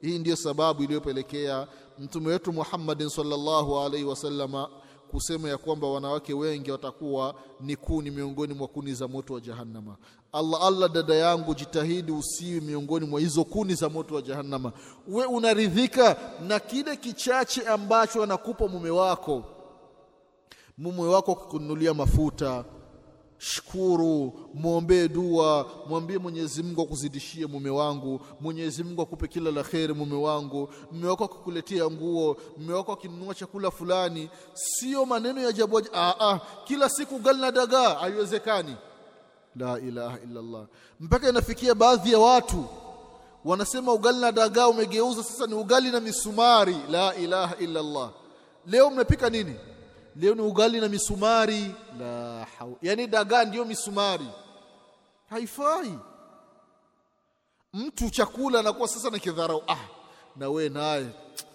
Hii 0.00 0.18
ndiyo 0.18 0.36
sababu 0.36 0.82
iliyopelekea 0.82 1.66
mtume 1.98 2.28
wetu 2.28 2.52
Muhammadin 2.52 3.08
sallallahu 3.08 3.78
alaihi 3.80 4.04
wasallama 4.04 4.68
kusema 5.10 5.48
ya 5.48 5.58
kwamba 5.58 5.86
wanawake 5.88 6.34
wengi 6.34 6.70
watakuwa 6.70 7.34
ni 7.60 7.76
kuni 7.76 8.10
miongoni 8.10 8.54
mwa 8.54 8.68
kuni 8.68 8.94
za 8.94 9.08
moto 9.08 9.34
wa 9.34 9.40
jahannama. 9.40 9.96
Allah 10.32 10.62
Allah 10.62 10.92
dada 10.92 11.14
yangu 11.14 11.54
jitahidi 11.54 12.12
usiwi 12.12 12.60
miongoni 12.60 13.06
mwa 13.06 13.20
hizo 13.20 13.44
kuni 13.44 13.74
za 13.74 13.88
moto 13.88 14.14
wa 14.14 14.22
jahannama. 14.22 14.72
We 15.08 15.24
unaridhika 15.24 16.16
na 16.46 16.60
kile 16.60 16.96
kichache 16.96 17.62
ambacho 17.68 18.22
anakupa 18.22 18.68
mume 18.68 18.90
wako 18.90 19.44
mume 20.78 21.02
wako 21.02 21.32
akikununulia 21.32 21.94
mafuta 21.94 22.64
shukuru 23.38 24.32
mwombee 24.54 25.08
dua 25.08 25.66
mwambie 25.88 26.18
Mwenyezi 26.18 26.62
Mungu 26.62 26.82
akuzidishie 26.82 27.46
mume 27.46 27.70
wangu 27.70 28.20
Mwenyezi 28.40 28.84
Mungu 28.84 29.02
akupe 29.02 29.28
kila 29.28 29.50
la 29.50 29.62
kheri 29.62 29.94
mume 29.94 30.16
wangu. 30.16 30.68
Mume 30.92 31.08
wako 31.08 31.24
akikuletea 31.24 31.90
nguo 31.90 32.36
mume 32.58 32.72
wako 32.74 32.92
akinunua 32.92 33.34
chakula 33.34 33.70
fulani 33.70 34.30
sio 34.54 35.06
maneno 35.06 35.40
ya 35.40 35.52
jabu 35.52 35.78
ah 35.94 36.14
ah 36.20 36.40
kila 36.64 36.88
siku 36.88 37.14
ugali 37.16 37.40
na 37.40 37.50
dagaa 37.52 37.94
haiwezekani. 37.94 38.76
La 39.56 39.78
ilaha 39.80 40.18
illallah. 40.24 40.66
Mpaka 41.00 41.28
inafikia 41.28 41.74
baadhi 41.74 42.12
ya 42.12 42.18
watu 42.18 42.64
wanasema 43.44 43.92
ugali 43.92 44.18
na 44.18 44.32
dagaa 44.32 44.68
umegeuza 44.68 45.22
sasa 45.22 45.46
ni 45.46 45.54
ugali 45.54 45.90
na 45.90 46.00
misumari. 46.00 46.76
La 46.90 47.14
ilaha 47.14 47.56
illallah. 47.56 48.10
Leo 48.66 48.90
mmepika 48.90 49.30
nini 49.30 49.54
leo 50.16 50.34
ni 50.34 50.42
ugali 50.42 50.80
na 50.80 50.88
misumari. 50.88 51.74
La 51.98 52.46
hau 52.58 52.78
yani 52.82 53.06
dagaa 53.06 53.44
ndiyo 53.44 53.64
misumari. 53.64 54.26
Haifai. 55.30 55.98
Mtu 57.72 58.10
chakula 58.10 58.60
anakuwa 58.60 58.88
sasa 58.88 59.10
na 59.10 59.18
kidharau 59.18 59.62
ah 59.68 59.78
na 60.36 60.48
we 60.48 60.68
naye 60.68 61.06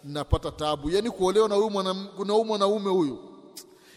napata 0.03 0.51
tabu. 0.51 0.89
Yani 0.89 1.12
kuolewa 1.12 1.49
na 1.49 1.55
huyu 1.55 1.70
mwanaume 2.45 2.89
huyu 2.89 3.28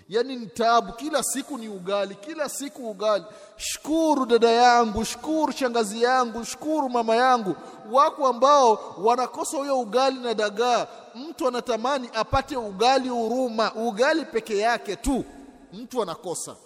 yani 0.09 0.37
ni 0.37 0.47
taabu, 0.47 0.93
kila 0.93 1.23
siku 1.23 1.59
ni 1.59 1.69
ugali 1.69 2.15
kila 2.15 2.49
siku 2.49 2.91
ugali. 2.91 3.25
Shukuru 3.57 4.27
dada 4.27 4.51
yangu 4.51 5.05
shukuru 5.05 5.53
shangazi 5.53 6.03
yangu 6.03 6.45
shukuru 6.45 6.89
mama 6.89 7.17
yangu. 7.17 7.55
Wako 7.93 8.27
ambao 8.27 8.95
wanakosa 8.99 9.57
huyo 9.57 9.81
ugali 9.81 10.19
na 10.19 10.35
dagaa 10.35 10.87
mtu 11.15 11.49
anatamani 11.49 12.11
apate 12.15 12.57
ugali 12.57 13.09
huruma 13.09 13.75
ugali 13.75 14.25
peke 14.25 14.59
yake 14.59 14.97
tu. 14.97 15.25
Mtu 15.73 16.03
anakosa. 16.03 16.57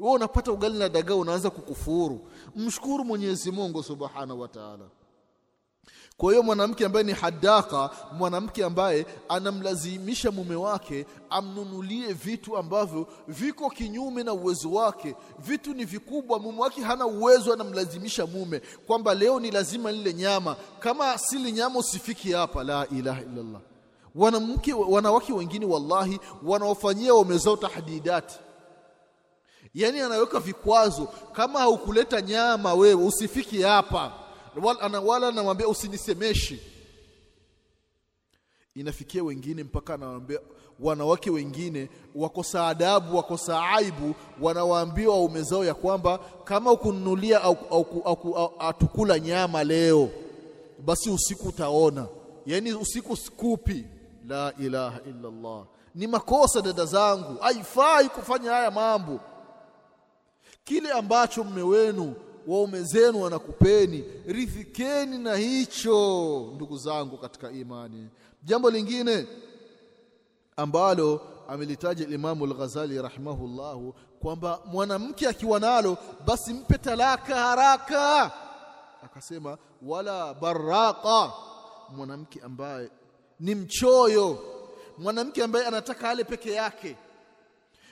Wewe 0.00 0.14
unapata 0.14 0.52
ugali 0.52 0.78
na 0.78 0.88
dagaa 0.88 1.14
unaanza 1.14 1.50
kukufuru. 1.50 2.20
Mshukuru 2.56 3.04
Mwenyezi 3.04 3.50
Mungu 3.50 3.82
Subhanahu 3.82 4.40
wa 4.40 4.48
Ta'ala 4.48 4.84
kwa 6.16 6.30
hiyo 6.32 6.42
mwanamke 6.42 6.86
ambaye 6.86 7.04
ni 7.04 7.12
hadaka 7.12 7.90
mwanamke 8.12 8.64
ambaye 8.64 9.06
anamlazimisha 9.28 10.30
mume 10.30 10.54
wake 10.54 11.06
amnunulie 11.30 12.12
vitu 12.12 12.56
ambavyo 12.56 13.06
viko 13.28 13.70
kinyume 13.70 14.22
na 14.22 14.32
uwezo 14.32 14.72
wake. 14.72 15.14
Vitu 15.38 15.74
ni 15.74 15.84
vikubwa 15.84 16.38
mume 16.38 16.60
wake 16.60 16.80
hana 16.82 17.06
uwezo 17.06 17.52
anamlazimisha 17.52 18.26
mume. 18.26 18.60
Kwamba 18.86 19.14
leo 19.14 19.40
ni 19.40 19.50
lazima 19.50 19.92
lile 19.92 20.14
nyama. 20.14 20.56
Kama 20.78 21.18
sili 21.18 21.52
nyama 21.52 21.78
usifiki 21.78 22.32
hapa. 22.32 22.64
La 22.64 22.86
ilaha 22.88 23.20
illallah. 23.22 23.60
Wanamke 24.14 24.72
wanawake 24.72 25.32
wengine 25.32 25.66
wallahi 25.66 26.20
wanaofanyia 26.42 27.14
waume 27.14 27.38
zao 27.38 27.56
tahdidati 27.56 28.38
yaani 29.74 30.00
anaweka 30.00 30.40
vikwazo. 30.40 31.08
Kama 31.32 31.58
haukuleta 31.60 32.20
nyama 32.20 32.74
wewe 32.74 33.06
usifiki 33.06 33.62
hapa 33.62 34.12
wala 34.62 35.00
wala 35.00 35.28
anamwambia 35.28 35.68
usinisemeshi. 35.68 36.60
Inafikia 38.74 39.24
wengine 39.24 39.64
mpaka 39.64 39.94
anawaambia 39.94 40.38
wanawake 40.80 41.30
wengine 41.30 41.88
wakosa 42.14 42.66
adabu 42.66 43.16
wakosa 43.16 43.68
aibu 43.68 44.14
wanawaambia 44.40 45.08
waume 45.10 45.42
zao 45.42 45.64
ya 45.64 45.74
kwamba 45.74 46.18
kama 46.44 46.72
ukununulia 46.72 47.40
atukula 48.58 49.18
nyama 49.20 49.64
leo 49.64 50.10
basi 50.84 51.10
usiku 51.10 51.48
utaona. 51.48 52.06
Yani 52.46 52.72
usiku 52.74 53.16
sikupi. 53.16 53.84
La 54.28 54.52
ilaha 54.58 55.00
illa 55.06 55.28
Allah 55.28 55.64
ni 55.94 56.06
makosa 56.06 56.60
dada 56.62 56.84
zangu. 56.84 57.38
Haifai 57.40 58.08
kufanya 58.08 58.50
haya 58.50 58.70
mambo. 58.70 59.20
Kile 60.64 60.92
ambacho 60.92 61.44
mme 61.44 61.62
wenu 61.62 62.14
waume 62.46 62.82
zenu 62.82 63.22
wanakupeni. 63.22 64.04
Ridhikeni 64.26 65.18
na 65.18 65.36
hicho 65.36 66.50
ndugu 66.54 66.76
zangu 66.78 67.18
katika 67.18 67.50
imani. 67.50 68.08
Jambo 68.44 68.70
lingine 68.70 69.26
ambalo 70.56 71.20
amelitaja 71.48 72.08
Imamu 72.08 72.44
al-Ghazali 72.44 73.02
rahimahullahu 73.02 73.94
kwamba 74.20 74.60
mwanamke 74.66 75.28
akiwa 75.28 75.60
nalo 75.60 75.96
basi 76.26 76.54
mpe 76.54 76.78
talaka 76.78 77.34
haraka. 77.34 78.32
Akasema 79.04 79.58
wala 79.82 80.34
baraka 80.34 81.32
mwanamke 81.96 82.40
ambaye 82.44 82.90
ni 83.40 83.54
mchoyo. 83.54 84.38
Mwanamke 84.98 85.42
ambaye 85.44 85.66
anataka 85.66 86.10
ale 86.10 86.24
peke 86.24 86.52
yake. 86.52 86.96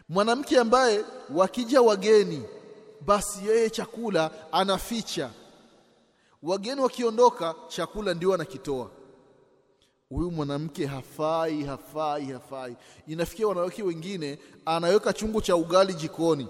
Mwanamke 0.08 0.58
ambaye 0.58 1.04
wakija 1.34 1.82
wageni 1.82 2.42
basi 3.06 3.46
yeye 3.46 3.70
chakula 3.70 4.30
anaficha. 4.52 5.30
Wageni 6.42 6.80
wakiondoka 6.80 7.54
chakula 7.68 8.14
ndio 8.14 8.34
anakitoa. 8.34 8.90
Huyu 10.08 10.30
mwanamke 10.30 10.86
hafai 10.86 11.64
hafai 11.64 12.26
hafai. 12.32 12.76
Inafikia 13.06 13.48
wanawake 13.48 13.82
wengine 13.82 14.38
anaweka 14.64 15.12
chungu 15.12 15.40
cha 15.40 15.56
ugali 15.56 15.94
jikoni. 15.94 16.48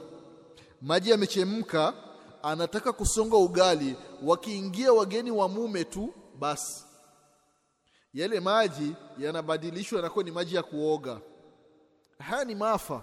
Maji 0.83 1.11
yamechemka 1.11 1.95
anataka 2.43 2.93
kusonga 2.93 3.37
ugali. 3.37 3.97
Wakiingia 4.23 4.93
wageni 4.93 5.31
wa 5.31 5.49
mume 5.49 5.85
tu 5.85 6.15
basi. 6.39 6.85
Yale 8.15 8.41
maji 8.41 8.93
yanabadilishwa 9.19 9.97
yanakuwa 9.99 10.25
ni 10.25 10.31
maji 10.31 10.55
ya 10.55 10.63
kuoga. 10.63 11.21
Haya 12.19 12.45
ni 12.45 12.55
maafa 12.55 13.03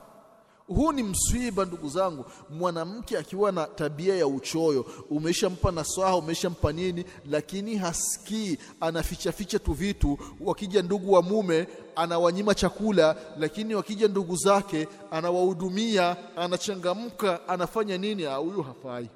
huu 0.68 0.92
ni 0.92 1.04
mswiba 1.04 1.66
ndugu 1.66 1.90
zangu. 1.90 2.26
Mwanamke 2.50 3.18
akiwa 3.18 3.52
na 3.52 3.66
tabia 3.68 4.16
ya 4.16 4.28
uchoyo 4.28 4.86
umeshampa 5.10 5.72
nasaha 5.72 6.16
umeshampa 6.16 6.72
nini 6.72 7.06
lakini 7.30 7.76
hasikii 7.78 8.58
anafichaficha 8.82 9.60
tu 9.60 9.74
vitu. 9.74 10.18
Wakija 10.40 10.82
ndugu 10.82 11.12
wa 11.14 11.22
mume 11.22 11.68
anawanyima 11.96 12.56
chakula 12.56 13.16
lakini 13.38 13.76
wakija 13.76 14.08
ndugu 14.08 14.36
zake 14.36 14.88
anawahudumia 15.12 16.18
anachangamka 16.38 17.48
anafanya 17.48 17.98
nini? 17.98 18.26
Huyu 18.26 18.62
hafai. 18.62 19.10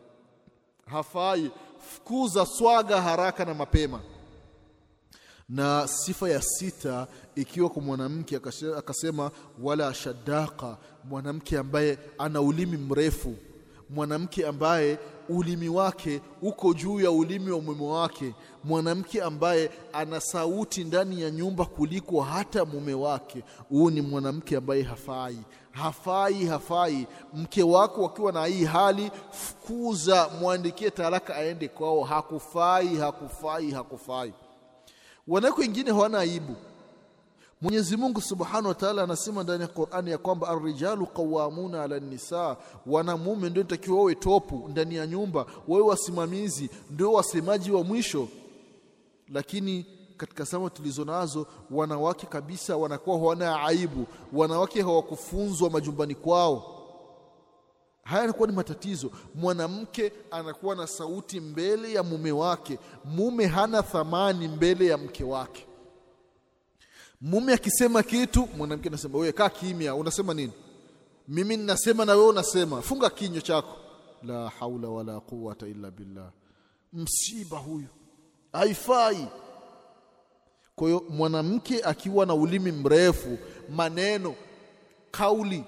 Hafai. 0.85 1.51
Fukuza 1.93 2.45
swaga 2.45 3.01
haraka 3.01 3.45
na 3.45 3.53
mapema 3.53 3.99
na 5.51 5.87
sifa 5.87 6.29
ya 6.29 6.41
sita 6.41 7.07
ikiwa 7.35 7.69
kwa 7.69 7.81
mwanamke 7.81 8.39
akasema 8.77 9.31
wala 9.63 9.93
shadaka 9.93 10.77
mwanamke 11.03 11.57
ambaye 11.57 11.97
ana 12.17 12.41
ulimi 12.41 12.77
mrefu. 12.77 13.35
Mwanamke 13.89 14.47
ambaye 14.47 14.99
ulimi 15.29 15.69
wake 15.69 16.21
uko 16.41 16.73
juu 16.73 16.99
ya 16.99 17.11
ulimi 17.11 17.51
wa 17.51 17.61
mume 17.61 17.85
wake. 17.85 18.33
Mwanamke 18.63 19.21
ambaye 19.21 19.69
ana 19.93 20.19
sauti 20.21 20.83
ndani 20.83 21.21
ya 21.21 21.31
nyumba 21.31 21.65
kuliko 21.65 22.21
hata 22.21 22.65
mume 22.65 22.93
wake. 22.93 23.43
Huu 23.69 23.89
ni 23.89 24.01
mwanamke 24.01 24.57
ambaye 24.57 24.83
hafai. 24.83 25.37
Hafai 25.71 26.45
hafai. 26.45 27.07
Mke 27.33 27.63
wako 27.63 28.05
akiwa 28.05 28.31
na 28.31 28.45
hii 28.45 28.65
hali 28.65 29.11
fukuza 29.31 30.29
mwandikie 30.41 30.89
talaka 30.91 31.35
aende 31.35 31.67
kwao. 31.67 32.03
Hakufai 32.03 32.95
hakufai 32.97 33.71
hakufai 33.71 34.33
wanawake 35.27 35.61
wengine 35.61 35.91
hawana 35.91 36.19
aibu 36.19 36.55
Mwenyezi 37.61 37.97
Mungu 37.97 38.21
Subhanahu 38.21 38.67
wa 38.67 38.73
Ta'ala 38.75 39.03
anasema 39.03 39.43
ndani 39.43 39.61
ya 39.61 39.67
Qur'ani 39.67 40.11
ya 40.11 40.17
kwamba 40.17 40.47
ar-rijalu 40.49 41.05
qawwamuna 41.07 41.83
'ala 41.83 41.95
an-nisa, 41.95 42.57
wanamume 42.85 43.49
ndio 43.49 43.63
nitakiwa 43.63 43.97
wawe 43.97 44.15
topu 44.15 44.67
ndani 44.69 44.95
ya 44.95 45.07
nyumba, 45.07 45.45
wawe 45.67 45.83
wasimamizi, 45.83 46.69
ndio 46.89 47.13
wasemaji 47.13 47.71
wa 47.71 47.83
mwisho. 47.83 48.27
Lakini 49.29 49.85
katika 50.17 50.45
sama 50.45 50.69
tulizo 50.69 51.05
nazo, 51.05 51.47
wanawake 51.71 52.27
kabisa 52.27 52.77
wanakuwa 52.77 53.17
hawana 53.19 53.61
aibu, 53.61 54.05
wanawake 54.33 54.81
hawakufunzwa 54.81 55.69
majumbani 55.69 56.15
kwao. 56.15 56.80
Haya 58.03 58.21
yanakuwa 58.21 58.47
ni 58.49 58.55
matatizo. 58.55 59.11
Mwanamke 59.35 60.11
anakuwa 60.31 60.75
na 60.75 60.87
sauti 60.87 61.39
mbele 61.39 61.93
ya 61.93 62.03
mume 62.03 62.31
wake. 62.31 62.79
Mume 63.05 63.45
hana 63.47 63.83
thamani 63.83 64.47
mbele 64.47 64.85
ya 64.85 64.97
mke 64.97 65.23
wake. 65.23 65.65
Mume 67.21 67.53
akisema 67.53 68.03
kitu 68.03 68.47
mwanamke 68.57 68.89
anasema 68.89 69.17
wewe 69.19 69.31
kaa 69.31 69.49
kimya. 69.49 69.95
Unasema 69.95 70.33
nini? 70.33 70.53
Mimi 71.27 71.57
ninasema 71.57 72.05
na 72.05 72.13
wewe 72.13 72.27
unasema. 72.27 72.81
Funga 72.81 73.09
kinywa 73.09 73.41
chako. 73.41 73.77
La 74.23 74.49
haula 74.49 74.87
wala 74.89 75.19
quwata 75.19 75.67
illa 75.67 75.91
billah. 75.91 76.31
Msiba 76.93 77.57
huyu. 77.57 77.87
Haifai. 78.53 79.27
Kwa 80.75 80.87
hiyo 80.87 81.03
mwanamke 81.09 81.83
akiwa 81.83 82.25
na 82.25 82.33
ulimi 82.33 82.71
mrefu 82.71 83.37
maneno 83.69 84.35
kauli 85.11 85.63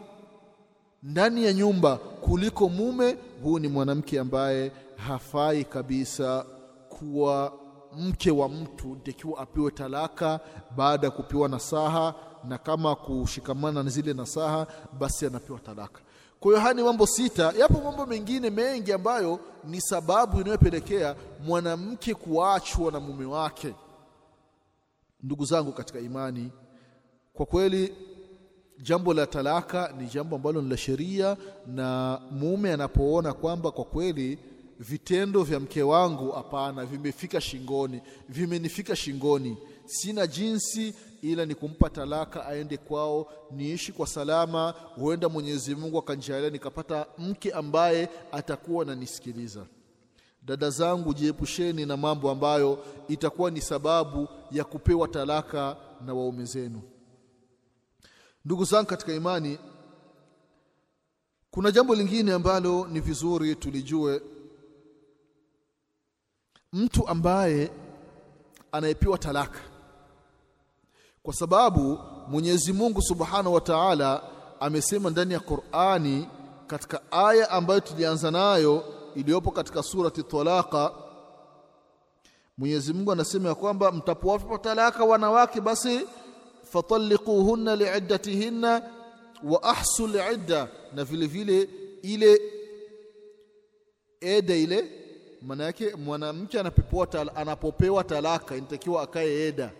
ndani 1.04 1.46
ya 1.46 1.54
nyumba 1.54 1.96
kuliko 1.98 2.70
mume 2.70 3.18
huu 3.44 3.60
ni 3.60 3.68
mwanamke 3.68 4.20
ambaye 4.20 4.72
hafai 4.96 5.64
kabisa 5.66 6.46
kuwa 6.90 7.54
mke 7.98 8.32
wa 8.32 8.50
mtu 8.50 8.96
takiwa 9.04 9.40
apiwe 9.40 9.72
talaka 9.72 10.40
baada 10.76 11.08
ya 11.08 11.12
kupiwa 11.12 11.50
nasaha 11.50 12.14
na 12.44 12.58
kama 12.58 12.96
kushikamana 12.96 13.84
na 13.84 13.90
zile 13.90 14.14
nasaha 14.14 14.68
basi 15.00 15.26
anapiwa 15.26 15.60
talaka. 15.60 16.02
Kwa 16.40 16.52
hiyo 16.52 16.62
haya 16.62 16.74
ni 16.74 16.84
mambo 16.84 17.08
sita. 17.08 17.54
Yapo 17.60 17.82
mambo 17.82 18.06
mengine 18.06 18.50
mengi 18.50 18.94
ambayo 18.94 19.40
ni 19.64 19.82
sababu 19.82 20.42
inayopelekea 20.42 21.16
mwanamke 21.46 22.14
kuachwa 22.14 22.92
na 22.92 23.00
mume 23.00 23.26
wake. 23.26 23.76
Ndugu 25.24 25.46
zangu 25.46 25.72
katika 25.72 26.00
imani 26.00 26.52
kwa 27.34 27.46
kweli 27.46 27.96
jambo 28.84 29.14
la 29.14 29.26
talaka 29.28 29.94
ni 30.00 30.08
jambo 30.08 30.36
ambalo 30.36 30.62
ni 30.62 30.70
la 30.70 30.78
sheria 30.78 31.38
na 31.68 32.20
mume 32.32 32.74
anapoona 32.74 33.34
kwamba 33.34 33.72
kwa 33.72 33.86
kweli 33.86 34.38
vitendo 34.80 35.44
vya 35.44 35.60
mke 35.60 35.84
wangu 35.84 36.32
hapana 36.32 36.86
vimefika 36.86 37.42
shingoni 37.42 38.02
vimenifika 38.30 38.96
shingoni 38.96 39.58
sina 39.86 40.28
jinsi 40.28 40.94
ila 41.22 41.46
ni 41.46 41.56
kumpa 41.56 41.90
talaka 41.90 42.46
aende 42.46 42.78
kwao 42.78 43.28
niishi 43.52 43.92
kwa 43.92 44.08
salama 44.08 44.74
huenda 44.96 45.30
Mwenyezi 45.30 45.76
Mungu 45.76 45.98
akanjalia 45.98 46.50
nikapata 46.50 47.06
mke 47.18 47.52
ambaye 47.52 48.10
atakuwa 48.32 48.84
ananisikiliza. 48.84 49.66
Dada 50.46 50.70
zangu 50.70 51.14
jiepusheni 51.14 51.86
na 51.86 51.98
mambo 51.98 52.32
ambayo 52.32 52.80
itakuwa 53.08 53.52
ni 53.52 53.62
sababu 53.62 54.28
ya 54.52 54.64
kupewa 54.64 55.08
talaka 55.08 55.78
na 56.06 56.14
waume 56.14 56.46
zenu 56.46 56.82
ndugu 58.46 58.66
zangu 58.66 58.88
katika 58.90 59.14
imani 59.14 59.58
kuna 61.52 61.72
jambo 61.72 61.96
lingine 61.96 62.34
ambalo 62.34 62.88
ni 62.88 63.00
vizuri 63.00 63.56
tulijue. 63.56 64.22
Mtu 66.74 67.08
ambaye 67.08 67.72
anayepewa 68.72 69.18
talaka 69.18 69.60
kwa 71.24 71.34
sababu 71.34 72.00
Mwenyezi 72.28 72.74
Mungu 72.74 73.02
Subhanahu 73.02 73.54
wa 73.54 73.62
Ta'ala 73.62 74.24
amesema 74.60 75.10
ndani 75.10 75.34
ya 75.34 75.40
Qur'ani 75.40 76.28
katika 76.68 77.12
aya 77.12 77.50
ambayo 77.50 77.80
tulianza 77.80 78.32
nayo 78.32 78.84
iliyopo 79.16 79.52
katika 79.52 79.84
surati 79.84 80.24
Talaqa 80.24 80.92
Mwenyezi 82.58 82.94
Mungu 82.94 83.12
anasema 83.12 83.50
ya 83.50 83.56
kwamba 83.56 83.92
mtapowapa 83.92 84.58
talaka 84.58 85.04
wanawake 85.04 85.62
basi 85.62 86.08
fatalliquhunna 86.74 87.76
liiddatihinna 87.76 88.72
wa 89.44 89.64
ahsul 89.64 90.12
liidda 90.12 90.68
na 90.96 91.04
vile 91.04 91.28
vile 91.28 91.70
ile 92.02 92.42
eda 94.22 94.56
ile 94.56 94.90
maana 95.42 95.64
yake 95.64 95.96
mwanamke 95.96 96.60
anapopewa 96.60 97.08
tal, 97.08 97.32
anapopewa 97.36 98.04
talaka 98.04 98.56
inatakiwa 98.58 99.02
akae 99.04 99.48
eda 99.48 99.72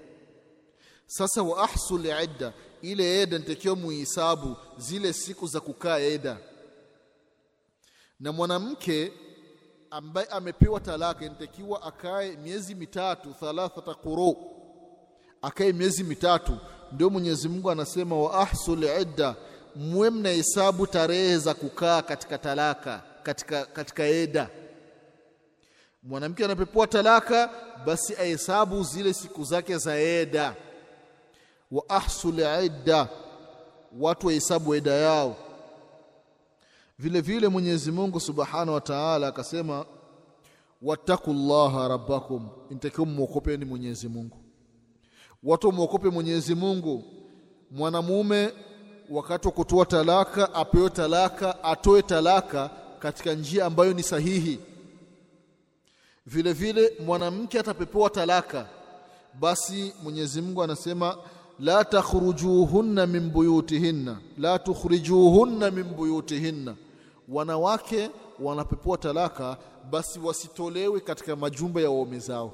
sasa 1.08 1.44
wa 1.44 1.64
ahsul 1.64 2.06
idda 2.06 2.54
ile 2.82 3.22
eda 3.22 3.38
nitakiwa 3.38 3.76
muhisabu 3.76 4.56
zile 4.78 5.14
siku 5.14 5.48
za 5.48 5.60
kukaa 5.60 5.98
eda 6.00 6.38
na 8.20 8.32
mwanamke 8.32 9.14
ambaye 9.90 10.28
amepewa 10.28 10.80
talaka 10.80 11.26
inatakiwa 11.26 11.84
akae 11.84 12.38
miezi 12.38 12.76
mitatu 12.76 13.34
thalathata 13.40 13.94
quru 13.94 14.36
akae 15.42 15.74
miezi 15.74 16.04
mitatu 16.04 16.58
ndio 16.94 17.10
Mwenyezi 17.10 17.50
Mungu 17.50 17.72
anasema 17.72 18.16
wa 18.22 18.34
ahsul 18.34 18.84
idda 19.02 19.36
muwe 19.76 20.10
mnahesabu 20.10 20.88
tarehe 20.88 21.38
za 21.38 21.54
kukaa 21.54 22.02
katika 22.02 22.38
talaka 22.38 23.02
katika, 23.24 23.66
katika 23.66 24.04
eda. 24.04 24.50
Mwanamke 26.04 26.46
anapepua 26.46 26.88
talaka 26.88 27.50
basi 27.86 28.16
ahesabu 28.16 28.84
zile 28.84 29.14
siku 29.14 29.44
zake 29.44 29.78
za 29.78 29.96
eda. 29.96 30.56
Wa 31.72 31.90
ahsul 31.90 32.40
idda 32.66 33.08
watu 34.00 34.28
wahesabu 34.28 34.76
eda 34.76 34.92
yao. 34.92 35.36
Vile 37.00 37.22
vile 37.22 37.48
Mwenyezi 37.48 37.92
Mungu 37.92 38.20
Subhanahu 38.20 38.74
wa 38.74 38.82
Ta'ala 38.82 39.28
akasema 39.28 39.86
wattaqullaha 40.82 41.88
rabbakum 41.88 42.50
intakiwa 42.72 43.08
muokopeni 43.08 43.66
Mwenyezi 43.66 44.08
Mungu 44.08 44.43
watu 45.44 45.72
muokope 45.72 46.10
Mwenyezi 46.10 46.56
Mungu. 46.56 47.04
Mwanamume 47.72 48.52
wakati 49.10 49.48
wa 49.48 49.54
kutoa 49.54 49.86
talaka 49.86 50.54
apewe 50.54 50.90
talaka 50.90 51.64
atoe 51.64 52.02
talaka 52.02 52.70
katika 53.00 53.34
njia 53.34 53.66
ambayo 53.66 53.94
ni 53.94 54.04
sahihi. 54.04 54.60
Vile 56.26 56.54
vile 56.54 56.94
mwanamke 57.06 57.60
atapepewa 57.60 58.10
talaka 58.10 58.68
basi 59.40 59.94
Mwenyezi 60.04 60.42
Mungu 60.42 60.64
anasema 60.64 61.18
la 61.60 61.86
takhrujuhunna 61.86 63.08
min 63.08 63.30
buyutihinna. 63.30 64.18
La 64.38 64.60
tukhrijuhunna 64.60 65.72
min 65.72 65.84
buyutihinna. 65.84 66.76
Wanawake 67.30 68.10
wanapepewa 68.40 68.98
talaka 68.98 69.58
basi 69.92 70.20
wasitolewe 70.20 71.00
katika 71.00 71.36
majumba 71.36 71.82
ya 71.82 71.90
waume 71.90 72.20
zao 72.20 72.54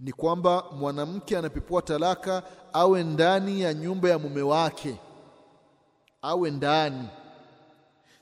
ni 0.00 0.12
kwamba 0.12 0.64
mwanamke 0.72 1.38
anapepewa 1.38 1.82
talaka 1.82 2.42
awe 2.72 3.04
ndani 3.04 3.60
ya 3.60 3.74
nyumba 3.74 4.08
ya 4.08 4.18
mume 4.18 4.42
wake. 4.42 4.96
Awe 6.22 6.50
ndani. 6.50 7.08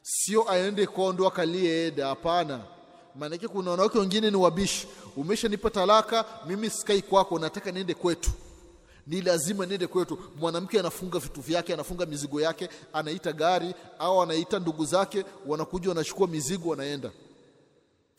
Sio 0.02 0.50
aende 0.50 0.86
kondo 0.86 1.26
akalie 1.26 1.86
eda 1.86 2.06
hapana. 2.08 2.60
Maanake 3.14 3.48
kuna 3.48 3.70
wanawake 3.70 3.98
wengine 3.98 4.30
ni 4.30 4.36
wabishi. 4.36 4.88
Umeshanipa 5.16 5.70
talaka 5.70 6.24
mimi 6.46 6.70
sikai 6.70 7.02
kwako 7.02 7.38
nataka 7.38 7.72
niende 7.72 7.94
kwetu. 7.94 8.30
Ni 9.06 9.20
lazima 9.20 9.66
niende 9.66 9.86
kwetu. 9.86 10.18
Mwanamke 10.40 10.80
anafunga 10.80 11.18
vitu 11.18 11.40
vyake 11.40 11.74
anafunga 11.74 12.06
mizigo 12.06 12.40
yake 12.40 12.68
anaita 12.92 13.32
gari 13.32 13.74
au 13.98 14.22
anaita 14.22 14.58
ndugu 14.58 14.84
zake 14.84 15.24
wanakuja 15.46 15.88
wanachukua 15.88 16.26
mizigo 16.26 16.68
wanaenda. 16.70 17.10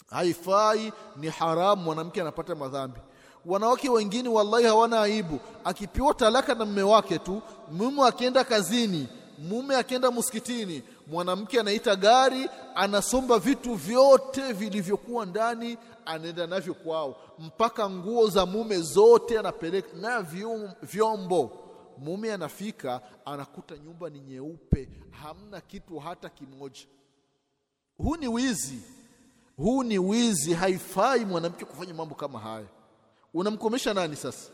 Haifai 0.10 0.94
ni 1.16 1.28
haramu 1.30 1.82
mwanamke 1.84 2.22
anapata 2.22 2.56
madhambi 2.56 3.00
wanawake 3.46 3.90
wengine 3.90 4.30
wallahi 4.30 4.66
hawana 4.66 5.02
aibu. 5.02 5.40
Akipiwa 5.64 6.14
talaka 6.14 6.56
na 6.56 6.66
mume 6.66 6.84
wake 6.84 7.20
tu 7.20 7.42
mume 7.72 8.04
akienda 8.08 8.44
kazini 8.44 9.08
mume 9.38 9.76
akienda 9.76 10.12
msikitini 10.12 10.84
mwanamke 11.08 11.60
anaita 11.60 11.96
gari 11.96 12.50
anasomba 12.76 13.40
vitu 13.40 13.74
vyote 13.76 14.54
vilivyokuwa 14.54 15.26
ndani 15.26 15.78
anaenda 16.06 16.48
navyo 16.48 16.74
kwao. 16.74 17.16
Mpaka 17.40 17.90
nguo 17.90 18.28
za 18.30 18.46
mume 18.46 18.80
zote 18.82 19.40
anapeleka 19.40 19.98
na 19.98 20.22
vyombo. 20.82 21.52
Mume 21.98 22.34
anafika 22.34 23.02
anakuta 23.26 23.78
nyumba 23.78 24.10
ni 24.10 24.20
nyeupe 24.20 24.90
hamna 25.12 25.62
kitu 25.62 26.00
hata 26.00 26.30
kimoja. 26.30 26.82
Huu 27.98 28.16
ni 28.16 28.28
wizi. 28.28 28.80
Huu 29.58 29.84
ni 29.84 30.00
wizi. 30.00 30.54
Haifai 30.54 31.26
mwanamke 31.26 31.66
kufanya 31.66 31.94
mambo 31.94 32.16
kama 32.16 32.40
haya 32.40 32.66
unamkomesha 33.34 33.94
nani 33.94 34.16
sasa? 34.16 34.52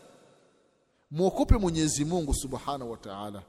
Mwokope 1.11 1.57
Mwenyezi 1.57 2.05
Mungu 2.05 2.33
Subhanahu 2.33 2.91
wa 2.91 2.97
Ta'ala. 2.97 3.41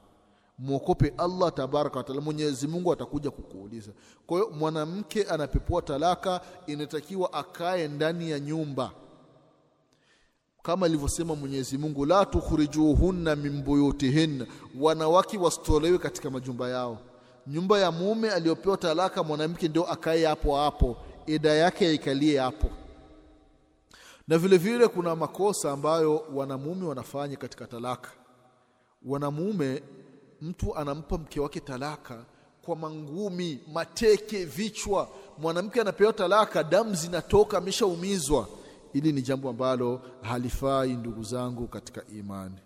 Mwokope 0.59 1.13
Allah 1.17 1.53
tabaraka 1.53 1.99
wa 1.99 2.21
Mwenyezi 2.21 2.67
Mungu 2.67 2.93
atakuja 2.93 3.31
kukuuliza. 3.31 3.91
Kwa 4.27 4.37
hiyo 4.37 4.49
mwanamke 4.49 5.23
anapepoa 5.23 5.81
talaka 5.81 6.41
inatakiwa 6.67 7.33
akae 7.33 7.87
ndani 7.87 8.31
ya 8.31 8.39
nyumba. 8.39 8.91
Kama 10.63 10.85
alivyosema 10.85 11.35
Mwenyezi 11.35 11.77
Mungu 11.77 12.05
la 12.05 12.25
tukhrijuhunna 12.25 13.35
min 13.35 13.63
buyutihinna. 13.63 14.45
Wanawake 14.79 15.37
wasitolewe 15.37 15.97
katika 15.97 16.29
majumba 16.29 16.69
yao. 16.69 16.97
Nyumba 17.47 17.79
ya 17.79 17.91
mume 17.91 18.31
aliyopewa 18.31 18.77
talaka 18.77 19.23
mwanamke 19.23 19.67
ndio 19.67 19.83
akae 19.91 20.25
hapo 20.25 20.55
hapo. 20.57 20.97
Ida 21.25 21.49
yake 21.53 21.85
yaikalie 21.85 22.39
hapo 22.39 22.69
na 24.27 24.37
vile 24.37 24.57
vile 24.57 24.87
kuna 24.87 25.15
makosa 25.15 25.71
ambayo 25.71 26.17
wanamume 26.33 26.85
wanafanya 26.87 27.35
katika 27.37 27.67
talaka. 27.67 28.11
Wanamume 29.05 29.83
mtu 30.41 30.75
anampa 30.77 31.17
mke 31.17 31.39
wake 31.39 31.59
talaka 31.59 32.25
kwa 32.61 32.75
mangumi 32.75 33.59
mateke 33.73 34.45
vichwa. 34.45 35.09
Mwanamke 35.37 35.81
anapewa 35.81 36.13
talaka 36.13 36.63
damu 36.63 36.95
zinatoka 36.95 37.57
ameshaumizwa. 37.57 38.47
Hili 38.93 39.11
ni 39.11 39.21
jambo 39.21 39.49
ambalo 39.49 40.01
halifai 40.21 40.93
ndugu 40.93 41.23
zangu 41.23 41.67
katika 41.67 42.03
imani. 42.07 42.57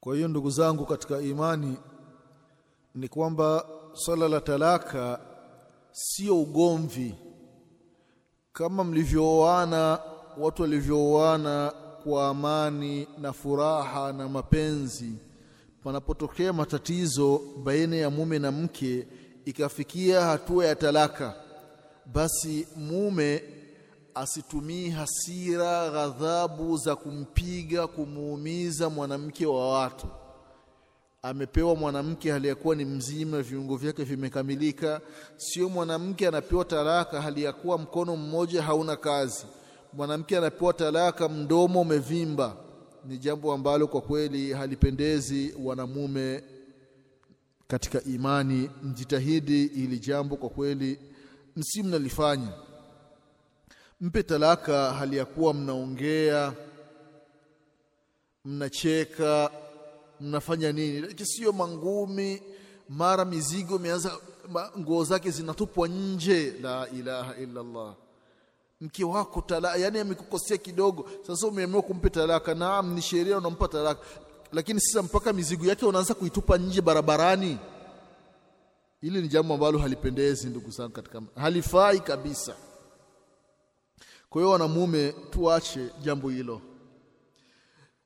Kwa 0.00 0.14
hiyo 0.14 0.28
ndugu 0.28 0.50
zangu 0.50 0.86
katika 0.86 1.20
imani 1.20 1.76
ni 2.94 3.08
kwamba 3.08 3.66
swala 3.92 4.28
la 4.28 4.40
talaka 4.40 5.20
sio 5.92 6.40
ugomvi 6.42 7.14
kama 8.56 8.84
mlivyooana 8.84 9.98
watu 10.38 10.62
walivyooana 10.62 11.72
kwa 12.04 12.28
amani 12.28 13.08
na 13.18 13.32
furaha 13.32 14.12
na 14.12 14.28
mapenzi 14.28 15.12
panapotokea 15.84 16.52
matatizo 16.52 17.40
baina 17.64 17.96
ya 17.96 18.10
mume 18.10 18.38
na 18.38 18.52
mke 18.52 19.06
ikafikia 19.44 20.20
hatua 20.20 20.66
ya 20.66 20.74
talaka 20.76 21.34
basi 22.06 22.68
mume 22.76 23.42
asitumii 24.14 24.90
hasira 24.90 25.90
ghadhabu 25.90 26.76
za 26.76 26.96
kumpiga 26.96 27.86
kumuumiza 27.86 28.90
mwanamke 28.90 29.46
wa 29.46 29.78
watu 29.78 30.06
amepewa 31.28 31.76
mwanamke 31.76 32.32
aliyekuwa 32.34 32.76
ni 32.76 32.84
mzima 32.84 33.42
viungo 33.42 33.76
vyake 33.76 34.04
vimekamilika. 34.04 35.00
Sio 35.36 35.68
mwanamke 35.68 36.28
anapewa 36.28 36.64
talaka 36.64 37.22
hali 37.22 37.42
ya 37.42 37.52
kuwa 37.52 37.78
mkono 37.78 38.16
mmoja 38.16 38.62
hauna 38.62 38.96
kazi. 38.96 39.46
Mwanamke 39.92 40.38
anapewa 40.38 40.72
talaka 40.72 41.28
mdomo 41.28 41.80
umevimba. 41.80 42.56
Ni 43.04 43.18
jambo 43.18 43.52
ambalo 43.52 43.86
kwa 43.86 44.00
kweli 44.00 44.52
halipendezi 44.52 45.54
wanamume 45.64 46.42
katika 47.68 48.02
imani. 48.04 48.70
Mjitahidi 48.82 49.64
ili 49.64 49.98
jambo 49.98 50.36
kwa 50.36 50.48
kweli 50.48 50.98
msi 51.56 51.82
mnalifanya 51.82 52.52
mpe 54.00 54.22
talaka 54.22 54.92
hali 54.92 55.16
ya 55.16 55.24
kuwa 55.24 55.54
mnaongea 55.54 56.52
mnacheka 58.44 59.50
mnafanya 60.20 60.72
nini? 60.72 61.26
Sio 61.26 61.52
mangumi 61.52 62.42
mara 62.88 63.24
mizigo 63.24 63.76
imeanza 63.76 64.12
nguo 64.78 65.04
zake 65.04 65.30
zinatupwa 65.30 65.88
nje. 65.88 66.54
La 66.62 66.88
ilaha 66.90 67.36
illa 67.36 67.60
Allah 67.60 67.94
mke 68.80 69.04
wako 69.04 69.40
talaka 69.40 69.76
yani 69.78 69.98
amekukosea 69.98 70.56
kidogo. 70.56 71.10
Sasa 71.26 71.46
umeamua 71.46 71.82
kumpa 71.82 72.10
talaka. 72.10 72.54
Naam 72.54 72.94
ni 72.94 73.02
sheria 73.02 73.38
unampa 73.38 73.68
talaka. 73.68 74.00
Lakini 74.52 74.80
sasa 74.80 75.02
mpaka 75.02 75.32
mizigo 75.32 75.66
yake 75.66 75.86
unaanza 75.86 76.14
kuitupa 76.14 76.58
nje 76.58 76.80
barabarani. 76.80 77.58
Hili 79.00 79.22
ni 79.22 79.28
jambo 79.28 79.54
ambalo 79.54 79.78
halipendezi 79.78 80.48
ndugu 80.48 80.70
zangu 80.70 80.92
katika 80.92 81.22
halifai 81.36 82.00
kabisa. 82.00 82.54
Kwa 84.30 84.40
hiyo 84.42 84.50
wanamume 84.52 85.14
tuache 85.30 85.88
jambo 86.02 86.28
hilo. 86.28 86.60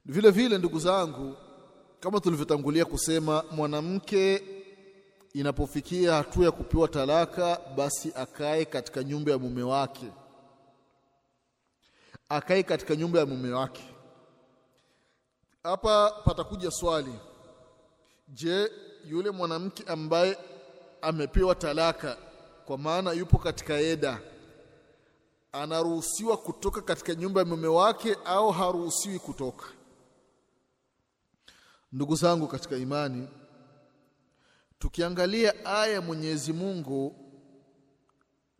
Vile 0.05 0.31
vile 0.31 0.59
ndugu 0.59 0.79
zangu 0.79 1.37
kama 2.01 2.21
tulivyotangulia 2.21 2.85
kusema 2.85 3.45
mwanamke 3.51 4.43
inapofikia 5.35 6.15
hatua 6.15 6.45
ya 6.45 6.51
kupewa 6.51 6.89
talaka 6.89 7.61
basi 7.77 8.13
akae 8.15 8.65
katika 8.65 9.05
nyumba 9.05 9.33
ya 9.33 9.39
mume 9.39 9.63
wake. 9.63 10.07
Akae 12.29 12.63
katika 12.63 12.97
nyumba 12.97 13.19
ya 13.19 13.27
mume 13.27 13.53
wake. 13.53 13.83
Hapa 15.63 16.11
patakuja 16.25 16.71
swali. 16.71 17.15
Je 18.29 18.71
yule 19.09 19.31
mwanamke 19.31 19.85
ambaye 19.87 20.39
amepewa 21.03 21.55
talaka 21.55 22.17
kwa 22.65 22.79
maana 22.79 23.13
yupo 23.13 23.39
katika 23.39 23.75
eda 23.81 24.21
anaruhusiwa 25.53 26.37
kutoka 26.37 26.81
katika 26.81 27.15
nyumba 27.15 27.41
ya 27.41 27.47
mume 27.47 27.69
wake 27.69 28.17
au 28.25 28.51
haruhusiwi 28.51 29.19
kutoka 29.19 29.67
ndugu 31.93 32.17
zangu 32.17 32.47
katika 32.47 32.77
imani 32.77 33.29
tukiangalia 34.79 35.65
aya 35.67 35.93
ya 35.93 36.01
Mwenyezi 36.01 36.53
Mungu 36.53 37.17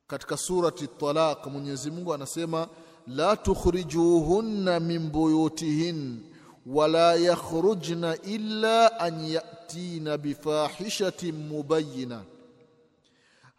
katika 0.07 0.37
surati 0.37 0.87
Talaq 0.87 1.47
Mwenyezi 1.47 1.91
Mungu 1.91 2.15
anasema 2.15 2.69
la 3.07 3.37
tukhrijuhunna 3.37 4.81
min 4.81 5.11
buyutihin 5.11 6.23
wala 6.67 7.15
yakhrujna 7.15 8.17
illa 8.23 9.01
an 9.01 9.25
yatina 9.31 10.19
bifahishatin 10.19 11.35
mubayyina. 11.37 12.23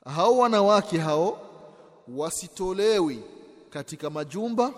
Hao 0.06 0.38
wanawake 0.38 0.98
hao 0.98 1.42
wasitolewi 2.16 3.24
katika 3.70 4.10
majumba 4.10 4.74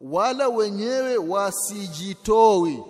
wala 0.00 0.48
wenyewe 0.48 1.16
wasijitowi 1.16 2.82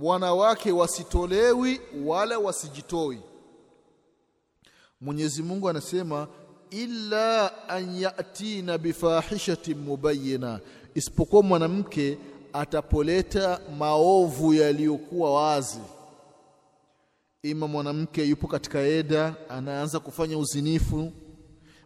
wanawake 0.00 0.72
wasitolewi 0.72 1.80
wala 2.04 2.38
wasijitoi. 2.38 3.18
Mwenyezi 5.00 5.42
Mungu 5.42 5.68
anasema 5.68 6.28
illa 6.70 7.52
an 7.68 7.96
yatina 8.00 8.78
bifahishatin 8.78 9.78
mubayyina 9.78 10.60
isipokuwa 10.94 11.42
mwanamke 11.42 12.18
atapoleta 12.52 13.60
maovu 13.78 14.54
yaliyokuwa 14.54 15.34
wazi. 15.34 15.80
Ima 17.42 17.68
mwanamke 17.68 18.24
yupo 18.24 18.46
katika 18.46 18.80
eda 18.80 19.34
anaanza 19.48 20.00
kufanya 20.00 20.38
uzinifu. 20.38 21.12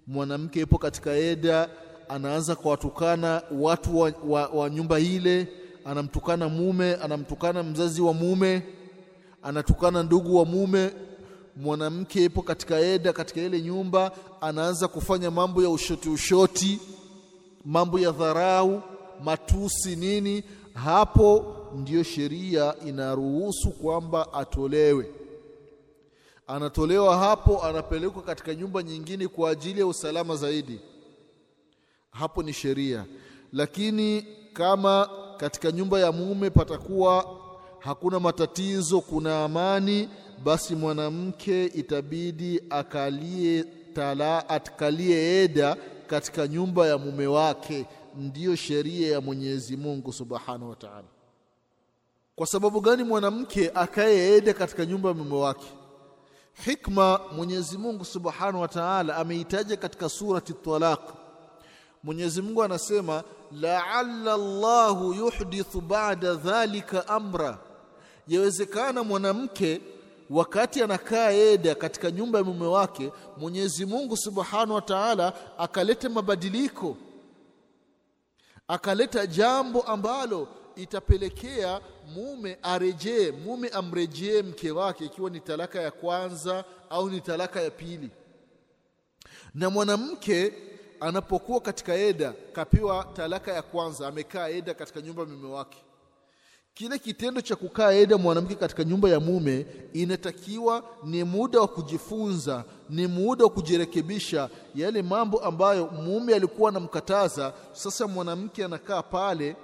Mwanamke 0.06 0.60
yupo 0.60 0.78
katika 0.78 1.12
eda 1.12 1.68
anaanza 2.08 2.56
kuwatukana 2.56 3.42
watu 3.52 3.98
wa, 3.98 4.12
wa, 4.28 4.46
wa 4.48 4.70
nyumba 4.70 5.00
ile 5.00 5.48
anamtukana 5.90 6.48
mume 6.48 6.94
anamtukana 6.94 7.62
mzazi 7.62 8.02
wa 8.02 8.14
mume 8.14 8.62
anatukana 9.42 10.02
ndugu 10.02 10.36
wa 10.36 10.44
mume 10.44 10.90
mwanamke 11.56 12.22
yupo 12.22 12.42
katika 12.42 12.78
eda 12.80 13.12
katika 13.12 13.40
ile 13.40 13.60
nyumba 13.62 14.12
anaanza 14.40 14.88
kufanya 14.88 15.30
mambo 15.30 15.62
ya 15.62 15.68
ushoti 15.70 16.08
ushoti 16.08 16.78
mambo 17.64 17.98
ya 17.98 18.10
dharau 18.10 18.82
matusi 19.24 19.96
nini 19.96 20.42
hapo 20.74 21.56
ndiyo 21.74 22.02
sheria 22.02 22.74
inaruhusu 22.86 23.70
kwamba 23.70 24.32
atolewe. 24.32 25.10
Anatolewa 26.46 27.16
hapo 27.18 27.62
anapelekwa 27.64 28.22
katika 28.22 28.54
nyumba 28.54 28.82
nyingine 28.82 29.28
kwa 29.28 29.50
ajili 29.50 29.80
ya 29.80 29.86
usalama 29.86 30.36
zaidi. 30.36 30.80
Hapo 32.10 32.42
ni 32.42 32.52
sheria. 32.52 33.04
Lakini 33.52 34.26
kama 34.52 35.08
katika 35.40 35.72
nyumba 35.72 36.00
ya 36.00 36.12
mume 36.12 36.50
patakuwa 36.50 37.36
hakuna 37.78 38.20
matatizo 38.20 39.00
kuna 39.00 39.44
amani 39.44 40.08
basi 40.44 40.74
mwanamke 40.74 41.64
itabidi 41.64 42.62
akalie 42.70 43.64
tala 43.94 44.48
atakalie 44.48 45.42
eda 45.44 45.76
katika 46.06 46.48
nyumba 46.48 46.86
ya 46.86 46.98
mume 46.98 47.26
wake. 47.26 47.86
Ndiyo 48.16 48.56
sheria 48.56 49.12
ya 49.12 49.20
Mwenyezi 49.20 49.76
Mungu 49.76 50.12
Subhanahu 50.12 50.70
wa 50.70 50.76
Ta'ala. 50.76 51.08
Kwa 52.36 52.46
sababu 52.46 52.80
gani 52.80 53.02
mwanamke 53.04 53.70
akae 53.74 54.36
eda 54.36 54.54
katika 54.54 54.86
nyumba 54.86 55.08
ya 55.08 55.14
mume 55.14 55.34
wake? 55.36 55.66
Hikma 56.64 57.20
Mwenyezi 57.36 57.78
Mungu 57.78 58.04
Subhanahu 58.04 58.60
wa 58.60 58.68
Ta'ala 58.68 59.16
ameitaja 59.16 59.76
katika 59.76 60.08
surati 60.08 60.52
Talaq 60.52 61.00
Mwenyezi 62.02 62.42
Mungu 62.42 62.62
anasema 62.62 63.22
la'alla 63.52 64.32
Allahu 64.34 65.12
yuhdithu 65.14 65.80
ba'da 65.80 66.34
dhalika 66.34 67.08
amra. 67.08 67.58
Yawezekana 68.28 69.02
mwanamke 69.04 69.80
wakati 70.30 70.82
anakaa 70.82 71.30
eda 71.30 71.74
katika 71.74 72.10
nyumba 72.10 72.38
ya 72.38 72.44
mume 72.44 72.66
wake 72.66 73.12
Mwenyezi 73.36 73.86
Mungu 73.86 74.16
Subhanahu 74.16 74.74
wa 74.74 74.82
Ta'ala 74.82 75.58
akaleta 75.58 76.08
mabadiliko. 76.08 76.96
Akaleta 78.68 79.26
jambo 79.26 79.82
ambalo 79.82 80.48
itapelekea 80.76 81.80
mume 82.14 82.58
arejee 82.62 83.30
mume 83.30 83.68
amrejee 83.68 84.42
mke 84.42 84.70
wake 84.70 85.04
ikiwa 85.04 85.30
ni 85.30 85.40
talaka 85.40 85.80
ya 85.80 85.90
kwanza 85.90 86.64
au 86.90 87.10
ni 87.10 87.20
talaka 87.20 87.60
ya 87.60 87.70
pili. 87.70 88.10
Na 89.54 89.70
mwanamke 89.70 90.52
anapokuwa 91.00 91.60
katika 91.60 91.94
eda 91.94 92.32
kapewa 92.52 93.04
talaka 93.04 93.52
ya 93.52 93.62
kwanza 93.62 94.08
amekaa 94.08 94.48
eda 94.48 94.74
katika 94.74 95.00
nyumba 95.00 95.26
mume 95.26 95.48
wake. 95.48 95.78
Kile 96.74 96.98
kitendo 96.98 97.40
cha 97.40 97.56
kukaa 97.56 97.92
eda 97.92 98.18
mwanamke 98.18 98.54
katika 98.54 98.84
nyumba 98.84 99.08
ya 99.08 99.20
mume 99.20 99.66
inatakiwa 99.92 100.84
ni 101.04 101.24
muda 101.24 101.60
wa 101.60 101.68
kujifunza 101.68 102.64
ni 102.90 103.06
muda 103.06 103.44
wa 103.44 103.50
kujirekebisha 103.50 104.50
yale 104.74 105.02
mambo 105.02 105.38
ambayo 105.38 105.86
mume 105.86 106.34
alikuwa 106.34 106.70
anamkataza. 106.70 107.52
Sasa 107.72 108.06
mwanamke 108.06 108.64
anakaa 108.64 109.02
pale 109.02 109.56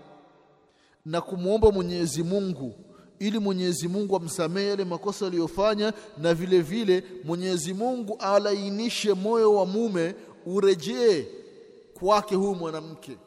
na 1.07 1.21
kumwomba 1.21 1.71
Mwenyezi 1.73 2.23
Mungu 2.23 2.75
ili 3.19 3.39
Mwenyezi 3.39 3.89
Mungu 3.89 4.17
amsamehe 4.17 4.69
yale 4.69 4.85
makosa 4.85 5.27
aliyofanya 5.27 5.93
na 6.19 6.35
vile 6.35 6.61
vile 6.61 7.05
Mwenyezi 7.25 7.75
Mungu 7.75 8.17
alainishe 8.21 9.15
moyo 9.15 9.55
wa 9.55 9.67
mume 9.67 10.15
urejee 10.47 11.27
kwake 11.95 12.35
huyu 12.35 12.55
mwanamke. 12.55 13.19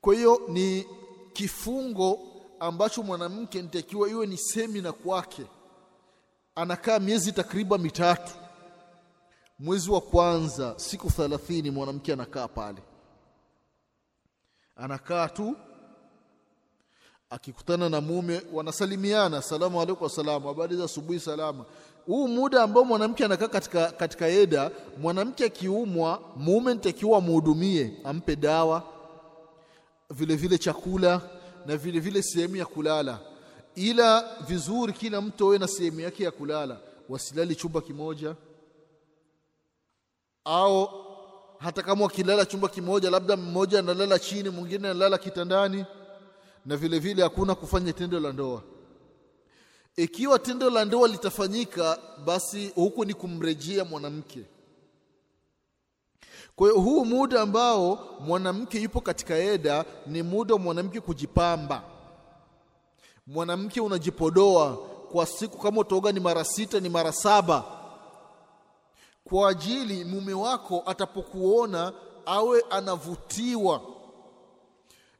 Kwa 0.00 0.14
hiyo 0.14 0.40
ni 0.48 0.86
kifungo 1.32 2.18
ambacho 2.60 3.02
mwanamke 3.02 3.62
nitakiwa 3.62 4.08
iwe 4.08 4.26
ni 4.26 4.36
semina 4.38 4.92
kwake. 4.92 5.42
Anakaa 6.54 6.98
miezi 6.98 7.32
takriban 7.32 7.80
mitatu. 7.80 8.32
Mwezi 9.58 9.90
wa 9.90 10.00
kwanza 10.00 10.74
siku 10.78 11.10
thelathini 11.10 11.70
mwanamke 11.70 12.12
anakaa 12.12 12.48
pale. 12.48 12.82
Anakaa 14.76 15.28
tu 15.28 15.56
akikutana 17.30 17.88
na 17.88 18.00
mume 18.00 18.42
wanasalimiana 18.52 19.42
salamu 19.42 19.80
alaikum, 19.82 20.08
salamu 20.08 20.48
habari 20.48 20.76
za 20.76 20.84
asubuhi 20.84 21.20
salama 21.20 21.64
huu 22.08 22.28
muda 22.28 22.62
ambao 22.62 22.84
mwanamke 22.84 23.24
anakaa 23.24 23.48
katika, 23.48 23.90
katika 23.90 24.26
eda 24.28 24.70
mwanamke 25.00 25.44
akiumwa 25.44 26.20
mume 26.36 26.74
nitakiwa 26.74 27.18
amhudumie 27.18 27.92
ampe 28.04 28.36
dawa 28.36 28.82
vile 30.10 30.36
vile 30.36 30.58
chakula 30.58 31.20
na 31.66 31.76
vile 31.76 32.00
vile 32.00 32.22
sehemu 32.22 32.56
ya 32.56 32.66
kulala. 32.66 33.18
Ila 33.74 34.36
vizuri 34.46 34.92
kila 34.92 35.20
mtu 35.20 35.46
awe 35.46 35.58
na 35.58 35.68
sehemu 35.68 36.00
yake 36.00 36.24
ya 36.24 36.30
kulala. 36.30 36.80
Wasilali 37.08 37.54
chumba 37.54 37.80
kimoja. 37.80 38.34
Au 40.44 40.88
hata 41.58 41.82
kama 41.82 42.04
wakilala 42.04 42.46
chumba 42.46 42.68
kimoja 42.68 43.10
labda 43.10 43.36
mmoja 43.36 43.78
analala 43.78 44.18
chini 44.18 44.48
mwingine 44.50 44.88
analala 44.88 45.18
kitandani. 45.18 45.84
Na 46.66 46.76
vile 46.76 46.98
vile 46.98 47.22
hakuna 47.22 47.54
kufanya 47.54 47.92
tendo 47.92 48.20
la 48.20 48.32
ndoa 48.32 48.62
ikiwa 49.98 50.38
tendo 50.38 50.70
la 50.70 50.84
ndoa 50.84 51.08
litafanyika 51.08 51.98
basi 52.24 52.68
huku 52.74 53.04
ni 53.04 53.14
kumrejea 53.14 53.84
mwanamke. 53.84 54.44
Kwa 56.56 56.68
hiyo 56.68 56.80
huu 56.80 57.04
muda 57.04 57.40
ambao 57.42 58.16
mwanamke 58.20 58.80
yupo 58.80 59.00
katika 59.00 59.34
eda 59.36 59.84
ni 60.06 60.22
muda 60.22 60.54
wa 60.54 60.60
mwanamke 60.60 61.00
kujipamba. 61.00 61.82
Mwanamke 63.26 63.80
unajipodoa 63.80 64.76
kwa 65.12 65.26
siku 65.26 65.58
kama 65.58 65.80
utaoga 65.80 66.12
ni 66.12 66.20
mara 66.20 66.44
sita 66.44 66.80
ni 66.80 66.88
mara 66.88 67.12
saba. 67.12 67.64
Kwa 69.24 69.50
ajili 69.50 70.04
mume 70.04 70.34
wako 70.34 70.82
atapokuona 70.86 71.92
awe 72.26 72.62
anavutiwa. 72.70 73.80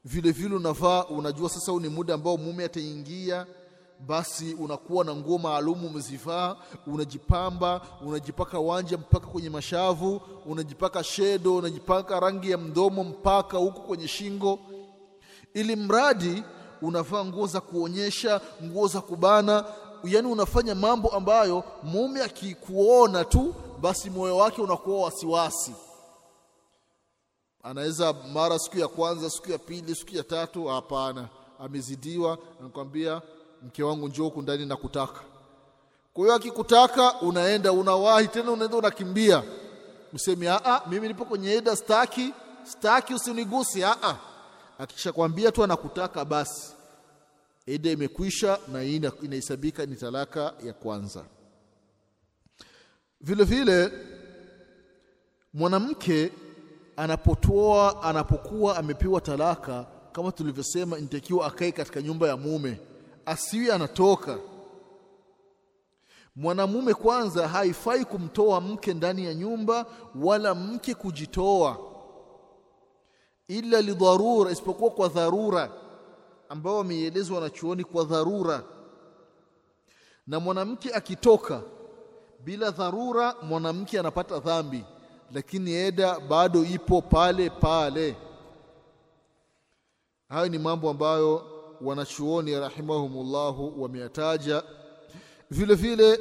Vile 0.05 0.31
vile 0.31 0.55
unavaa 0.55 1.03
unajua 1.03 1.49
sasa 1.49 1.71
huu 1.71 1.79
ni 1.79 1.89
muda 1.89 2.13
ambao 2.13 2.37
mume 2.37 2.63
ataingia 2.65 3.45
basi 3.99 4.53
unakuwa 4.53 5.05
na 5.05 5.15
nguo 5.15 5.37
maalum 5.37 5.85
umezivaa 5.85 6.55
unajipamba 6.87 7.81
unajipaka 8.05 8.59
wanja 8.59 8.97
mpaka 8.97 9.27
kwenye 9.27 9.49
mashavu 9.49 10.21
unajipaka 10.45 11.03
shedo 11.03 11.55
unajipaka 11.55 12.19
rangi 12.19 12.51
ya 12.51 12.57
mdomo 12.57 13.03
mpaka 13.03 13.57
huku 13.57 13.81
kwenye 13.81 14.07
shingo. 14.07 14.59
Ili 15.53 15.75
mradi 15.75 16.43
unavaa 16.81 17.25
nguo 17.25 17.47
za 17.47 17.61
kuonyesha 17.61 18.41
nguo 18.63 18.87
za 18.87 19.01
kubana 19.01 19.65
yani 20.03 20.27
unafanya 20.27 20.75
mambo 20.75 21.09
ambayo 21.09 21.63
mume 21.83 22.23
akikuona 22.23 23.25
tu 23.25 23.55
basi 23.81 24.09
moyo 24.09 24.37
wake 24.37 24.61
unakuwa 24.61 25.01
wasiwasi. 25.01 25.73
Anaweza 27.63 28.13
mara 28.33 28.59
siku 28.59 28.79
ya 28.79 28.87
kwanza 28.87 29.29
siku 29.29 29.51
ya 29.51 29.57
pili 29.57 29.95
siku 29.95 30.15
ya 30.15 30.23
tatu 30.23 30.65
hapana. 30.67 31.29
Amezidiwa 31.59 32.37
anakwambia 32.59 33.21
mke 33.63 33.83
wangu 33.83 34.07
njoo 34.07 34.23
huku 34.23 34.41
ndani 34.41 34.65
nakutaka 34.65 35.19
kwa 36.13 36.23
hiyo 36.23 36.35
akikutaka 36.35 37.21
unaenda 37.21 37.71
unawahi 37.71 38.27
tena 38.27 38.51
unaenda 38.51 38.77
unakimbia. 38.77 39.43
Msemi 40.13 40.47
a 40.47 40.81
mimi 40.89 41.07
nipo 41.07 41.25
kwenye 41.25 41.51
eda 41.51 41.75
staki 41.75 42.33
staki 42.63 43.13
usinigusi 43.13 43.83
a 43.83 44.15
akishakwambia 44.79 45.51
tu 45.51 45.63
anakutaka 45.63 46.25
basi 46.25 46.73
eda 47.67 47.91
imekwisha 47.91 48.59
na 48.71 48.81
hii 48.81 49.01
inahesabika 49.21 49.85
ni 49.85 49.95
talaka 49.95 50.53
ya 50.63 50.73
kwanza. 50.73 51.23
Vile 53.21 53.43
vile 53.43 53.91
mwanamke 55.53 56.31
anapotoa 56.97 58.03
anapokuwa 58.03 58.77
amepewa 58.77 59.21
talaka 59.21 59.85
kama 60.11 60.31
tulivyosema 60.31 60.97
inatakiwa 60.97 61.47
akae 61.47 61.71
katika 61.71 62.01
nyumba 62.01 62.27
ya 62.27 62.37
mume 62.37 62.79
asiwi 63.29 63.71
anatoka. 63.71 64.37
Mwanamume 66.35 66.93
kwanza 66.93 67.47
haifai 67.47 68.05
kumtoa 68.05 68.61
mke 68.61 68.93
ndani 68.93 69.25
ya 69.25 69.33
nyumba 69.33 69.85
wala 70.15 70.55
mke 70.55 70.93
kujitoa 70.95 71.77
ila 73.47 73.81
lidharura 73.81 74.51
isipokuwa 74.51 74.91
kwa 74.91 75.07
dharura 75.07 75.71
ambao 76.49 76.77
wameelezwa 76.77 77.37
wanachuoni 77.37 77.83
kwa 77.83 78.03
dharura. 78.03 78.63
Na 80.27 80.39
mwanamke 80.39 80.93
akitoka 80.93 81.61
bila 82.43 82.71
dharura 82.71 83.35
mwanamke 83.41 83.99
anapata 83.99 84.39
dhambi 84.39 84.83
lakini 85.33 85.73
eda 85.73 86.19
bado 86.19 86.63
ipo 86.63 87.01
pale 87.01 87.49
pale. 87.49 88.15
Hayo 90.29 90.49
ni 90.49 90.57
mambo 90.59 90.89
ambayo 90.89 91.45
wanachuoni 91.81 92.59
rahimahumullahu 92.59 93.81
wameyataja. 93.81 94.63
Vile 95.51 95.75
vile 95.75 96.19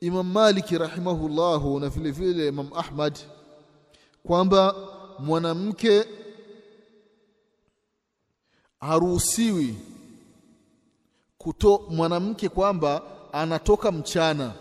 Imam 0.00 0.32
Maliki 0.32 0.78
rahimahullahu 0.78 1.80
na 1.80 1.88
vile 1.88 2.10
vile 2.10 2.48
Imam 2.48 2.70
Ahmad 2.74 3.18
kwamba 4.26 4.74
mwanamke 5.18 6.04
haruhusiwi 8.80 9.74
kuto 11.38 11.86
mwanamke 11.90 12.48
kwamba 12.48 13.02
anatoka 13.32 13.92
mchana. 13.92 14.52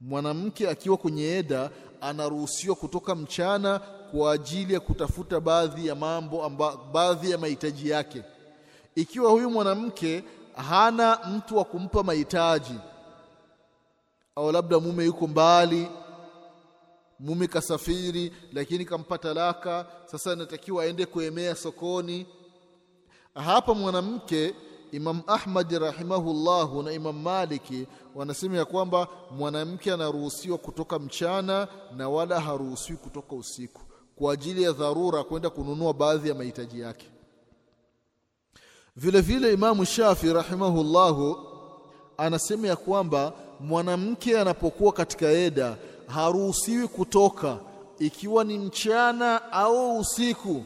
Mwanamke 0.00 0.68
akiwa 0.70 0.96
kwenye 0.96 1.24
eda 1.24 1.70
anaruhusiwa 2.00 2.76
kutoka 2.76 3.14
mchana 3.14 3.80
kwa 4.12 4.32
ajili 4.32 4.74
ya 4.74 4.80
kutafuta 4.80 5.40
baadhi 5.40 5.86
ya 5.86 5.94
mambo 5.94 6.44
amba, 6.44 6.76
baadhi 6.92 7.30
ya 7.30 7.38
mahitaji 7.38 7.90
yake. 7.90 8.22
Ikiwa 8.94 9.30
huyu 9.30 9.50
mwanamke 9.50 10.24
hana 10.56 11.18
mtu 11.36 11.56
wa 11.56 11.64
kumpa 11.64 12.02
mahitaji 12.02 12.74
au 14.36 14.52
labda 14.52 14.80
mume 14.80 15.04
yuko 15.04 15.26
mbali 15.26 15.88
mume 17.20 17.46
kasafiri 17.46 18.32
lakini 18.52 18.84
kampa 18.84 19.18
talaka 19.18 19.86
sasa 20.06 20.32
anatakiwa 20.32 20.84
aende 20.84 21.06
kuemea 21.06 21.54
sokoni. 21.54 22.26
Hapa 23.34 23.74
mwanamke 23.74 24.54
Imam 24.92 25.22
Ahmad 25.26 25.72
rahimahullahu 25.72 26.82
na 26.82 26.92
Imam 26.92 27.22
Maliki 27.22 27.86
wanasema 28.14 28.56
ya 28.56 28.64
kwamba 28.64 29.08
mwanamke 29.30 29.92
anaruhusiwa 29.92 30.58
kutoka 30.58 30.98
mchana 30.98 31.68
na 31.96 32.08
wala 32.08 32.40
haruhusiwi 32.40 32.98
kutoka 32.98 33.34
usiku 33.36 33.80
kwa 34.22 34.32
ajili 34.32 34.62
ya 34.62 34.72
dharura 34.72 35.24
kwenda 35.24 35.50
kununua 35.50 35.94
baadhi 35.94 36.28
ya 36.28 36.34
mahitaji 36.34 36.80
yake. 36.80 37.06
Vile 38.96 39.20
vile 39.20 39.52
Imamu 39.52 39.84
Shafi 39.84 40.32
rahimahullahu 40.32 41.36
anasema 42.16 42.68
ya 42.68 42.76
kwamba 42.76 43.32
mwanamke 43.60 44.38
anapokuwa 44.40 44.92
katika 44.92 45.26
eda 45.28 45.76
haruhusiwi 46.06 46.88
kutoka 46.88 47.58
ikiwa 47.98 48.44
ni 48.44 48.58
mchana 48.58 49.52
au 49.52 49.98
usiku 49.98 50.64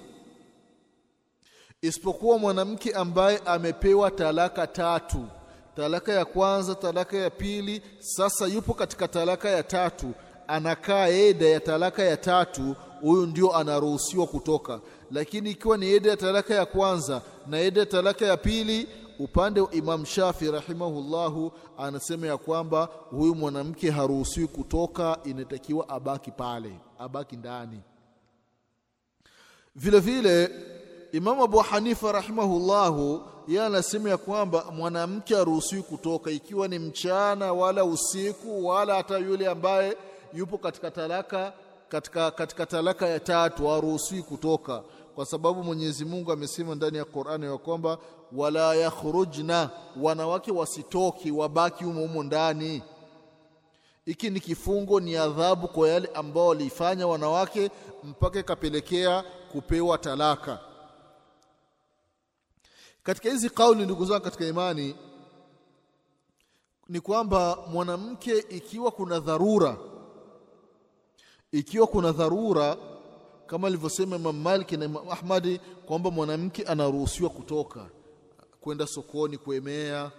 isipokuwa 1.83 2.39
mwanamke 2.39 2.93
ambaye 2.93 3.41
amepewa 3.47 4.11
talaka 4.11 4.67
tatu 4.67 5.25
talaka 5.77 6.13
ya 6.13 6.25
kwanza 6.25 6.75
talaka 6.75 7.17
ya 7.17 7.31
pili 7.31 7.83
sasa 7.99 8.47
yupo 8.47 8.75
katika 8.75 9.09
talaka 9.09 9.49
ya 9.51 9.63
tatu 9.63 10.13
anakaa 10.49 11.09
eda 11.09 11.47
ya 11.49 11.61
talaka 11.61 12.03
ya 12.03 12.17
tatu 12.17 12.77
huyu 13.01 13.27
ndio 13.27 13.57
anaruhusiwa 13.57 14.27
kutoka. 14.27 14.81
Lakini 15.11 15.51
ikiwa 15.51 15.77
ni 15.77 15.87
eda 15.93 16.11
ya 16.11 16.17
talaka 16.17 16.55
ya 16.55 16.67
kwanza 16.67 17.23
na 17.47 17.61
eda 17.61 17.81
ya 17.81 17.87
talaka 17.87 18.27
ya 18.27 18.37
pili 18.37 18.89
upande 19.19 19.61
wa 19.61 19.73
Imam 19.73 20.05
Shafi 20.05 20.51
rahimahullahu 20.51 21.53
anasema 21.79 22.27
ya 22.27 22.37
kwamba 22.37 22.89
huyu 23.11 23.35
mwanamke 23.35 23.91
haruhusiwi 23.91 24.47
kutoka 24.47 25.19
inatakiwa 25.25 25.89
abaki 25.89 26.31
pale 26.31 26.73
abaki 26.99 27.37
ndani. 27.37 27.81
Vile 29.77 30.01
vile 30.01 30.51
Imam 31.13 31.41
Abu 31.41 31.59
Hanifa 31.59 32.13
rahimahullahu 32.13 33.23
yeye 33.49 33.63
anasema 33.67 34.11
ya 34.11 34.17
kwamba 34.17 34.65
mwanamke 34.77 35.35
haruhusiwi 35.35 35.83
kutoka 35.83 36.31
ikiwa 36.31 36.69
ni 36.69 36.79
mchana 36.79 37.53
wala 37.53 37.85
usiku 37.85 38.67
wala 38.67 38.95
hata 38.95 39.19
yule 39.19 39.47
ambaye 39.49 39.97
yupo 40.35 40.59
katika 40.59 40.91
talaka 40.91 41.53
katika, 41.89 42.31
katika 42.31 42.67
talaka 42.67 43.07
ya 43.09 43.21
tatu 43.21 43.67
haruhusiwi 43.67 44.23
kutoka 44.23 44.83
kwa 45.15 45.27
sababu 45.27 45.65
Mwenyezi 45.65 46.05
Mungu 46.05 46.33
amesema 46.33 46.75
ndani 46.75 46.97
ya 46.99 47.05
Qur'ani 47.05 47.47
ya 47.47 47.59
kwamba 47.59 47.99
wala 48.33 48.75
yakhrujna, 48.75 49.71
wanawake 50.01 50.53
wasitoki, 50.53 51.31
wabaki 51.31 51.85
humo 51.85 52.01
humo 52.01 52.23
ndani. 52.23 52.83
Hiki 54.05 54.31
ni 54.31 54.41
kifungo, 54.41 55.01
ni 55.01 55.17
adhabu 55.17 55.69
kwa 55.69 55.89
yale 55.89 56.11
ambao 56.15 56.47
walifanya 56.47 57.07
wanawake 57.07 57.71
mpaka 58.05 58.39
ikapelekea 58.41 59.25
kupewa 59.53 59.99
talaka. 59.99 60.59
Katika 63.03 63.31
hizi 63.31 63.51
kauli, 63.51 63.85
ndugu 63.85 64.05
zangu 64.05 64.25
katika 64.25 64.45
imani, 64.47 64.97
ni 66.89 67.01
kwamba 67.01 67.59
mwanamke 67.71 68.39
ikiwa 68.39 68.91
kuna 68.91 69.21
dharura, 69.21 69.77
ikiwa 71.59 71.87
kuna 71.87 72.13
dharura 72.13 72.77
kama 73.47 73.67
alivyosema 73.69 74.17
Imam 74.17 74.41
Malik 74.41 74.73
na 74.73 74.85
Imam 74.85 75.09
Ahmadi 75.11 75.61
kwamba 75.87 76.11
mwanamke 76.11 76.63
anaruhusiwa 76.63 77.31
kutoka 77.31 77.87
kwenda 78.61 78.87
sokoni 78.87 79.39
kuemea, 79.39 80.11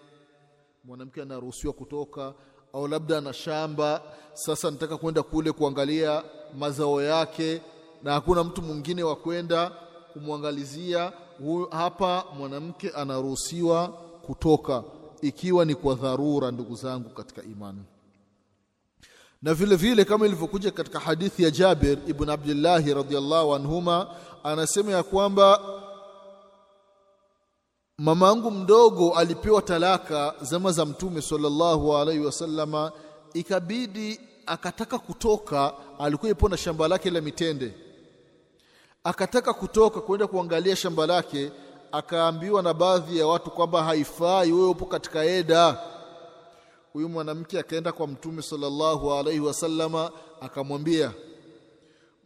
mwanamke 0.83 1.21
anaruhusiwa 1.21 1.73
kutoka, 1.73 2.33
au 2.73 2.87
labda 2.87 3.17
ana 3.17 3.33
shamba 3.33 4.01
sasa, 4.33 4.71
nataka 4.71 4.97
kwenda 4.97 5.23
kule 5.23 5.51
kuangalia 5.51 6.23
mazao 6.57 7.01
yake 7.01 7.61
na 8.03 8.13
hakuna 8.13 8.43
mtu 8.43 8.61
mwingine 8.61 9.03
wa 9.03 9.15
kwenda 9.15 9.71
kumwangalizia. 10.13 11.13
Hapa 11.71 12.25
mwanamke 12.37 12.89
anaruhusiwa 12.89 13.87
kutoka 14.25 14.83
ikiwa 15.21 15.65
ni 15.65 15.75
kwa 15.75 15.95
dharura, 15.95 16.51
ndugu 16.51 16.75
zangu 16.75 17.09
katika 17.09 17.43
imani 17.43 17.83
na 19.41 19.53
vile 19.53 19.75
vile 19.75 20.05
kama 20.05 20.25
ilivyokuja 20.25 20.71
katika 20.71 20.99
hadithi 20.99 21.43
ya 21.43 21.51
Jabir 21.51 21.97
ibn 22.07 22.29
Abdillahi 22.29 22.93
radhiyallahu 22.93 23.55
anhuma, 23.55 24.07
anasema 24.43 24.91
ya 24.91 25.03
kwamba 25.03 25.59
mamangu 27.97 28.51
mdogo 28.51 29.13
alipewa 29.15 29.61
talaka 29.61 30.33
zama 30.41 30.71
za 30.71 30.85
Mtume 30.85 31.21
sallallahu 31.21 31.97
alaihi 31.97 32.25
wasallama, 32.25 32.91
ikabidi 33.33 34.19
akataka 34.45 34.99
kutoka. 34.99 35.73
Alikuwa 35.99 36.31
ipo 36.31 36.49
na 36.49 36.57
shamba 36.57 36.87
lake 36.87 37.09
la 37.09 37.21
mitende, 37.21 37.73
akataka 39.03 39.53
kutoka 39.53 40.01
kwenda 40.01 40.27
kuangalia 40.27 40.75
shamba 40.75 41.07
lake, 41.07 41.51
akaambiwa 41.91 42.63
na 42.63 42.73
baadhi 42.73 43.17
ya 43.19 43.27
watu 43.27 43.51
kwamba 43.51 43.83
haifai, 43.83 44.51
wewe 44.51 44.67
upo 44.69 44.85
katika 44.85 45.23
eda 45.25 45.79
Huyu 46.93 47.09
mwanamke 47.09 47.59
akaenda 47.59 47.91
kwa 47.91 48.07
Mtume 48.07 48.41
sallallahu 48.41 49.13
alaihi 49.13 49.39
wasallama, 49.39 50.11
akamwambia 50.41 51.13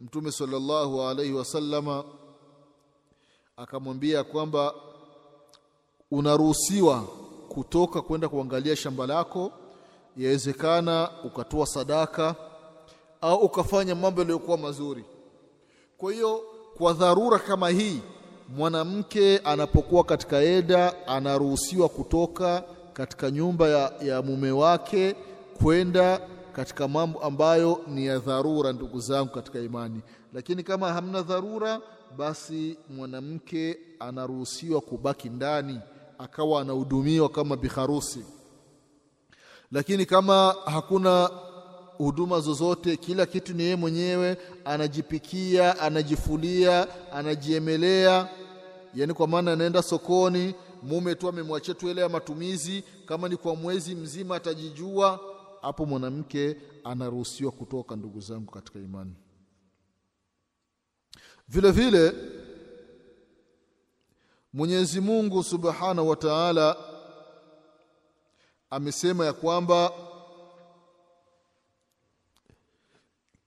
Mtume 0.00 0.32
sallallahu 0.32 1.02
alaihi 1.02 1.32
wasallama 1.32 2.04
akamwambia 3.56 4.24
kwamba 4.24 4.74
unaruhusiwa 6.10 7.00
kutoka 7.48 8.02
kwenda 8.02 8.28
kuangalia 8.28 8.76
shamba 8.76 9.06
lako, 9.06 9.52
yawezekana 10.16 11.10
ukatoa 11.24 11.66
sadaka 11.66 12.34
au 13.20 13.38
ukafanya 13.38 13.94
mambo 13.94 14.20
yaliyokuwa 14.20 14.58
mazuri. 14.58 15.04
Kwa 15.98 16.12
hiyo 16.12 16.42
kwa 16.78 16.92
dharura 16.92 17.38
kama 17.38 17.68
hii, 17.68 18.00
mwanamke 18.48 19.38
anapokuwa 19.38 20.04
katika 20.04 20.42
eda 20.42 21.06
anaruhusiwa 21.06 21.88
kutoka 21.88 22.64
katika 22.92 23.30
nyumba 23.30 23.68
ya, 23.68 23.92
ya 24.02 24.22
mume 24.22 24.50
wake 24.50 25.16
kwenda 25.62 26.20
katika 26.52 26.88
mambo 26.88 27.18
ambayo 27.20 27.80
ni 27.88 28.06
ya 28.06 28.18
dharura, 28.18 28.72
ndugu 28.72 29.00
zangu 29.00 29.30
katika 29.32 29.58
imani. 29.58 30.00
Lakini 30.34 30.62
kama 30.62 30.92
hamna 30.92 31.22
dharura, 31.22 31.80
basi 32.16 32.76
mwanamke 32.96 33.78
anaruhusiwa 34.00 34.80
kubaki 34.80 35.28
ndani 35.28 35.80
akawa 36.18 36.60
anahudumiwa 36.60 37.28
kama 37.28 37.56
biharusi. 37.56 38.24
Lakini 39.72 40.06
kama 40.06 40.54
hakuna 40.64 41.30
huduma 41.98 42.40
zozote, 42.40 42.96
kila 42.96 43.26
kitu 43.26 43.54
ni 43.54 43.62
yeye 43.62 43.76
mwenyewe, 43.76 44.36
anajipikia, 44.64 45.80
anajifulia, 45.80 46.86
anajiemelea, 47.12 48.28
yani 48.94 49.14
kwa 49.14 49.26
maana 49.28 49.52
anaenda 49.52 49.82
sokoni 49.82 50.54
mume 50.82 51.14
tu 51.14 51.28
amemwachia 51.28 51.74
tu 51.74 51.88
ile 51.90 52.00
ya 52.00 52.08
matumizi, 52.08 52.84
kama 53.06 53.28
ni 53.28 53.36
kwa 53.36 53.56
mwezi 53.56 53.94
mzima 53.94 54.36
atajijua. 54.36 55.20
Hapo 55.62 55.86
mwanamke 55.86 56.56
anaruhusiwa 56.84 57.52
kutoka, 57.52 57.96
ndugu 57.96 58.20
zangu 58.20 58.52
katika 58.52 58.78
imani. 58.78 59.14
Vile 61.48 61.70
vile 61.70 62.12
Mwenyezi 64.52 65.00
Mungu 65.00 65.42
Subhanahu 65.44 66.08
wa 66.08 66.16
Ta'ala 66.16 66.76
amesema 68.70 69.24
ya 69.26 69.32
kwamba 69.32 69.92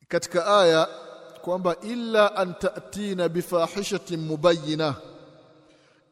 katika 0.07 0.47
aya 0.59 0.85
kwamba 1.41 1.75
illa 1.81 2.35
an 2.35 2.53
ta'tina 2.55 3.29
bifahishatin 3.29 4.19
mubayyinah 4.19 4.95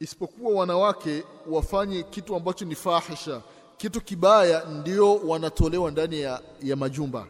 isipokuwa 0.04 0.54
wanawake 0.60 1.24
wafanye 1.50 2.04
kitu 2.04 2.36
ambacho 2.36 2.66
ni 2.66 2.76
fahisha, 2.76 3.42
kitu 3.78 4.02
kibaya, 4.02 4.64
ndio 4.66 5.16
wanatolewa 5.16 5.92
ndani 5.92 6.22
ya, 6.22 6.42
ya 6.64 6.76
majumba. 6.76 7.28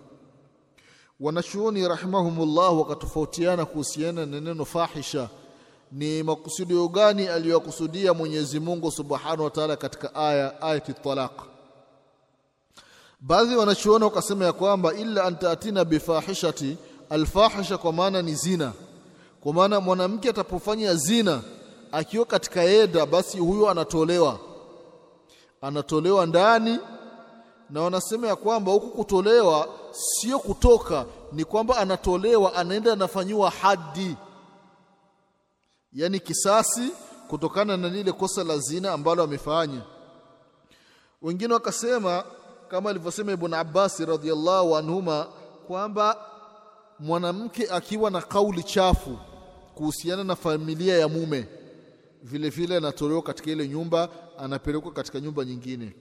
Wanachuoni 1.20 1.88
rahimahumullah 1.88 2.78
wakatofautiana 2.80 3.66
kuhusiana 3.66 4.26
na 4.26 4.40
neno 4.42 4.66
fahisha, 4.66 5.30
ni 5.92 6.24
makusudio 6.24 6.88
gani 6.88 7.28
aliyokusudia 7.28 8.14
Mwenyezi 8.14 8.60
Mungu 8.60 8.92
Subhanahu 8.92 9.44
wa 9.44 9.50
Ta'ala 9.50 9.76
katika 9.76 10.16
aya 10.16 10.62
ayati 10.62 10.94
talaq. 10.94 11.42
Baadhi 13.20 13.56
wanachuoni 13.56 14.04
wakasema 14.06 14.46
ya 14.46 14.54
kwamba 14.54 14.94
illa 14.94 15.24
an 15.24 15.36
taatina 15.40 15.86
bifahishati, 15.86 16.78
alfahisha 17.10 17.78
kwa 17.78 17.94
maana 17.94 18.22
ni 18.22 18.36
zina, 18.36 18.74
kwa 19.42 19.54
maana 19.54 19.80
mwanamke 19.80 20.30
atapofanya 20.30 20.96
zina 20.96 21.42
akiwa 21.94 22.26
katika 22.26 22.64
eda 22.64 23.06
basi 23.06 23.40
huyo 23.40 23.70
anatolewa. 23.70 24.40
Anatolewa 25.62 26.26
ndani, 26.26 26.80
na 27.70 27.82
wanasema 27.82 28.28
ya 28.28 28.36
kwamba 28.36 28.72
huku 28.72 28.90
kutolewa 28.90 29.70
sio 29.92 30.40
kutoka, 30.40 31.06
ni 31.32 31.46
kwamba 31.46 31.78
anatolewa, 31.78 32.54
anaenda 32.56 32.94
anafanyiwa 32.94 33.50
hadi, 33.50 34.16
yaani 35.94 36.20
kisasi, 36.20 36.90
kutokana 37.28 37.78
na 37.78 37.90
lile 37.90 38.12
kosa 38.12 38.44
la 38.44 38.58
zina 38.58 38.92
ambalo 38.94 39.24
amefanya. 39.24 39.82
Wengine 41.22 41.54
wakasema 41.54 42.24
kama 42.68 42.90
alivyosema 42.90 43.32
Ibn 43.32 43.54
Abbas 43.54 44.00
radhiallahu 44.00 44.78
anhuma 44.78 45.28
kwamba 45.68 46.18
mwanamke 47.00 47.70
akiwa 47.72 48.12
na 48.12 48.22
kauli 48.22 48.64
chafu 48.64 49.18
kuhusiana 49.76 50.24
na 50.24 50.36
familia 50.36 50.98
ya 50.98 51.08
mume 51.08 51.48
vile 52.24 52.50
vile 52.50 52.78
anatolewa 52.78 53.22
katika 53.22 53.52
ile 53.52 53.68
nyumba, 53.68 54.10
anapelekwa 54.38 54.92
katika 54.92 55.20
nyumba 55.20 55.46
nyingine. 55.46 55.96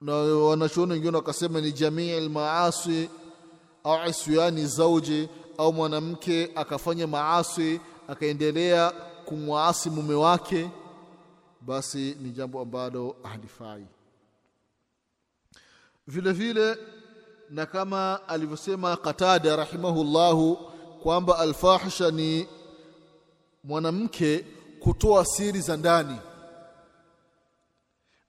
Na 0.00 0.14
wanachuoni 0.14 0.92
wengine 0.92 1.16
wakasema 1.16 1.60
ni 1.60 1.72
jamii 1.72 2.10
almaasi 2.12 3.10
au 3.84 4.08
isyani 4.08 4.66
zauji, 4.66 5.28
au 5.58 5.72
mwanamke 5.72 6.50
akafanya 6.54 7.06
maasi 7.06 7.80
akaendelea 8.08 8.90
kumwasi 9.24 9.90
mume 9.90 10.14
wake, 10.14 10.70
basi 11.60 12.16
ni 12.20 12.30
jambo 12.30 12.60
ambalo 12.60 13.16
halifai. 13.22 13.86
Vile 16.06 16.32
vile 16.32 16.76
na 17.50 17.66
kama 17.66 18.28
alivyosema 18.28 18.96
Qatada 18.96 19.56
rahimahullahu 19.56 20.56
kwamba 21.02 21.38
alfahisha 21.38 22.10
ni 22.10 22.46
mwanamke 23.64 24.44
kutoa 24.80 25.24
siri 25.24 25.60
za 25.60 25.76
ndani. 25.76 26.16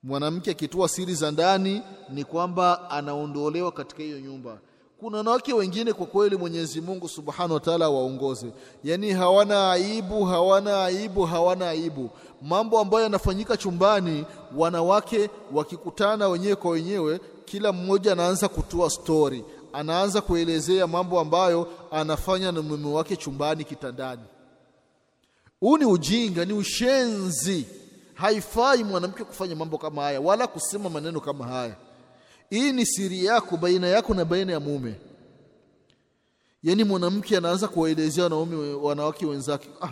Mwanamke 0.04 0.52
akitoa 0.52 0.90
siri 0.90 1.16
za 1.16 1.32
ndani 1.32 1.82
ni 2.10 2.24
kwamba 2.24 2.90
anaondolewa 2.92 3.72
katika 3.72 4.04
hiyo 4.04 4.20
nyumba. 4.20 4.58
Kuna 5.00 5.18
wanawake 5.18 5.54
wengine 5.54 5.94
kwa 5.94 6.06
kweli 6.06 6.38
Mwenyezi 6.38 6.82
Mungu 6.82 7.10
Subhanahu 7.10 7.54
wa 7.54 7.60
Ta'ala 7.60 7.90
waongoze, 7.90 8.54
yaani 8.84 9.12
hawana 9.12 9.72
aibu, 9.72 10.26
hawana 10.26 10.84
aibu, 10.86 11.22
hawana 11.26 11.70
aibu. 11.70 12.10
Mambo 12.42 12.80
ambayo 12.80 13.04
yanafanyika 13.04 13.58
chumbani, 13.58 14.26
wanawake 14.58 15.30
wakikutana 15.54 16.28
wenyewe 16.28 16.56
kwa 16.56 16.72
wenyewe, 16.72 17.20
kila 17.46 17.72
mmoja 17.72 18.12
anaanza 18.12 18.48
kutoa 18.48 18.90
stori, 18.90 19.46
anaanza 19.74 20.22
kuelezea 20.22 20.88
mambo 20.88 21.20
ambayo 21.20 21.68
anafanya 21.92 22.52
na 22.52 22.62
mume 22.62 22.88
wake 22.94 23.16
chumbani, 23.16 23.64
kitandani. 23.64 24.22
Huu 25.64 25.78
ni 25.78 25.86
ujinga, 25.86 26.46
ni 26.46 26.54
ushenzi. 26.54 27.66
Haifai 28.14 28.84
mwanamke 28.84 29.24
kufanya 29.24 29.56
mambo 29.56 29.78
kama 29.78 30.02
haya, 30.02 30.22
wala 30.22 30.48
kusema 30.48 30.90
maneno 30.90 31.20
kama 31.22 31.48
haya. 31.48 31.76
Hii 32.50 32.72
ni 32.72 32.86
siri 32.86 33.26
yako 33.26 33.58
baina 33.58 33.88
yako 33.88 34.14
na 34.14 34.26
baina 34.26 34.54
ya 34.54 34.60
mume. 34.60 34.96
yaani 36.64 36.84
mwanamke 36.84 37.38
anaanza 37.38 37.68
kuwaelezea 37.68 38.24
wanaume 38.24 38.74
wanawake 38.74 39.26
wenzake 39.26 39.70
ah, 39.82 39.90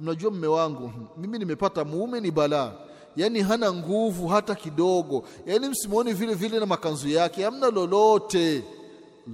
mnajua 0.00 0.30
mme 0.30 0.46
wangu 0.46 0.92
mimi 1.16 1.38
nimepata 1.38 1.84
mume 1.84 2.20
ni 2.20 2.30
balaa 2.30 2.72
yaani 3.16 3.40
hana 3.40 3.72
nguvu 3.72 4.28
hata 4.28 4.54
kidogo 4.54 5.24
yaani 5.46 5.68
msimwoni 5.68 6.12
vile 6.12 6.34
vile 6.34 6.60
na 6.60 6.66
makanzu 6.66 7.08
yake 7.08 7.44
hamna 7.44 7.70
lolote 7.70 8.64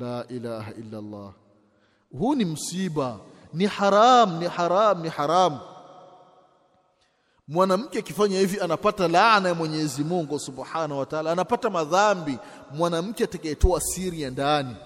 la 0.00 0.24
ilaha 0.28 0.72
illa 0.74 0.98
Allah 0.98 1.32
huu 2.18 2.34
ni 2.34 2.44
msiba 2.44 3.18
ni 3.54 3.66
haram 3.66 4.38
ni 4.38 4.46
haram 4.46 5.02
ni 5.02 5.08
haram 5.08 5.58
mwanamke 7.48 7.98
akifanya 7.98 8.38
hivi 8.40 8.60
anapata 8.60 9.08
laana 9.08 9.48
ya 9.48 9.54
Mwenyezi 9.54 10.04
Mungu 10.04 10.38
Subhanahu 10.38 10.98
wa 11.00 11.06
Ta'ala. 11.06 11.32
Anapata 11.32 11.70
madhambi 11.70 12.38
mwanamke 12.74 13.24
atakayetoa 13.24 13.80
siri 13.80 14.22
ya 14.22 14.30
ndani. 14.30 14.76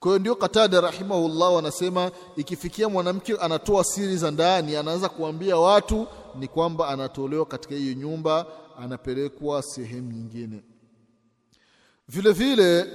Kwa 0.00 0.08
hiyo 0.10 0.18
ndio 0.18 0.34
Katada 0.36 0.80
rahimahullah 0.80 1.58
anasema 1.58 2.10
ikifikia 2.36 2.88
mwanamke 2.88 3.34
anatoa 3.40 3.84
siri 3.84 4.16
za 4.16 4.30
ndani 4.30 4.76
anaanza 4.76 5.08
kuambia 5.08 5.56
watu 5.56 6.06
ni 6.34 6.48
kwamba 6.48 6.88
anatolewa 6.88 7.46
katika 7.46 7.74
hiyo 7.74 7.94
nyumba 7.94 8.46
anapelekwa 8.78 9.62
sehemu 9.62 10.12
nyingine. 10.12 10.62
Vile 12.08 12.32
vile 12.32 12.86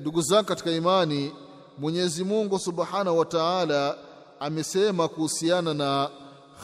ndugu 0.00 0.22
zangu 0.22 0.44
katika 0.48 0.70
imani 0.70 1.32
Mwenyezi 1.78 2.24
Mungu 2.24 2.58
Subhanahu 2.58 3.18
wa 3.18 3.24
Ta'ala 3.24 3.98
amesema 4.40 5.08
kuhusiana 5.08 5.74
na 5.74 6.10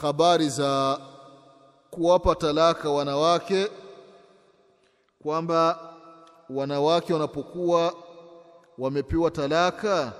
habari 0.01 0.49
za 0.49 0.99
kuwapa 1.91 2.35
talaka 2.35 2.89
wanawake 2.89 3.67
kwamba 5.23 5.79
wanawake 6.49 7.13
wanapokuwa 7.13 7.93
wamepewa 8.77 9.31
talaka 9.31 10.13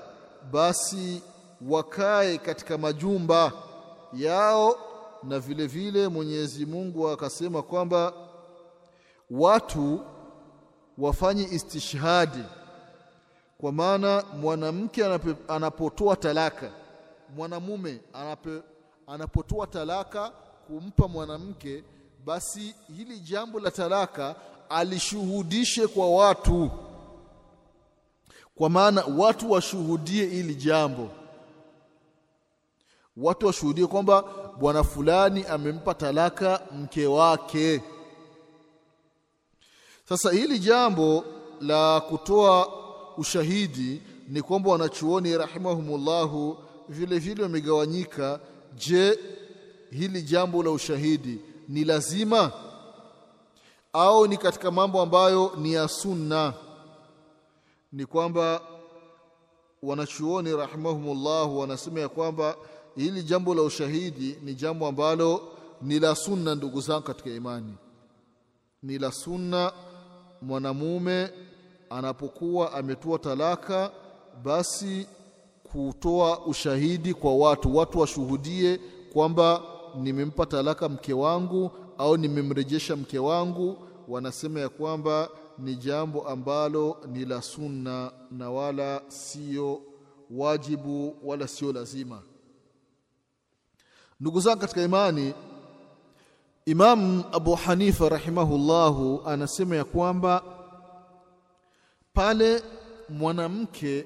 basi 0.51 1.21
wakae 1.69 2.37
katika 2.37 2.77
majumba 2.77 3.51
yao 4.13 4.75
na 5.23 5.39
vile 5.39 5.67
vile 5.67 6.07
Mwenyezi 6.07 6.65
Mungu 6.65 7.09
akasema 7.09 7.61
kwamba 7.61 8.13
watu 9.31 9.99
wafanye 10.97 11.43
istishhadi. 11.43 12.43
Kwa 13.57 13.71
maana 13.71 14.23
mwanamke 14.41 15.05
anapotoa 15.47 16.15
talaka 16.15 16.69
mwanamume 17.35 17.99
anape, 18.13 18.61
anapotoa 19.07 19.67
talaka 19.67 20.29
kumpa 20.67 21.07
mwanamke 21.07 21.83
basi 22.25 22.75
hili 22.97 23.19
jambo 23.19 23.59
la 23.59 23.71
talaka 23.71 24.35
alishuhudishe 24.69 25.87
kwa 25.87 26.09
watu. 26.09 26.71
Kwa 28.55 28.69
maana 28.69 29.03
watu 29.17 29.51
washuhudie 29.51 30.25
hili 30.25 30.55
jambo. 30.55 31.09
Watu 33.17 33.45
washuhudie 33.47 33.87
kwamba 33.87 34.23
bwana 34.59 34.83
fulani 34.83 35.45
amempa 35.45 35.93
talaka 35.93 36.61
mke 36.71 37.07
wake. 37.07 37.81
Sasa 40.09 40.31
hili 40.31 40.59
jambo 40.59 41.25
la 41.61 41.99
kutoa 42.01 42.69
ushahidi 43.17 44.01
ni 44.27 44.41
kwamba 44.41 44.71
wanachuoni 44.71 45.37
rahimahumullahu 45.37 46.57
vile 46.89 47.19
vile 47.19 47.43
wamegawanyika 47.43 48.39
je 48.77 49.19
hili 49.91 50.21
jambo 50.21 50.63
la 50.63 50.71
ushahidi 50.71 51.39
ni 51.69 51.83
lazima? 51.83 52.51
Au 53.93 54.27
ni 54.27 54.37
katika 54.37 54.71
mambo 54.71 55.01
ambayo 55.01 55.51
ni 55.57 55.73
ya 55.73 55.87
sunna? 55.87 56.53
Ni 57.91 58.05
kwamba 58.05 58.61
wanachuoni 59.83 60.55
rahimahumullah 60.55 61.57
wanasema 61.57 61.99
ya 61.99 62.09
kwamba 62.09 62.55
hili 62.95 63.23
jambo 63.23 63.55
la 63.55 63.61
ushahidi 63.61 64.37
ni 64.43 64.55
jambo 64.55 64.87
ambalo 64.87 65.41
ni 65.81 65.99
la 65.99 66.15
sunna 66.15 66.55
ndugu 66.55 66.81
zangu 66.81 67.01
katika 67.01 67.29
imani. 67.29 67.73
Ni 68.83 68.97
la 68.99 69.11
sunna 69.11 69.71
mwanamume 70.41 71.29
anapokuwa 71.89 72.73
ametoa 72.73 73.19
talaka 73.19 73.91
basi 74.43 75.07
kutoa 75.71 76.45
ushahidi 76.45 77.13
kwa 77.13 77.35
watu. 77.35 77.75
Watu 77.75 77.99
washuhudie 77.99 78.79
kwamba 79.13 79.61
nimempa 80.01 80.45
talaka 80.45 80.89
mke 80.89 81.13
wangu 81.13 81.71
au 81.97 82.17
nimemrejesha 82.17 82.95
mke 82.95 83.19
wangu. 83.19 83.77
Wanasema 84.07 84.59
ya 84.59 84.69
kwamba 84.69 85.29
ni 85.59 85.75
jambo 85.75 86.27
ambalo 86.27 86.97
ni 87.07 87.25
la 87.25 87.41
sunna 87.41 88.11
na 88.31 88.51
wala 88.51 89.01
sio 89.07 89.81
wajibu 90.31 91.15
wala 91.23 91.47
sio 91.47 91.73
lazima. 91.73 92.21
Ndugu 94.19 94.39
zangu 94.39 94.61
katika 94.61 94.81
imani 94.81 95.33
Imam 96.65 97.23
Abu 97.31 97.55
Hanifa 97.55 98.09
rahimahullahu 98.09 99.21
anasema 99.25 99.75
ya 99.75 99.83
kwamba 99.83 100.43
pale 102.13 102.63
mwanamke 103.09 104.05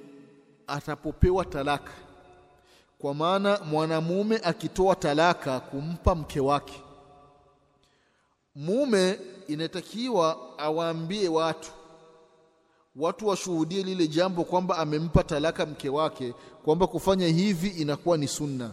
atapopewa 0.68 1.46
talaka. 1.46 1.92
Kwa 3.00 3.14
maana 3.14 3.60
mwanamume 3.60 4.38
akitoa 4.44 4.96
talaka 4.96 5.60
kumpa 5.60 6.16
mke 6.16 6.40
wake. 6.40 6.82
Mume 8.56 9.20
inatakiwa 9.48 10.60
awaambie 10.60 11.30
watu. 11.30 11.72
Watu 12.96 13.28
washuhudie 13.28 13.84
lile 13.84 14.08
jambo 14.08 14.44
kwamba 14.44 14.78
amempa 14.78 15.24
talaka 15.24 15.66
mke 15.66 15.90
wake 15.90 16.34
kwamba 16.64 16.88
kufanya 16.88 17.28
hivi 17.28 17.68
inakuwa 17.68 18.18
ni 18.18 18.28
sunna. 18.28 18.72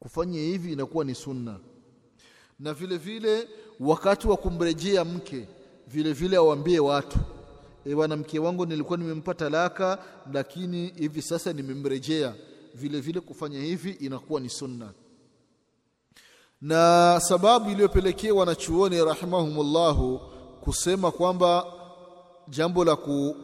Kufanya 0.00 0.40
hivi 0.40 0.72
inakuwa 0.72 1.04
ni 1.04 1.14
sunna. 1.14 1.58
Na 2.58 2.74
vile 2.74 2.96
vile 2.96 3.48
wakati 3.80 4.28
wa 4.28 4.36
kumrejea 4.36 5.04
mke 5.04 5.48
vile 5.86 6.12
vile 6.12 6.36
awaambie 6.36 6.80
watu 6.80 7.18
e 7.86 7.94
bwana 7.94 8.16
mke 8.16 8.38
wangu 8.38 8.66
nilikuwa 8.66 8.98
nimempa 8.98 9.34
talaka 9.34 9.98
lakini 10.32 10.86
hivi 10.96 11.22
sasa 11.22 11.52
nimemrejea. 11.52 12.34
Vile 12.74 13.00
vile 13.00 13.20
kufanya 13.20 13.60
hivi 13.60 13.90
inakuwa 13.90 14.40
ni 14.40 14.48
sunna. 14.48 14.92
Na 16.60 17.20
sababu 17.22 17.70
iliyopelekea 17.70 18.34
wanachuoni 18.34 19.04
rahimahumullahu 19.04 20.20
kusema 20.60 21.10
kwamba 21.10 21.64
jambo 22.48 22.84
la 22.84 22.96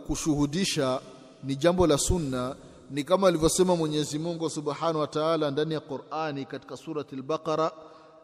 kushuhudisha 0.07 1.01
ni 1.45 1.57
jambo 1.57 1.87
la 1.87 1.99
sunna 1.99 2.57
ni 2.91 3.05
kama 3.05 3.29
alivyosema 3.29 3.77
Mwenyezi 3.77 4.19
Mungu 4.19 4.51
Subhanahu 4.51 4.99
wa 4.99 5.07
Ta'ala 5.07 5.51
ndani 5.51 5.75
ya 5.75 5.81
Qur'ani 5.81 6.45
katika 6.45 6.77
surati 6.77 7.15
al-Baqara 7.15 7.73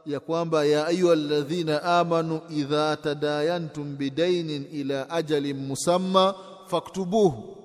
ya 0.06 0.20
kwamba 0.20 0.64
ya 0.64 0.86
ayuha 0.86 1.12
alladhina 1.12 1.82
amanu 1.82 2.40
idha 2.50 2.96
tadayantum 2.96 3.96
bidainin 3.96 4.66
ila 4.72 5.10
ajalin 5.10 5.56
musamma 5.66 6.34
faktubuhu. 6.66 7.56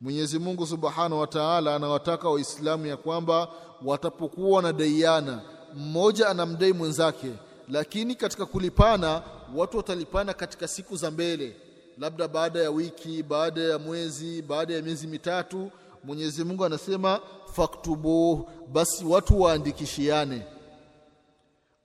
Mwenyezi 0.00 0.38
Mungu 0.38 0.66
Subhanahu 0.66 1.20
wa 1.20 1.26
Ta'ala 1.26 1.74
anawataka 1.76 2.28
waislamu 2.28 2.86
ya 2.86 2.96
kwamba 2.96 3.48
watapokuwa 3.84 4.62
na 4.62 4.72
daiana 4.72 5.40
mmoja 5.74 6.28
anamdai 6.28 6.72
mwenzake 6.72 7.28
lakini 7.68 8.14
katika 8.14 8.46
kulipana 8.46 9.22
watu 9.54 9.76
watalipana 9.76 10.34
katika 10.34 10.68
siku 10.68 10.96
za 10.96 11.10
mbele. 11.10 11.56
Labda 11.98 12.28
baada 12.28 12.58
ya 12.62 12.70
wiki 12.70 13.22
baada 13.22 13.60
ya 13.60 13.78
mwezi 13.78 14.42
baada 14.42 14.74
ya 14.74 14.82
miezi 14.82 15.06
mitatu 15.06 15.70
Mwenyezi 16.04 16.44
Mungu 16.44 16.64
anasema 16.64 17.20
faktubuhu 17.52 18.48
basi 18.72 19.04
watu 19.04 19.40
waandikishiane 19.40 20.42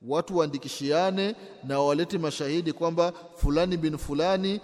watu 0.07 0.37
waandikishiane 0.37 1.35
na 1.63 1.79
walete 1.79 2.17
mashahidi 2.17 2.73
kwamba 2.73 3.13
fulani 3.35 3.77
bin 3.77 3.97
fulani 3.97 4.61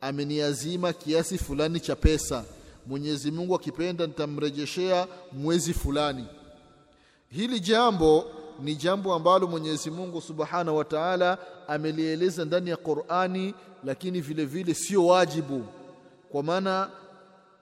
ameniazima 0.00 0.92
kiasi 0.92 1.38
fulani 1.38 1.80
cha 1.80 1.96
pesa. 1.96 2.44
Mwenyezi 2.86 3.30
Mungu 3.30 3.54
akipenda 3.54 4.06
nitamrejeshea 4.06 5.06
mwezi 5.32 5.74
fulani. 5.74 6.24
Hili 7.30 7.60
jambo 7.60 8.24
ni 8.62 8.76
jambo 8.76 9.14
ambalo 9.14 9.46
Mwenyezi 9.46 9.90
Mungu 9.90 10.20
Subhanahu 10.20 10.76
wa 10.76 10.84
Ta'ala 10.84 11.38
amelieleza 11.68 12.44
ndani 12.44 12.70
ya 12.70 12.76
Qur'ani 12.76 13.54
lakini 13.84 14.20
vile 14.20 14.44
vile 14.44 14.74
sio 14.74 15.06
wajibu. 15.06 15.64
Kwa 16.32 16.42
maana 16.42 16.90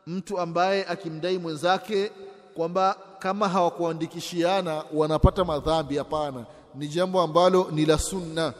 mtu 0.06 0.38
ambaye 0.38 0.86
akimdai 0.86 1.38
mwenzake 1.38 2.10
kwamba 2.54 2.96
kama 3.18 3.48
hawakuandikishiana 3.48 4.84
wanapata 4.92 5.44
madhambi 5.44 5.96
hapana 5.96 6.44
ni 6.76 6.88
jambo 6.88 7.20
ambalo 7.22 7.68
ni 7.70 7.86
la 7.86 7.98
sunna. 7.98 8.54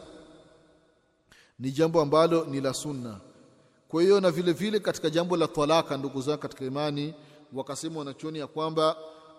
Ni 1.59 1.71
jambo 1.71 2.01
ambalo 2.01 2.45
ni 2.45 2.61
la 2.61 2.73
sunna. 2.73 3.19
Kwa 3.87 4.01
hiyo 4.01 4.19
na 4.21 4.31
vile 4.31 4.51
vile 4.53 4.79
katika 4.79 5.09
jambo 5.09 5.37
la 5.37 5.47
talaka 5.47 5.97
ndugu 5.97 6.21
zangu 6.21 6.37
katika 6.41 6.65
imani 6.65 7.13
wakasema 7.53 7.99
wanachoni 7.99 8.39
ya 8.39 8.47
kwamba 8.47 8.95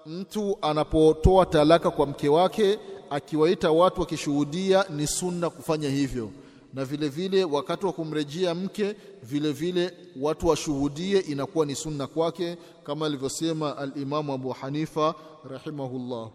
mtu 0.06 0.58
anapotoa 0.62 1.46
talaka 1.46 1.90
kwa 1.90 2.06
mke 2.06 2.28
wake 2.28 2.78
akiwaita 3.10 3.70
watu 3.70 4.00
wakishuhudia 4.00 4.84
ni 4.90 5.06
sunna 5.06 5.50
kufanya 5.50 5.88
hivyo. 5.90 6.30
Na 6.74 6.84
vile 6.84 7.08
vile 7.08 7.44
wakati 7.44 7.86
wa 7.86 7.92
kumrejea 7.92 8.54
mke 8.54 8.96
vile 9.22 9.52
vile 9.52 9.92
watu 10.20 10.46
washuhudie 10.46 11.18
inakuwa 11.20 11.66
ni 11.66 11.74
sunna 11.74 12.06
kwake 12.06 12.56
kama 12.84 13.06
alivyosema 13.06 13.76
al-Imamu 13.76 14.32
Abu 14.32 14.48
Hanifa 14.50 15.14
rahimahullah. 15.50 16.30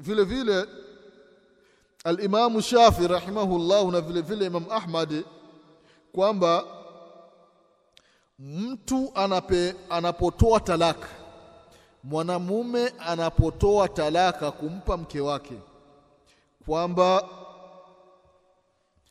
Vile 0.00 0.24
vile 0.24 0.66
al-Imamu 2.04 2.62
Shafi 2.62 3.06
rahimahullah 3.08 3.92
na 3.92 4.00
vile 4.00 4.20
vile 4.20 4.46
Imam 4.46 4.64
Ahmad 4.70 5.24
kwamba 6.12 6.64
mtu 8.38 9.12
anape, 9.14 9.74
anapotoa 9.90 10.60
talaka 10.60 11.08
mwanamume 12.04 12.88
anapotoa 12.98 13.88
talaka 13.88 14.50
kumpa 14.50 14.96
mke 14.96 15.20
wake 15.20 15.54
kwamba 16.66 17.28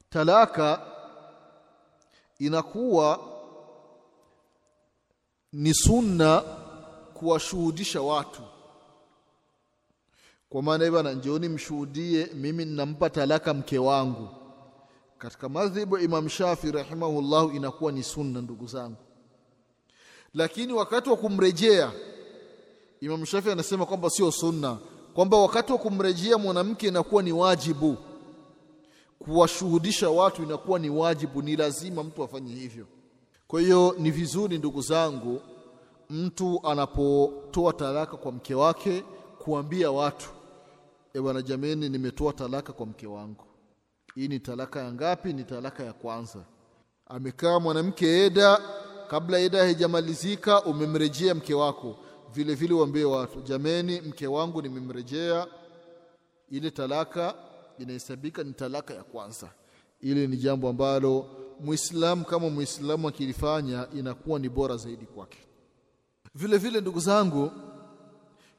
talaka 0.10 0.82
inakuwa 2.40 3.20
ni 5.54 5.74
sunna 5.74 6.42
kuwashuhudisha 7.14 8.02
watu 8.02 8.42
kwa 10.50 10.62
maana 10.64 10.84
hivyo 10.86 11.04
na 11.04 11.14
njooni 11.14 11.50
mshuhudie 11.50 12.28
mimi 12.34 12.66
ninampa 12.66 13.10
talaka 13.10 13.54
mke 13.54 13.78
wangu. 13.80 14.28
Katika 15.18 15.50
madhhabu 15.50 15.98
Imam 15.98 16.30
Shafi 16.30 16.72
rahimahullah 16.72 17.56
inakuwa 17.56 17.92
ni 17.92 18.04
sunna 18.04 18.42
ndugu 18.42 18.68
zangu. 18.68 18.96
Lakini 20.34 20.74
wakati 20.74 21.10
wa 21.10 21.18
kumrejea 21.18 21.92
Imam 23.02 23.26
Shafi 23.26 23.52
anasema 23.52 23.86
kwamba 23.86 24.10
sio 24.10 24.32
sunna 24.32 24.78
kwamba 25.14 25.38
wakati 25.38 25.72
wa 25.72 25.78
kumrejea 25.78 26.38
mwanamke 26.38 26.88
inakuwa 26.88 27.24
ni 27.24 27.32
wajibu. 27.32 27.98
Kuwashuhudisha 29.20 30.10
watu 30.10 30.44
inakuwa 30.44 30.80
ni 30.80 30.90
wajibu 30.90 31.42
ni 31.42 31.56
lazima 31.56 32.04
mtu 32.04 32.24
afanye 32.24 32.54
hivyo. 32.56 32.86
Kwa 33.48 33.62
hiyo 33.62 33.96
ni 34.00 34.12
vizuri 34.12 34.58
ndugu 34.58 34.82
zangu 34.82 35.42
mtu 36.10 36.60
anapotoa 36.64 37.74
talaka 37.74 38.18
kwa 38.18 38.32
mke 38.32 38.56
wake 38.56 39.04
kuambia 39.40 39.92
watu 39.92 40.30
e 41.14 41.44
jameni 41.44 41.90
nimetoa 41.90 42.34
talaka 42.34 42.74
kwa 42.74 42.86
mke 42.86 43.08
wangu. 43.08 43.44
Hii 44.16 44.28
ni 44.28 44.40
talaka 44.40 44.80
ya 44.80 44.94
ngapi? 44.94 45.34
Ni 45.34 45.44
talaka 45.44 45.84
ya 45.84 45.94
kwanza. 45.94 46.40
Amekaa 47.06 47.60
mwanamke 47.60 48.26
eda 48.26 48.62
kabla 49.08 49.40
eda 49.40 49.60
haijamalizika 49.60 50.64
umemrejea 50.64 51.36
mke 51.36 51.54
wako. 51.54 51.98
Vile 52.34 52.56
vile 52.56 52.74
uambie 52.74 53.04
watu 53.06 53.42
jameni 53.42 54.02
mke 54.02 54.28
wangu 54.28 54.62
nimemrejea. 54.62 55.48
Ile 56.50 56.72
talaka 56.72 57.36
inahesabika 57.80 58.44
ni 58.44 58.54
talaka 58.54 58.94
ya 58.94 59.04
kwanza. 59.04 59.50
Ile 60.02 60.28
ni 60.28 60.38
jambo 60.38 60.70
ambalo 60.70 61.26
muislamu 61.60 62.26
kama 62.26 62.50
muislamu 62.50 63.08
akilifanya 63.08 63.88
inakuwa 63.94 64.40
ni 64.40 64.50
bora 64.50 64.78
zaidi 64.78 65.06
kwake. 65.06 65.38
Vile 66.36 66.58
vile 66.58 66.82
ndugu 66.82 67.00
zangu 67.00 67.52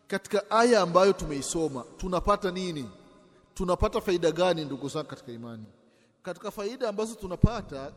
katika 0.09 0.51
aya 0.51 0.82
ambayo 0.82 1.13
tumeisoma 1.13 1.84
tunapata 1.97 2.51
nini 2.51 2.89
tunapata 3.53 4.01
faida 4.01 4.32
gani 4.32 4.65
ndugu 4.65 4.89
zangu 4.89 5.07
katika 5.09 5.32
imani 5.32 5.65
katika 6.23 6.51
faida 6.51 6.89
ambazo 6.89 7.15
tunapata 7.15 7.91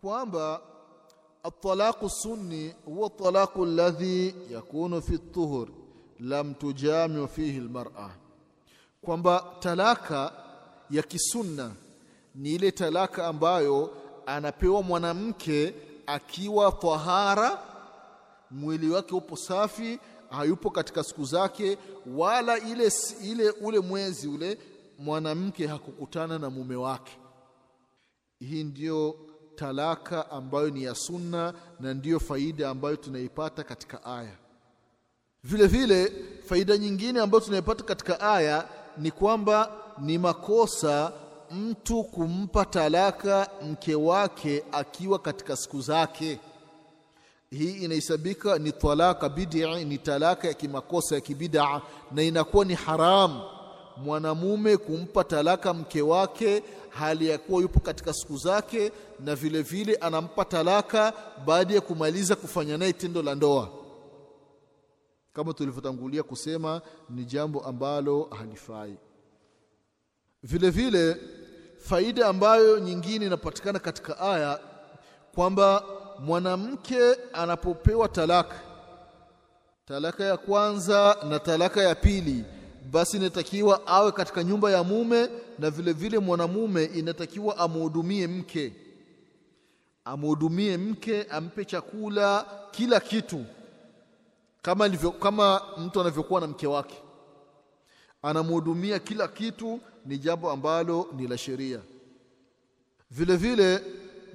kwamba 0.00 0.60
الطلاق 1.46 2.04
السني 2.04 2.74
هو 2.88 3.06
الطلاق 3.06 3.58
الذي 3.62 4.34
يكون 4.50 5.00
في 5.00 5.14
الطهر 5.14 5.68
لم 6.20 6.52
تجامع 6.52 7.26
فيه 7.26 7.58
المرأة 7.58 8.10
kwamba 9.02 9.44
talaka 9.60 10.32
ya 10.90 11.02
kisunna 11.02 11.70
ni 12.34 12.54
ile 12.54 12.70
talaka 12.72 13.26
ambayo 13.26 13.90
anapewa 14.26 14.82
mwanamke 14.82 15.74
akiwa 16.06 16.72
tahara 16.72 17.58
mwili 18.50 18.90
wake 18.90 19.14
upo 19.14 19.36
safi 19.36 19.98
hayupo 20.35 20.69
katika 20.69 21.03
siku 21.03 21.25
zake 21.25 21.77
wala 22.15 22.59
ile, 22.59 22.91
ile 23.23 23.49
ule 23.49 23.79
mwezi 23.79 24.27
ule 24.27 24.57
mwanamke 24.99 25.67
hakukutana 25.67 26.39
na 26.39 26.49
mume 26.49 26.75
wake. 26.75 27.17
Hii 28.39 28.63
ndiyo 28.63 29.15
talaka 29.55 30.31
ambayo 30.31 30.69
ni 30.69 30.83
ya 30.83 30.95
sunna 30.95 31.53
na 31.79 31.93
ndiyo 31.93 32.19
faida 32.19 32.69
ambayo 32.69 32.95
tunaipata 32.95 33.63
katika 33.63 34.03
aya. 34.05 34.37
Vile 35.43 35.67
vile 35.67 36.11
faida 36.45 36.77
nyingine 36.77 37.19
ambayo 37.19 37.43
tunaipata 37.43 37.83
katika 37.83 38.19
aya 38.19 38.67
ni 38.97 39.11
kwamba 39.11 39.71
ni 39.97 40.17
makosa 40.17 41.13
mtu 41.51 42.03
kumpa 42.03 42.65
talaka 42.65 43.49
mke 43.67 43.95
wake 43.95 44.63
akiwa 44.71 45.19
katika 45.19 45.55
siku 45.55 45.81
zake 45.81 46.39
hii 47.57 47.71
inahesabika 47.83 48.59
ni 48.59 48.71
talaka 48.71 49.29
bid'i 49.29 49.85
ni 49.85 49.97
talaka 49.97 50.47
ya 50.47 50.53
kimakosa 50.53 51.15
ya 51.15 51.21
kibid'a 51.21 51.81
na 52.11 52.23
inakuwa 52.23 52.65
ni 52.65 52.73
haramu 52.73 53.41
mwanamume 53.97 54.77
kumpa 54.77 55.23
talaka 55.23 55.73
mke 55.73 56.01
wake 56.01 56.63
hali 56.89 57.29
ya 57.29 57.37
kuwa 57.37 57.61
yupo 57.61 57.79
katika 57.79 58.13
siku 58.13 58.37
zake 58.37 58.91
na 59.19 59.35
vile 59.35 59.61
vile 59.61 59.95
anampa 59.95 60.45
talaka 60.45 61.13
baada 61.45 61.73
ya 61.73 61.81
kumaliza 61.81 62.35
kufanya 62.35 62.77
naye 62.77 62.93
tendo 62.93 63.21
la 63.21 63.35
ndoa. 63.35 63.69
Kama 65.33 65.53
tulivyotangulia 65.53 66.23
kusema 66.23 66.81
ni 67.09 67.25
jambo 67.25 67.59
ambalo 67.59 68.23
halifai. 68.39 68.95
Vile 70.43 70.69
vile 70.69 71.17
faida 71.77 72.27
ambayo 72.27 72.79
nyingine 72.79 73.25
inapatikana 73.25 73.79
katika 73.79 74.19
aya 74.19 74.59
kwamba 75.35 75.83
mwanamke 76.19 76.99
anapopewa 77.33 78.07
talaka 78.09 78.55
talaka 79.85 80.23
ya 80.23 80.37
kwanza 80.37 81.17
na 81.29 81.39
talaka 81.39 81.81
ya 81.83 81.95
pili 81.95 82.45
basi 82.91 83.17
inatakiwa 83.17 83.87
awe 83.87 84.11
katika 84.11 84.43
nyumba 84.43 84.71
ya 84.71 84.83
mume 84.83 85.29
na 85.59 85.69
vile 85.69 85.93
vile 85.93 86.19
mwanamume 86.19 86.83
inatakiwa 86.85 87.57
amhudumie 87.57 88.27
mke. 88.27 88.73
Amhudumie 90.05 90.77
mke 90.77 91.23
ampe 91.23 91.65
chakula 91.65 92.45
kila 92.71 92.99
kitu 92.99 93.45
kama 94.61 94.87
livyo, 94.87 95.11
kama 95.11 95.61
mtu 95.77 96.01
anavyokuwa 96.01 96.41
na 96.41 96.47
mke 96.47 96.67
wake. 96.67 96.95
Anamhudumia 98.21 98.99
kila 98.99 99.27
kitu 99.27 99.79
ni 100.05 100.17
jambo 100.17 100.51
ambalo 100.51 101.07
ni 101.15 101.27
la 101.27 101.37
sheria. 101.37 101.79
Vile 103.11 103.35
vile 103.37 103.81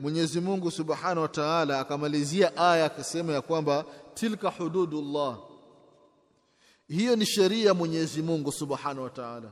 Mwenyezi 0.00 0.40
Mungu 0.40 0.70
Subhanahu 0.70 1.20
wa 1.20 1.28
Ta'ala 1.28 1.80
akamalizia 1.80 2.56
aya 2.56 2.84
akisema 2.84 3.32
ya 3.32 3.40
kwamba 3.42 3.84
tilka 4.14 4.50
hududullah. 4.50 5.38
Hiyo 6.88 7.16
ni 7.16 7.26
sheria 7.26 7.74
Mwenyezi 7.74 8.22
Mungu 8.22 8.52
Subhanahu 8.52 9.02
wa 9.02 9.10
Ta'ala. 9.10 9.50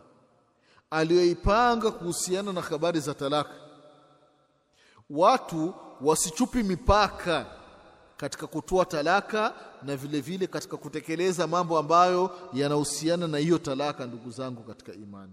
Aliyoipanga 0.90 1.90
kuhusiana 1.90 2.52
na 2.52 2.60
habari 2.60 3.00
za 3.00 3.14
talaka. 3.14 3.54
Watu 5.10 5.74
wasichupi 6.00 6.62
mipaka 6.62 7.46
katika 8.16 8.46
kutoa 8.46 8.84
talaka 8.84 9.54
na 9.82 9.96
vile 9.96 10.20
vile 10.20 10.46
katika 10.46 10.76
kutekeleza 10.76 11.46
mambo 11.46 11.78
ambayo 11.78 12.30
yanahusiana 12.52 13.28
na 13.28 13.38
hiyo 13.38 13.58
talaka 13.58 14.06
ndugu 14.06 14.30
zangu 14.30 14.62
katika 14.62 14.92
imani. 14.94 15.32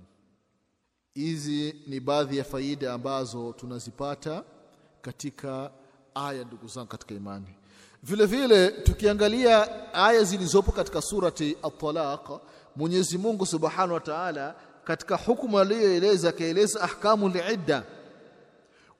Hizi 1.13 1.75
ni 1.87 1.99
baadhi 1.99 2.37
ya 2.37 2.43
faida 2.43 2.93
ambazo 2.93 3.53
tunazipata 3.53 4.43
katika 5.03 5.71
aya 6.15 6.43
ndugu 6.43 6.67
zangu 6.67 6.87
katika 6.87 7.13
imani. 7.13 7.47
Vile 8.03 8.25
vile 8.25 8.71
tukiangalia 8.71 9.67
aya 9.93 10.23
zilizopo 10.23 10.71
katika 10.71 11.01
surati 11.01 11.57
at-talaq 11.63 12.39
Mwenyezi 12.75 13.17
Mungu 13.17 13.45
Subhanahu 13.45 13.93
wa 13.93 13.99
Ta'ala 13.99 14.55
katika 14.83 15.15
hukumu 15.17 15.59
aliyoeleza 15.59 16.29
akaeleza 16.29 16.81
ahkamu 16.81 17.29
liidda 17.29 17.83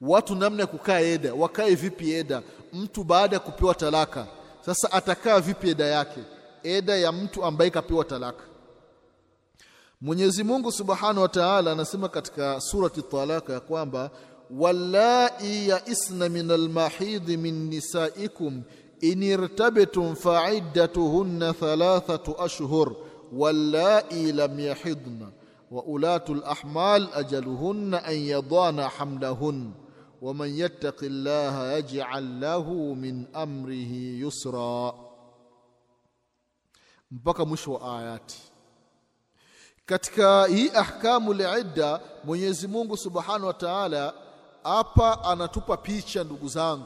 watu 0.02 0.36
namna 0.36 0.62
ya 0.62 0.68
kukaa 0.68 1.00
eda 1.00 1.34
wakae 1.34 1.76
vipi 1.76 2.12
eda? 2.14 2.42
Mtu 2.74 3.04
baada 3.04 3.36
ya 3.36 3.40
kupewa 3.40 3.76
talaka. 3.76 4.28
Sasa 4.66 4.92
atakaa 4.92 5.40
vipi 5.40 5.70
eda 5.70 5.86
yake? 5.86 6.20
Eda 6.64 6.96
ya 6.98 7.12
mtu 7.12 7.46
ambaye 7.46 7.70
kapewa 7.70 8.06
talaka. 8.06 8.44
Mwenyezi 10.02 10.44
Mungu 10.44 10.72
Subhanahu 10.72 11.22
wa 11.22 11.30
Ta'ala 11.30 11.72
anasema 11.72 12.10
katika 12.10 12.62
surati 12.62 13.02
Talaq 13.02 13.50
ya 13.50 13.60
kwamba 13.60 14.12
واللائي 14.52 15.68
يئسن 15.68 16.32
من 16.32 16.52
المحيض 16.52 17.32
من 17.32 17.70
نسائكم 17.70 18.62
إن 19.04 19.32
ارتبتم 19.34 20.14
فعدتهن 20.14 21.52
ثلاثة 21.60 22.46
أشهر 22.46 22.96
واللائي 23.34 24.32
لم 24.32 24.60
يحضن 24.60 25.32
وأولاة 25.72 26.26
الأحمال 26.30 27.14
أجلهن 27.14 27.94
أن 27.94 28.16
يضان 28.16 28.88
حملهن 28.88 29.72
ومن 30.22 30.48
يتق 30.50 31.04
الله 31.04 31.72
يجعل 31.74 32.42
له 32.42 32.74
من 32.94 33.36
أمره 33.36 33.94
يسرا. 34.26 34.96
بقى 37.12 37.48
مشو 37.48 37.76
آيات 37.76 38.32
ayati 38.32 38.54
katika 39.86 40.46
hii 40.46 40.70
ahkamu 40.70 41.34
liidda 41.34 42.00
mwenyezi 42.24 42.68
mungu 42.68 42.98
subhanahu 42.98 43.46
wa 43.48 43.54
taala 43.54 44.14
hapa 44.64 45.24
anatupa 45.24 45.78
picha 45.78 46.24
ndugu 46.24 46.48
zangu 46.48 46.86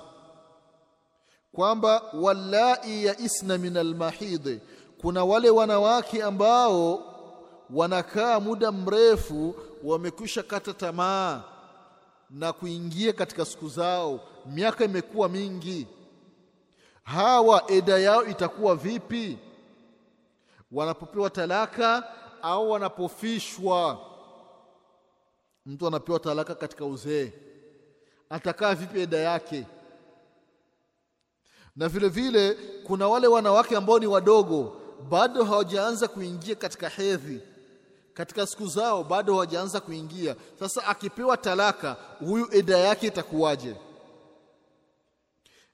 kwamba 1.51 2.01
wallai 2.13 3.05
yaisna 3.05 3.57
min 3.57 3.77
almahidhi 3.77 4.59
kuna 5.01 5.23
wale 5.25 5.49
wanawake 5.49 6.23
ambao 6.23 7.03
wanakaa 7.69 8.39
muda 8.39 8.71
mrefu 8.71 9.55
wamekwisha 9.83 10.43
kata 10.43 10.73
tamaa 10.73 11.43
na 12.29 12.53
kuingia 12.53 13.13
katika 13.13 13.45
siku 13.45 13.69
zao 13.69 14.19
miaka 14.45 14.85
imekuwa 14.85 15.29
mingi. 15.29 15.87
Hawa 17.03 17.71
eda 17.71 17.97
yao 17.97 18.25
itakuwa 18.25 18.75
vipi? 18.75 19.37
Wanapopewa 20.71 21.29
talaka 21.29 22.03
au 22.41 22.71
wanapofishwa? 22.71 23.99
Mtu 25.65 25.87
anapewa 25.87 26.19
talaka 26.19 26.55
katika 26.55 26.85
uzee 26.85 27.33
atakaa 28.29 28.75
vipi 28.75 28.99
eda 29.01 29.17
yake? 29.17 29.65
Na 31.75 31.87
vile 31.89 32.09
vile 32.09 32.57
kuna 32.83 33.07
wale 33.07 33.27
wanawake 33.27 33.77
ambao 33.77 33.99
ni 33.99 34.07
wadogo 34.07 34.81
bado 35.09 35.43
hawajaanza 35.43 36.07
kuingia 36.07 36.55
katika 36.55 36.89
hedhi. 36.89 37.41
Katika 38.13 38.47
siku 38.47 38.67
zao 38.67 39.03
bado 39.03 39.33
hawajaanza 39.33 39.79
kuingia. 39.79 40.35
Sasa 40.59 40.83
akipewa 40.85 41.37
talaka 41.37 41.97
huyu 42.19 42.47
eda 42.51 42.77
yake 42.77 43.07
itakuwaje? 43.07 43.75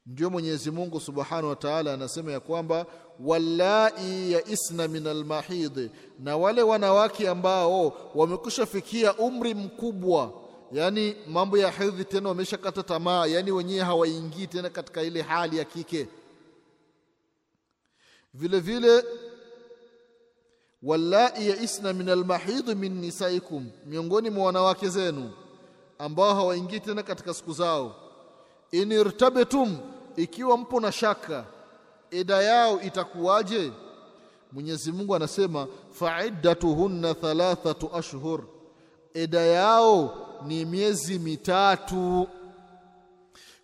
Ndio 0.06 0.30
Mwenyezi 0.30 0.72
Mungu 0.72 1.00
Subhanahu 1.00 1.48
wa 1.50 1.56
Ta'ala 1.56 1.94
anasema 1.94 2.32
ya 2.32 2.40
kwamba 2.40 2.86
wallai 3.20 4.32
yaisna 4.32 4.88
min 4.88 5.08
almahidhi 5.08 5.92
na 6.20 6.38
wale 6.38 6.62
wanawake 6.62 7.30
ambao 7.30 7.98
wamekushafikia 8.16 9.14
umri 9.14 9.54
mkubwa 9.54 10.43
yani 10.74 11.16
mambo 11.28 11.58
ya 11.58 11.72
hedhi 11.72 12.06
tena 12.06 12.30
wameshakata 12.30 12.84
tamaa 12.84 13.26
yani 13.26 13.52
wenyewe 13.52 13.80
hawaingii 13.84 14.48
tena 14.48 14.70
katika 14.70 15.02
ile 15.04 15.22
hali 15.22 15.58
ya 15.58 15.66
kike. 15.66 16.08
Vile 18.34 18.60
vile 18.60 19.04
wallai 20.84 21.48
yaisna 21.50 21.94
min 21.94 22.10
almahidhi 22.10 22.76
min 22.76 22.94
nisaikum 23.02 23.70
miongoni 23.86 24.30
mwa 24.30 24.46
wanawake 24.46 24.90
zenu 24.90 25.32
ambao 26.00 26.36
hawaingii 26.36 26.80
tena 26.80 27.04
katika 27.04 27.34
siku 27.34 27.54
zao. 27.54 27.96
In 28.72 28.92
irtabetum 28.92 29.78
ikiwa 30.16 30.58
mpo 30.58 30.80
na 30.80 30.92
shaka 30.92 31.46
eda 32.12 32.42
yao 32.42 32.82
itakuwaje? 32.82 33.72
Mwenyezi 34.52 34.92
Mungu 34.92 35.16
anasema 35.16 35.68
fa'iddatuhunna 35.92 37.14
thalathatu 37.14 37.90
ashhur 37.96 38.44
eda 39.14 39.42
yao 39.42 40.23
ni 40.48 40.66
miezi 40.66 41.20
mitatu. 41.20 42.28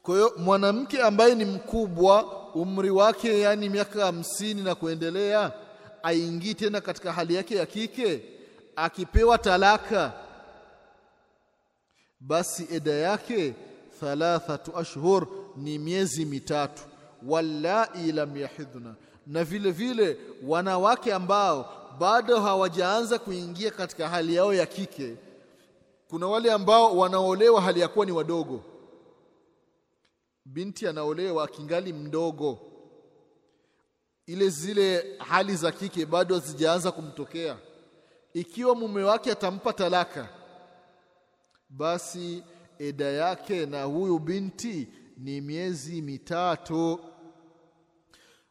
Kwa 0.03 0.15
hiyo 0.15 0.33
mwanamke 0.37 1.01
ambaye 1.01 1.35
ni 1.35 1.45
mkubwa 1.45 2.39
umri 2.53 2.89
wake 2.89 3.39
yani 3.39 3.69
miaka 3.69 4.05
hamsini 4.05 4.61
na 4.63 4.75
kuendelea 4.75 5.51
aingii 6.03 6.53
tena 6.53 6.81
katika 6.81 7.13
hali 7.13 7.35
yake 7.35 7.55
ya 7.55 7.65
kike 7.65 8.21
akipewa 8.75 9.37
talaka 9.37 10.13
basi 12.19 12.67
eda 12.71 12.91
yake 12.93 13.53
thalathatu 13.99 14.77
ashhur 14.77 15.27
ni 15.57 15.77
miezi 15.79 16.25
mitatu. 16.25 16.81
Wallai 17.27 18.11
lam 18.11 18.37
yahidhna. 18.37 18.95
Na 19.27 19.43
vile 19.43 19.71
vile 19.71 20.17
wanawake 20.47 21.13
ambao 21.13 21.73
bado 21.99 22.39
hawajaanza 22.41 23.19
kuingia 23.19 23.71
katika 23.71 24.09
hali 24.09 24.35
yao 24.35 24.53
ya 24.53 24.65
kike 24.65 25.15
kuna 26.09 26.27
wale 26.27 26.51
ambao 26.51 26.97
wanaolewa 26.97 27.61
hali 27.61 27.79
ya 27.79 27.87
kuwa 27.87 28.05
ni 28.05 28.11
wadogo. 28.11 28.63
Binti 30.45 30.87
anaolewa 30.87 31.43
akingali 31.43 31.93
mdogo. 31.93 32.59
Ile 34.25 34.49
zile 34.49 35.15
hali 35.19 35.55
za 35.55 35.71
kike 35.71 36.05
bado 36.05 36.35
hazijaanza 36.35 36.91
kumtokea. 36.91 37.57
Ikiwa 38.33 38.75
mume 38.75 39.03
wake 39.03 39.31
atampa 39.31 39.73
talaka 39.73 40.29
basi 41.69 42.43
eda 42.79 43.05
yake 43.05 43.65
na 43.65 43.83
huyu 43.83 44.19
binti 44.19 44.87
ni 45.17 45.41
miezi 45.41 46.01
mitatu. 46.01 46.99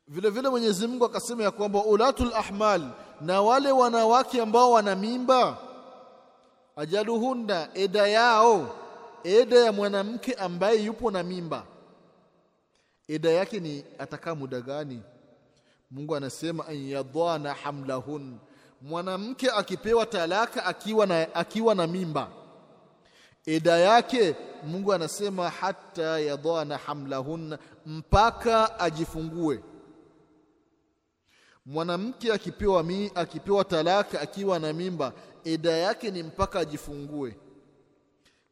Vile 0.09 0.31
vile 0.31 0.49
Mwenyezi 0.49 0.87
Mungu 0.87 1.05
akasema 1.05 1.43
ya 1.43 1.51
kwamba 1.51 1.85
ulatul 1.85 2.33
ahmal 2.35 2.91
na 3.21 3.43
wale 3.43 3.73
wanawake 3.73 4.43
ambao 4.43 4.71
wana 4.73 4.97
mimba 4.97 5.68
ajaluhunna 6.79 7.69
eda 7.75 8.07
yao 8.09 8.77
eda 9.25 9.59
ya 9.59 9.73
mwanamke 9.73 10.33
ambaye 10.35 10.85
yupo 10.85 11.11
na 11.11 11.23
mimba. 11.23 11.65
Eda 13.09 13.31
yake 13.31 13.61
ni 13.61 13.85
atakaa 13.99 14.35
muda 14.35 14.61
gani? 14.61 15.03
Mungu 15.91 16.17
anasema 16.17 16.67
an 16.67 16.89
yadhana 16.89 17.55
hamlahun. 17.55 18.39
Mwanamke 18.83 19.51
akipewa 19.51 20.07
talaka 20.07 20.65
akiwa 20.65 21.07
na, 21.07 21.35
akiwa 21.35 21.75
na 21.75 21.87
mimba. 21.87 22.29
Eda 23.47 23.79
yake 23.79 24.35
Mungu 24.67 24.93
anasema 24.93 25.51
hata 25.51 26.19
yadhana 26.19 26.77
hamlahunna, 26.77 27.59
mpaka 27.87 28.81
ajifungue 28.81 29.61
mwanamke 31.69 32.33
akipewa 32.33 32.83
mi, 32.83 33.11
akipewa 33.15 33.65
talaka 33.65 34.21
akiwa 34.21 34.59
na 34.59 34.73
mimba 34.73 35.13
eda 35.45 35.71
yake 35.73 36.11
ni 36.11 36.23
mpaka 36.23 36.61
ajifungue. 36.61 37.37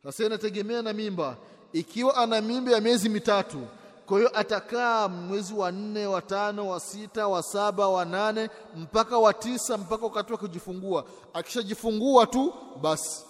Sasa 0.02 0.24
inategemea 0.24 0.82
na 0.82 0.93
mimba. 0.93 1.36
Ikiwa 1.72 2.16
ana 2.16 2.40
mimba 2.40 2.72
ya 2.72 2.80
miezi 2.80 3.09
mitatu 3.09 3.66
kwa 4.06 4.18
hiyo 4.18 4.38
atakaa 4.38 5.09
mwezi 5.09 5.55
wa 5.55 5.72
nne 5.72 6.06
wa 6.06 6.22
tano 6.22 6.68
wa 6.68 6.80
sita 6.80 7.28
wa 7.28 7.43
saba 7.43 7.88
wa 7.88 8.05
nane 8.05 8.51
mpaka 8.76 9.18
wa 9.18 9.34
tisa 9.34 9.78
mpaka 9.78 10.05
wakati 10.05 10.32
wa 10.32 10.38
kujifungua. 10.38 11.05
Akishajifungua 11.34 12.26
tu 12.26 12.55
basi 12.82 13.24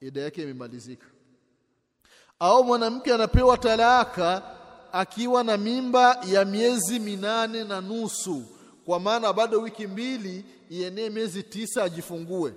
eda 0.00 0.20
yake 0.20 0.42
imemalizika. 0.42 1.06
Au 2.38 2.64
mwanamke 2.64 3.14
anapewa 3.14 3.58
talaka 3.58 4.42
akiwa 4.92 5.44
na 5.44 5.56
mimba 5.56 6.18
ya 6.26 6.44
miezi 6.44 6.98
minane 6.98 7.64
na 7.64 7.80
nusu 7.80 8.42
kwa 8.86 9.00
maana 9.00 9.32
bado 9.32 9.60
wiki 9.60 9.86
mbili 9.86 10.44
ienee 10.70 11.10
miezi 11.10 11.42
tisa 11.42 11.84
ajifungue. 11.84 12.52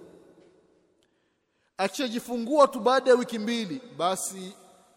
Akishajifungua 1.78 2.68
tu 2.68 2.80
baada 2.80 3.10
ya 3.12 3.18
wiki 3.18 3.40
mbili 3.40 3.82
basi 3.98 4.54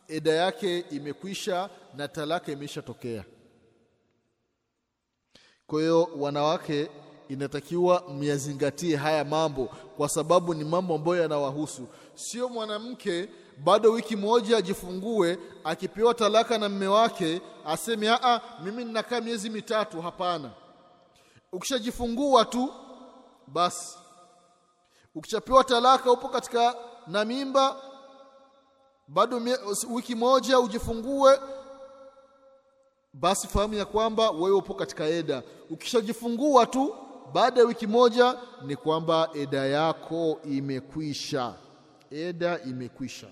eda 0.09 0.33
yake 0.33 0.79
imekwisha 0.79 1.71
na 1.95 2.09
talaka 2.09 2.53
imeshatokea. 2.53 3.25
Kwa 5.67 5.81
hiyo 5.81 6.09
wanawake 6.17 6.91
inatakiwa 7.29 8.05
myazingatie 8.19 8.97
haya 8.97 9.25
mambo 9.25 9.65
kwa 9.97 10.09
sababu 10.09 10.55
ni 10.55 10.65
mambo 10.65 10.95
ambayo 10.95 11.23
yanawahusu. 11.23 11.87
Sio 12.15 12.49
mwanamke 12.49 13.29
bado 13.65 13.93
wiki 13.93 14.17
moja 14.17 14.57
ajifungue 14.57 15.39
akipewa 15.65 16.15
talaka 16.15 16.59
na 16.59 16.69
mme 16.69 16.87
wake 16.87 17.41
aseme 17.67 18.09
a 18.11 18.41
mimi 18.65 18.85
ninakaa 18.85 19.21
miezi 19.21 19.51
mitatu. 19.51 20.01
Hapana 20.03 20.51
ukishajifungua 21.53 22.45
tu 22.45 22.69
basi. 23.47 23.99
Ukishapewa 25.15 25.65
talaka 25.65 26.13
upo 26.13 26.29
katika 26.29 26.75
na 27.07 27.25
mimba 27.25 27.77
bado 29.09 29.43
wiki 29.91 30.15
moja 30.15 30.61
ujifungue 30.61 31.41
basi 33.13 33.47
fahamu 33.49 33.75
ya 33.75 33.85
kwamba 33.85 34.31
wewe 34.31 34.57
upo 34.57 34.75
katika 34.75 35.05
eda. 35.07 35.43
Ukishajifungua 35.71 36.67
tu 36.67 36.95
baada 37.33 37.61
ya 37.61 37.67
wiki 37.67 37.87
moja 37.87 38.39
ni 38.67 38.77
kwamba 38.77 39.29
eda 39.35 39.67
yako 39.67 40.41
imekwisha. 40.45 41.55
Eda 42.11 42.61
imekwisha. 42.63 43.29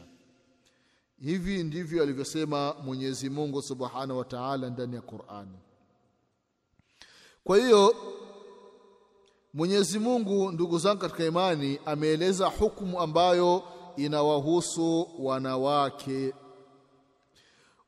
Hivi 1.21 1.63
ndivyo 1.65 2.03
alivyosema 2.03 2.75
Mwenyezi 2.85 3.31
Mungu 3.31 3.63
Subhanahu 3.63 4.19
wa 4.19 4.25
Ta'ala 4.25 4.71
ndani 4.71 4.97
ya 4.97 5.03
Qur'ani 5.03 5.59
kwa 7.45 7.59
hiyo 7.59 7.95
Mwenyezi 9.55 9.99
Mungu 9.99 10.53
ndugu 10.53 10.79
zangu 10.79 11.01
katika 11.01 11.25
imani 11.25 11.79
ameeleza 11.87 12.47
hukumu 12.47 13.01
ambayo 13.01 13.63
inawahusu 13.97 15.09
wanawake. 15.19 16.35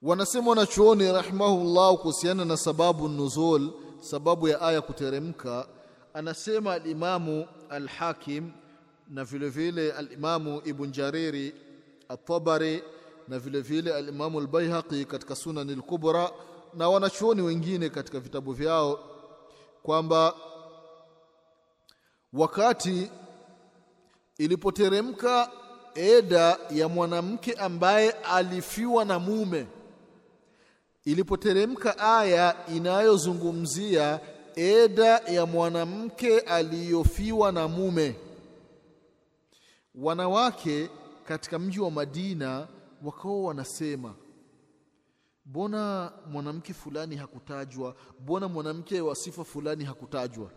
Wanasema 0.03 0.51
wanachuoni 0.51 1.13
rahimahullah 1.13 1.97
kuhusiana 1.97 2.45
na 2.45 2.57
sababu 2.57 3.09
nuzul 3.09 3.71
sababu 4.01 4.49
ya 4.49 4.61
aya 4.61 4.81
kuteremka 4.81 5.67
anasema 6.15 6.73
alimamu 6.73 7.47
alhakim 7.69 8.51
na 9.09 9.25
vile 9.25 9.49
vile 9.49 9.93
alimamu 9.93 10.63
ibn 10.65 10.91
jariri 10.91 11.55
at-tabari 12.09 12.83
na 13.29 13.39
vile 13.39 13.61
vile 13.61 13.95
alimamu 13.95 14.39
albayhaqi 14.41 15.05
katika 15.05 15.35
sunan 15.37 15.71
al-kubra 15.71 16.31
na 16.75 16.89
wanachuoni 16.89 17.43
wengine 17.43 17.89
katika 17.89 18.21
vitabu 18.21 18.53
vyao 18.53 19.12
kwamba 19.83 20.35
wakati 22.33 23.11
ilipoteremka 24.39 25.51
eda 25.95 26.59
ya 26.71 26.89
mwanamke 26.89 27.53
ambaye 27.53 28.11
alifiwa 28.11 29.05
na 29.05 29.19
mume 29.19 29.67
ilipoteremka 31.05 31.99
aya 31.99 32.57
inayozungumzia 32.75 34.21
eda 34.57 35.19
ya 35.19 35.47
mwanamke 35.47 36.41
aliyofiwa 36.41 37.53
na 37.53 37.69
mume 37.69 38.15
wanawake 39.95 40.89
katika 41.25 41.59
mji 41.59 41.81
wa 41.81 41.91
Madina 41.91 42.69
wakawa 43.05 43.43
wanasema 43.43 44.15
mbona 45.47 46.13
mwanamke 46.27 46.75
fulani 46.75 47.17
hakutajwa? 47.17 47.95
Mbona 48.21 48.49
mwanamke 48.49 49.01
wa 49.01 49.15
sifa 49.15 49.45
fulani 49.45 49.85
hakutajwa? 49.85 50.51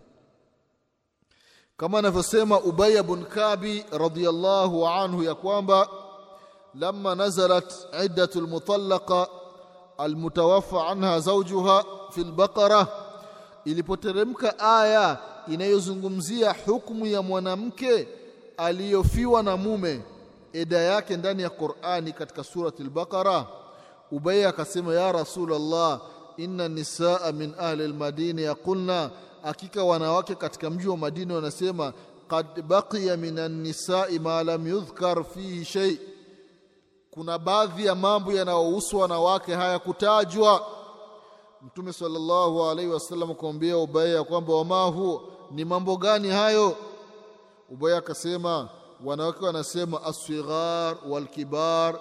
Kama 1.78 2.00
anavyosema 2.00 2.60
ubaya 2.60 3.04
bun 3.04 3.26
Kabi 3.26 3.86
radhiyallahu 3.92 4.88
anhu 4.88 5.24
ya 5.24 5.36
kwamba 5.36 5.90
lama 6.76 7.16
nazalat 7.16 7.74
iddatu 8.06 8.42
lmutalaqa 8.42 9.28
almutawafa 9.98 10.88
anha 10.88 11.20
zaujuha 11.20 11.86
fi 12.12 12.24
lbaqara 12.24 12.88
ilipoteremka 13.66 14.60
aya 14.60 15.18
inayozungumzia 15.48 16.56
hukmu 16.66 17.06
ya 17.06 17.22
mwanamke 17.22 18.08
aliyofiwa 18.58 19.44
na 19.44 19.58
mume 19.58 20.02
eda 20.54 20.78
yake 20.78 21.18
ndani 21.18 21.44
ya 21.44 21.50
Qur'ani 21.50 22.14
katika 22.14 22.44
surati 22.44 22.84
al-Baqara 22.84 23.46
Ubay 24.16 24.46
akasema 24.46 24.94
ya 24.96 25.12
Rasulullah 25.12 26.02
inna 26.38 26.68
nisaa 26.68 27.32
min 27.32 27.54
ahli 27.60 27.84
al-Madina. 27.84 28.42
Yaqulna 28.42 29.12
hakika 29.44 29.84
wanawake 29.84 30.36
katika 30.36 30.70
mji 30.70 30.88
wa 30.88 30.98
Madina 30.98 31.36
wanasema 31.36 31.94
qad 32.28 32.62
baqiya 32.62 33.18
min 33.18 33.36
nisa'i 33.50 34.20
ma 34.20 34.44
lam 34.44 34.68
yudhkar 34.68 35.24
fihi 35.24 35.66
shay. 35.66 35.98
Kuna 37.12 37.38
baadhi 37.40 37.86
ya 37.86 37.96
mambo 37.96 38.32
yanayohusu 38.34 38.98
wanawake 39.00 39.54
hayakutajwa 39.56 40.66
Mtume 41.62 41.94
sallallahu 41.94 42.64
alaihi 42.70 42.92
wasallam 42.92 43.36
kumwambia 43.36 43.78
Ubay 43.78 44.24
kwamba 44.24 44.54
wama 44.56 44.84
huo 44.84 45.24
ni 45.52 45.66
mambo 45.66 45.98
gani 45.98 46.30
hayo? 46.30 46.76
Ubay 47.70 47.98
akasema 47.98 48.70
wanawake 49.06 49.46
wanasema 49.46 50.04
aswighar 50.04 50.98
walkibar 51.10 52.00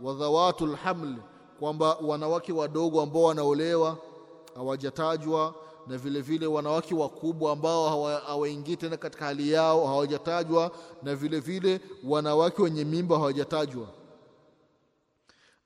wa 0.00 0.14
dhawatul 0.14 0.76
haml 0.76 1.14
kwamba 1.60 1.94
wanawake 1.94 2.52
wadogo 2.52 3.00
ambao 3.02 3.22
wanaolewa 3.22 3.98
hawajatajwa 4.54 5.54
na 5.86 5.98
vile 5.98 6.20
vile 6.20 6.46
wanawake 6.46 6.94
wakubwa 6.94 7.52
ambao 7.52 8.04
hawaingii 8.18 8.76
tena 8.76 8.96
katika 8.96 9.24
hali 9.24 9.52
yao 9.52 9.86
hawajatajwa 9.86 10.70
na 11.02 11.14
vile 11.16 11.40
vile 11.40 11.80
wanawake 12.04 12.62
wenye 12.62 12.84
mimba 12.84 13.16
hawajatajwa. 13.16 13.86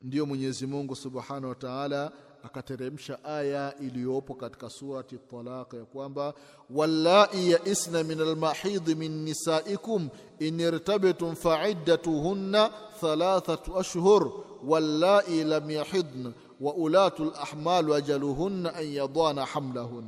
Ndiyo 0.03 0.27
Mwenyezi 0.27 0.67
Mungu 0.67 0.97
Subhanahu 0.97 1.49
wa 1.49 1.55
Ta'ala 1.55 2.13
akateremsha 2.45 3.25
aya 3.25 3.75
iliyopo 3.81 4.35
katika 4.35 4.71
surati 4.71 5.19
Talaq 5.19 5.75
ya 5.75 5.85
kwamba 5.85 6.35
wallai 6.71 7.51
yaisna 7.51 8.03
min 8.05 8.21
almahidhi 8.21 8.95
min 8.95 9.25
nisaikum 9.25 10.09
in 10.39 10.61
irtabtum 10.61 11.35
fa'iddatuhunna 11.37 12.71
thalathatu 13.01 13.79
ashhur 13.79 14.33
wallai 14.67 15.45
lam 15.45 15.71
yahidna 15.71 16.33
wa 16.61 16.75
ulatu 16.75 17.25
lahmal 17.25 17.93
ajaluhunna 17.93 18.75
an 18.75 18.93
yadana 18.93 19.47
hamlahun. 19.47 20.05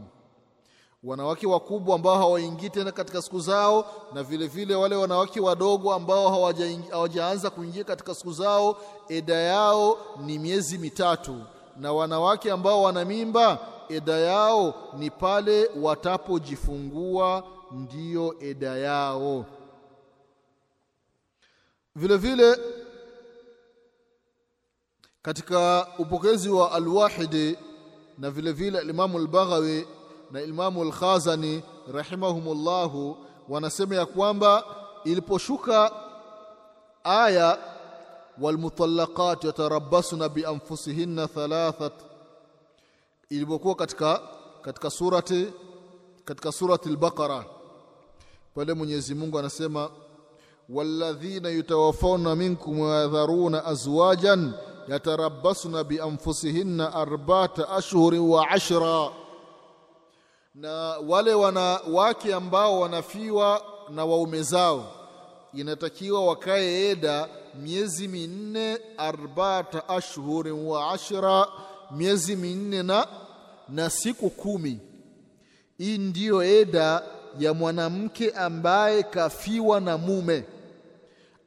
Wanawake 1.04 1.46
wakubwa 1.46 1.94
ambao 1.94 2.16
hawaingii 2.18 2.70
tena 2.70 2.92
katika 2.92 3.22
siku 3.22 3.40
zao 3.40 3.84
na 4.14 4.22
vile 4.22 4.46
vile 4.46 4.74
wale 4.74 4.96
wanawake 4.96 5.40
wadogo 5.40 5.92
ambao 5.94 6.50
hawajaanza 6.90 7.50
kuingia 7.50 7.84
katika 7.84 8.14
siku 8.14 8.32
zao 8.32 8.76
eda 9.08 9.34
yao 9.34 9.98
ni 10.24 10.38
miezi 10.38 10.78
mitatu 10.78 11.40
na 11.82 11.92
wanawake 11.92 12.50
ambao 12.50 12.82
wana 12.82 13.04
mimba 13.04 13.58
eda 13.88 14.18
yao 14.18 14.74
ni 14.98 15.10
pale 15.10 15.70
watapojifungua 15.80 17.44
ndiyo 17.70 18.34
eda 18.40 18.76
yao. 18.76 19.44
Vile 21.96 22.16
vile 22.16 22.58
katika 25.22 25.86
upokezi 25.98 26.48
wa 26.48 26.72
alwahidi 26.72 27.58
na 28.18 28.30
vile 28.30 28.52
vile 28.52 28.78
alimamu 28.78 29.18
al-Baghawi 29.18 29.86
na 30.30 30.42
imamu 30.42 30.82
Alkhazani 30.82 31.62
rahimahumullahu 31.94 33.16
wanasema 33.48 33.94
ya 33.96 34.06
kwamba 34.06 34.64
iliposhuka 35.04 35.92
aya 37.04 37.58
walmutallaqat 38.40 39.44
yatarabbasna 39.44 40.28
bianfusihinna 40.28 41.28
thalathat 41.28 41.92
ilipokuwa 43.30 43.74
katika 43.74 44.20
katika 44.62 44.90
surati 44.90 45.52
katika 46.24 46.52
surati 46.52 46.88
al-Baqara 46.88 47.44
pale 48.54 48.74
Mwenyezi 48.74 49.14
Mungu 49.14 49.38
anasema 49.38 49.90
walladhina 50.68 51.48
yutawaffawna 51.48 52.36
minkum 52.36 52.80
wa 52.80 52.96
yadharuna 52.96 53.64
azwajan 53.64 54.52
yatarabbasna 54.88 55.84
bianfusihinna 55.84 56.94
arba'ata 56.94 57.68
ashhurin 57.68 58.20
wa 58.20 58.48
ashra. 58.50 59.10
Na 60.54 60.72
wale 61.08 61.34
wanawake 61.34 62.34
ambao 62.34 62.80
wanafiwa 62.80 63.62
na 63.90 64.04
waume 64.04 64.42
zao 64.42 64.84
inatakiwa 65.54 66.26
wakae 66.26 66.90
eda 66.90 67.28
miezi 67.62 68.08
minne 68.08 68.78
arba'ata 68.96 69.88
ashhurin 69.88 70.52
wa 70.66 70.92
ashra 70.92 71.46
miezi 71.90 72.36
minne 72.36 72.82
na 72.82 73.06
na 73.68 73.90
siku 73.90 74.30
kumi. 74.30 74.78
Hii 75.78 75.98
ndiyo 75.98 76.42
eda 76.42 77.02
ya 77.38 77.54
mwanamke 77.54 78.30
ambaye 78.30 79.02
kafiwa 79.02 79.80
na 79.80 79.98
mume. 79.98 80.44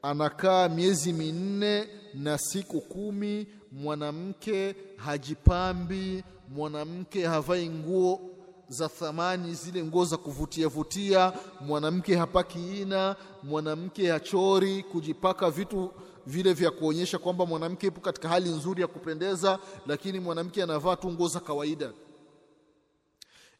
Anakaa 0.01 0.69
miezi 0.69 1.13
minne 1.13 1.87
na 2.13 2.37
siku 2.37 2.81
kumi 2.81 3.47
mwanamke 3.71 4.75
hajipambi 4.97 6.23
mwanamke 6.55 7.25
havai 7.27 7.69
nguo 7.69 8.21
za 8.69 8.89
thamani 8.89 9.53
zile 9.53 9.83
nguo 9.83 10.05
za 10.05 10.17
kuvutia 10.17 10.67
vutia 10.67 11.33
mwanamke 11.61 12.15
hapaki 12.15 12.81
ina 12.81 13.15
mwanamke 13.43 14.11
hachori 14.11 14.83
kujipaka 14.83 15.51
vitu 15.51 15.91
vile 16.27 16.53
vya 16.53 16.71
kuonyesha 16.71 17.17
kwamba 17.17 17.45
mwanamke 17.45 17.85
yupo 17.85 18.01
katika 18.01 18.29
hali 18.29 18.49
nzuri 18.49 18.81
ya 18.81 18.87
kupendeza 18.87 19.59
lakini 19.87 20.19
mwanamke 20.19 20.63
anavaa 20.63 20.95
tu 20.95 21.11
nguo 21.11 21.27
za 21.27 21.39
kawaida. 21.39 21.91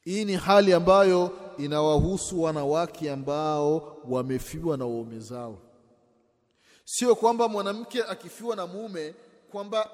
Hii 0.03 0.25
ni 0.25 0.33
hali 0.35 0.73
ambayo 0.73 1.31
inawahusu 1.57 2.41
wanawake 2.41 3.11
ambao 3.11 3.97
wamefiwa 4.09 4.77
na 4.77 4.85
waume 4.85 5.19
zao. 5.19 5.57
Sio 6.85 7.15
kwamba 7.15 7.47
mwanamke 7.47 8.03
akifiwa 8.03 8.55
na 8.55 8.67
mume 8.67 9.13
kwamba 9.51 9.89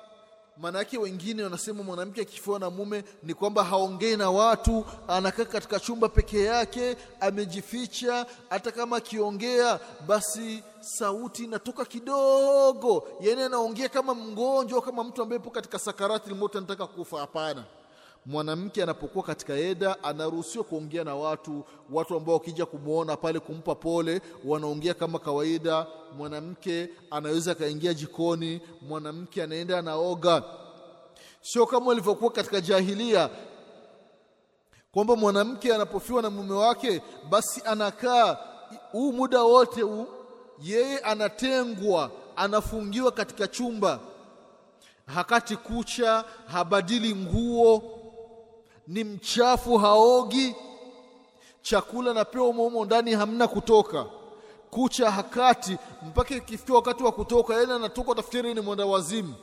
manake 0.62 0.98
wengine 0.98 1.44
wanasema 1.44 1.84
mwanamke 1.84 2.22
akifiwa 2.22 2.60
na 2.60 2.70
mume 2.70 3.04
ni 3.24 3.34
kwamba 3.34 3.64
haongei 3.64 4.18
na 4.18 4.30
watu 4.32 4.86
anakaa 5.08 5.46
katika 5.46 5.80
chumba 5.80 6.10
peke 6.10 6.44
yake 6.44 6.98
amejificha 7.20 8.26
hata 8.50 8.72
kama 8.72 8.98
akiongea 8.98 9.80
basi 10.08 10.64
sauti 10.82 11.44
inatoka 11.44 11.86
kidogo. 11.86 13.08
Yani 13.22 13.42
anaongea 13.42 13.90
kama 13.90 14.14
mgonjwa 14.16 14.82
kama 14.82 15.04
mtu 15.04 15.22
ambaye 15.22 15.38
yupo 15.40 15.50
katika 15.50 15.80
sakarati 15.80 16.30
lmauti 16.30 16.58
anataka 16.58 16.88
kufa. 16.88 17.20
Hapana 17.20 17.64
mwanamke 18.26 18.84
anapokuwa 18.84 19.24
katika 19.24 19.54
eda 19.54 20.04
anaruhusiwa 20.04 20.64
kuongea 20.64 21.04
na 21.04 21.16
watu 21.16 21.64
watu 21.92 22.16
ambao 22.18 22.34
wakija 22.36 22.66
kumwona 22.66 23.18
pale 23.18 23.40
kumpa 23.40 23.76
pole 23.76 24.22
wanaongea 24.46 24.94
kama 24.94 25.20
kawaida. 25.20 25.88
Mwanamke 26.18 26.90
anaweza 27.12 27.52
akaingia 27.52 27.94
jikoni 27.94 28.62
mwanamke 28.82 29.44
anaenda 29.44 29.78
anaoga. 29.80 30.44
Sio 31.42 31.66
kama 31.66 31.92
ilivyokuwa 31.92 32.32
katika 32.32 32.62
jahilia 32.62 33.30
kwamba 34.92 35.16
mwanamke 35.16 35.76
anapofiwa 35.76 36.22
na 36.22 36.30
mume 36.30 36.54
wake 36.54 37.02
basi 37.30 37.62
anakaa 37.66 38.38
huu 38.92 39.12
muda 39.14 39.42
wote 39.44 39.82
huu 39.82 40.08
yeye 40.64 41.00
anatengwa 41.00 42.12
anafungiwa 42.36 43.12
katika 43.12 43.48
chumba. 43.48 44.00
Hakati 45.06 45.56
kucha 45.58 46.26
habadili 46.48 47.16
nguo 47.16 48.01
ni 48.88 49.04
mchafu 49.04 49.78
haogi. 49.78 50.56
Chakula 51.62 52.14
napewa 52.14 52.48
umo 52.48 52.86
ndani 52.86 53.12
hamna 53.14 53.48
kutoka. 53.48 54.06
Kucha 54.70 55.12
hakati 55.12 55.78
mpaka 56.02 56.36
ikifikia 56.36 56.76
wakati 56.76 57.04
wa 57.04 57.12
kutoka 57.12 57.54
yeye 57.56 57.74
anatoka 57.74 58.16
tafikiri 58.16 58.54
ni 58.54 58.62
mwenda 58.62 58.86
wazimu. 58.86 59.34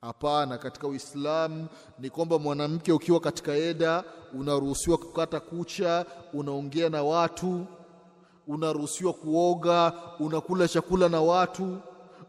Hapana 0.00 0.58
katika 0.58 0.86
uislamu 0.88 1.66
ni 1.98 2.10
kwamba 2.10 2.38
mwanamke 2.38 2.92
ukiwa 2.92 3.20
katika 3.20 3.54
eda 3.54 4.04
unaruhusiwa 4.34 4.98
kukata 4.98 5.40
kucha 5.40 6.06
unaongea 6.32 6.88
na 6.88 7.02
watu 7.02 7.66
unaruhusiwa 8.46 9.12
kuoga 9.12 9.92
unakula 10.20 10.68
chakula 10.68 11.08
na 11.08 11.20
watu 11.20 11.78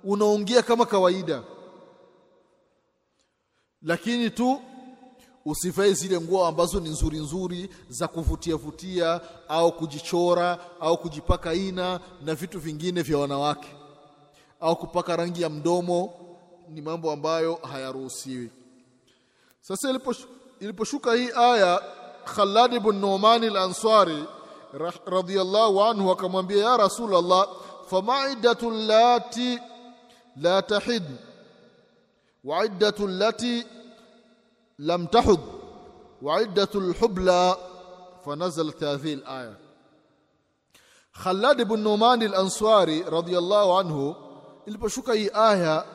unaongea 0.04 0.62
kama 0.62 0.86
kawaida. 0.86 1.44
Lakini 3.82 4.30
tu 4.30 4.62
usivae 5.46 5.94
zile 5.94 6.22
nguo 6.22 6.46
ambazo 6.46 6.80
ni 6.80 6.90
nzuri 6.90 7.20
nzuri 7.20 7.70
za 7.90 8.08
kuvutia 8.08 8.56
vutia 8.56 9.22
au 9.50 9.72
kujichora 9.72 10.58
au 10.80 10.98
kujipaka 10.98 11.54
ina 11.54 12.00
na 12.26 12.36
vitu 12.36 12.60
vingine 12.60 13.02
vya 13.02 13.18
wanawake. 13.18 13.76
Au 14.60 14.76
kupaka 14.76 15.16
rangi 15.16 15.42
ya 15.42 15.50
mdomo 15.50 16.14
ni 16.70 16.82
mambo 16.82 17.12
ambayo 17.12 17.56
hayaruhusiwi. 17.56 18.50
Sasa 19.62 19.90
iliposh- 19.92 20.28
iliposhuka 20.60 21.14
hii 21.14 21.30
aya 21.36 21.82
Khalad 22.36 22.74
ibn 22.74 22.96
Nu'man 22.96 23.44
al-Ansari 23.44 24.24
radiyallahu 25.06 25.84
anhu 25.84 26.12
akamwambia 26.12 26.64
ya 26.64 26.78
Rasulullah 26.78 27.48
fama 27.90 28.30
iddatu 28.32 28.72
lati 28.72 29.60
la 30.42 30.62
tahid? 30.62 31.04
Wa 32.44 32.66
iddatu 32.66 33.08
lati 33.08 33.66
lam 34.80 35.08
tahud 35.08 35.40
wa 36.22 36.42
iddatul 36.42 36.94
hubla 37.00 37.58
fanazalat 38.26 38.80
hadhihi 38.80 39.14
al-aya 39.24 39.56
Khalad 41.24 41.60
ibn 41.60 41.80
Numan 41.84 42.22
al-Ansari 42.24 43.04
radiyallahu 43.04 43.72
anhu 43.80 44.16
iliposhuka 44.66 45.14
hii 45.14 45.30
aya 45.34 45.86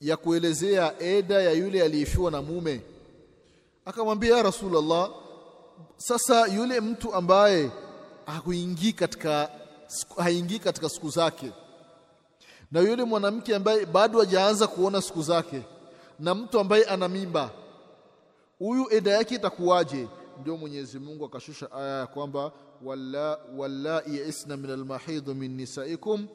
ya 0.00 0.16
kuelezea 0.16 0.94
eda 1.00 1.42
ya 1.42 1.52
yule 1.52 1.82
aliyefiwa 1.82 2.30
na 2.30 2.42
mume 2.42 2.82
akamwambia 3.84 4.36
ya 4.36 4.42
Rasulullah 4.42 5.10
sasa 5.96 6.46
yule 6.46 6.80
mtu 6.80 7.14
ambaye 7.14 7.70
hakuingii 8.26 8.92
katika 8.92 9.50
haingii 10.16 10.58
katika 10.58 10.88
siku 10.88 11.10
zake 11.10 11.52
na 12.72 12.80
yule 12.80 13.04
mwanamke 13.04 13.56
ambaye 13.56 13.86
bado 13.86 14.18
hajaanza 14.18 14.66
kuona 14.66 15.02
siku 15.02 15.22
zake 15.22 15.62
na 16.20 16.34
mtu 16.34 16.60
ambaye 16.60 16.84
ana 16.84 17.08
mimba. 17.08 17.50
Huyu 18.58 18.86
eda 18.90 19.10
yake 19.10 19.34
itakuwaje? 19.34 20.08
Ndio 20.40 20.56
Mwenyezi 20.56 20.98
Mungu 20.98 21.24
akashusha 21.24 21.72
aya 21.72 21.98
ya 21.98 22.06
kwamba 22.06 22.52
walla 22.84 23.38
wallai 23.56 24.16
yaisna 24.16 24.56
min 24.56 24.70
almahid 24.70 25.28
min 25.28 25.56
nisaikum 25.56 26.26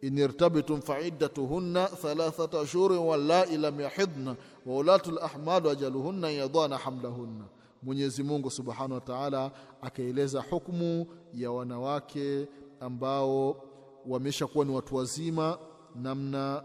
in 0.00 0.18
irtabtum 0.18 0.80
fa'iddatuhunna 0.82 1.86
thalathata 1.86 2.60
ashhurin 2.60 2.98
wallai 2.98 3.56
lam 3.56 3.80
yahidna 3.80 4.36
wa 4.66 4.76
ulatul 4.76 5.18
ahmad 5.18 5.66
ajaluhunna 5.66 6.30
yadana 6.30 6.78
hamlahunna. 6.78 7.44
Mwenyezi 7.82 8.22
Mungu 8.22 8.50
Subhanahu 8.50 8.94
wa 8.94 9.00
Ta'ala 9.00 9.50
akaeleza 9.82 10.42
hukumu 10.50 11.06
ya 11.34 11.50
wanawake 11.50 12.48
ambao 12.80 13.62
wameshakuwa 14.06 14.64
ni 14.64 14.74
watu 14.74 14.96
wazima 14.96 15.58
namna 15.94 16.62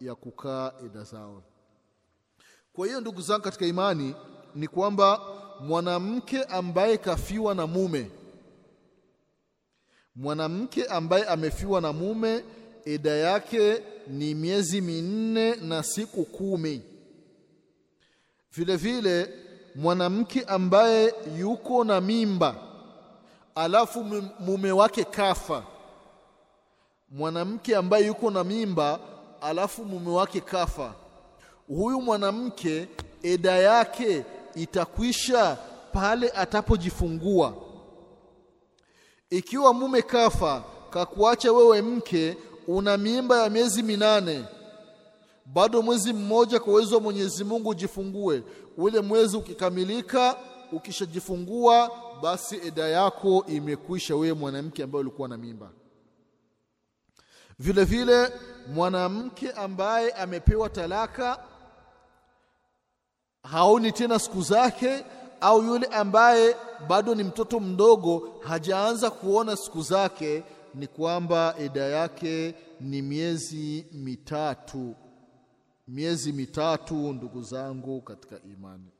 ya 0.00 0.14
kukaa 0.14 0.72
eda 0.86 1.02
zao 1.04 1.42
kwa 2.72 2.86
hiyo 2.86 3.00
ndugu 3.00 3.20
zangu 3.20 3.42
katika 3.44 3.66
imani 3.66 4.14
ni 4.54 4.68
kwamba 4.68 5.20
mwanamke 5.60 6.42
ambaye 6.44 6.98
kafiwa 6.98 7.54
na 7.54 7.66
mume 7.66 8.10
mwanamke 10.16 10.84
ambaye 10.84 11.24
amefiwa 11.24 11.80
na 11.80 11.92
mume 11.92 12.44
eda 12.84 13.10
yake 13.10 13.82
ni 14.08 14.34
miezi 14.34 14.80
minne 14.80 15.54
na 15.54 15.82
siku 15.82 16.24
kumi. 16.24 16.82
Vile 18.52 18.76
vile 18.76 19.34
mwanamke 19.74 20.42
ambaye 20.44 21.14
yuko 21.38 21.84
na 21.84 22.00
mimba 22.00 22.56
alafu 23.54 24.04
mume 24.40 24.72
wake 24.72 25.04
kafa 25.04 25.64
mwanamke 27.10 27.76
ambaye 27.76 28.06
yuko 28.06 28.30
na 28.30 28.44
mimba 28.44 29.00
alafu 29.40 29.84
mume 29.84 30.10
wake 30.10 30.40
kafa 30.40 30.94
huyu 31.76 32.00
mwanamke 32.00 32.88
eda 33.22 33.52
yake 33.58 34.24
itakwisha 34.54 35.56
pale 35.92 36.30
atapojifungua. 36.30 37.54
Ikiwa 39.30 39.74
mume 39.74 40.02
kafa 40.02 40.64
kakuacha 40.90 41.52
wewe 41.52 41.82
mke 41.82 42.36
una 42.66 42.96
mimba 42.96 43.42
ya 43.42 43.50
miezi 43.50 43.82
minane. 43.82 44.44
Bado 45.46 45.82
mwezi 45.82 46.12
mmoja 46.12 46.60
kwa 46.60 46.72
uwezo 46.72 46.94
wa 46.94 47.00
Mwenyezi 47.00 47.44
Mungu 47.44 47.68
ujifungue. 47.68 48.42
Ule 48.76 49.00
mwezi 49.00 49.36
ukikamilika 49.36 50.36
ukishajifungua 50.72 51.90
basi 52.22 52.56
eda 52.66 52.88
yako 52.88 53.44
imekwisha 53.48 54.16
wewe 54.16 54.32
mwanamke 54.34 54.82
ambaye 54.82 55.00
ulikuwa 55.00 55.28
na 55.28 55.36
mimba 55.36 55.70
vile 57.60 57.84
vile 57.84 58.32
mwanamke 58.74 59.50
ambaye 59.52 60.10
amepewa 60.10 60.68
talaka 60.68 61.38
haoni 63.42 63.92
tena 63.92 64.18
siku 64.18 64.42
zake 64.42 65.04
au 65.40 65.62
yule 65.64 65.86
ambaye 65.86 66.56
bado 66.88 67.14
ni 67.14 67.24
mtoto 67.24 67.60
mdogo 67.60 68.40
hajaanza 68.48 69.10
kuona 69.10 69.56
siku 69.56 69.82
zake 69.82 70.44
ni 70.74 70.86
kwamba 70.86 71.54
eda 71.58 71.80
yake 71.82 72.54
ni 72.80 73.02
miezi 73.02 73.86
mitatu. 73.92 74.94
Miezi 75.88 76.32
mitatu 76.32 76.94
ndugu 77.12 77.42
zangu 77.42 78.00
katika 78.00 78.36
imani. 78.42 78.90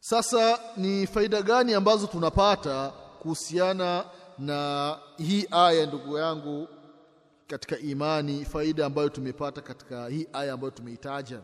Sasa 0.00 0.58
ni 0.76 1.06
faida 1.06 1.42
gani 1.42 1.74
ambazo 1.74 2.06
tunapata 2.06 2.92
kuhusiana 3.22 4.04
na 4.38 4.98
hii 5.16 5.46
aya 5.50 5.86
ndugu 5.86 6.18
yangu 6.18 6.68
katika 7.46 7.78
imani 7.78 8.44
faida 8.44 8.86
ambayo 8.86 9.08
tumepata 9.08 9.60
katika 9.60 10.08
hii 10.08 10.26
aya 10.32 10.52
ambayo 10.52 10.70
tumeitaja 10.70 11.40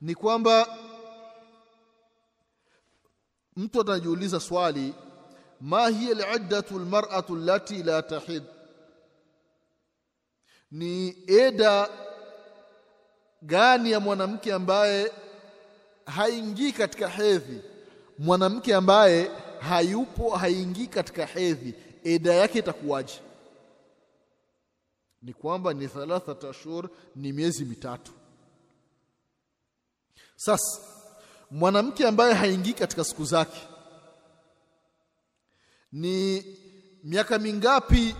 ni 0.00 0.14
kwamba 0.14 0.78
mtu 3.56 3.80
atajiuliza 3.80 4.40
swali 4.40 4.94
ma 5.60 5.88
hiya 5.88 6.28
al-iddatu 6.28 6.76
al-mar'atu 6.76 7.36
allati 7.36 7.82
la 7.82 8.02
tahid? 8.02 8.42
Ni 10.70 11.16
eda 11.26 11.88
gani 13.42 13.90
ya 13.90 14.00
mwanamke 14.00 14.52
ambaye 14.52 15.12
haingii 16.06 16.72
katika 16.72 17.08
hedhi? 17.08 17.60
Mwanamke 18.18 18.74
ambaye 18.74 19.30
hayupo 19.60 20.30
haingii 20.36 20.86
katika 20.86 21.26
hedhi 21.26 21.74
eda 22.04 22.34
yake 22.34 22.58
itakuwaje? 22.58 23.20
Ni 25.22 25.32
kwamba 25.32 25.74
ni 25.74 25.88
thalathat 25.88 26.44
ashhur 26.44 26.88
ni 27.16 27.32
miezi 27.32 27.64
mitatu 27.64 28.12
sasa 30.42 30.80
mwanamke 31.50 32.06
ambaye 32.08 32.34
haingii 32.34 32.72
katika 32.72 33.04
siku 33.04 33.24
zake 33.24 33.60
ni 35.92 36.44
miaka 37.04 37.38
mingapi 37.38 38.14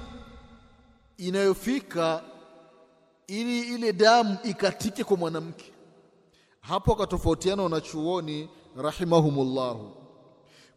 inayofika 1.17 2.23
ili 3.27 3.61
ile 3.75 3.93
damu 3.93 4.37
ikatike 4.45 5.05
kwa 5.05 5.17
mwanamke? 5.17 5.73
Hapo 6.61 6.93
akatofautiana 6.93 7.63
wanachuoni 7.63 8.49
rahimahumullahu. 8.77 9.97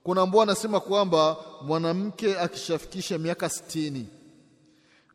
Kuna 0.03 0.22
ambao 0.22 0.40
wanasema 0.40 0.80
kwamba 0.80 1.38
mwanamke 1.61 2.40
akishafikisha 2.40 3.18
miaka 3.18 3.49
sitini 3.49 4.07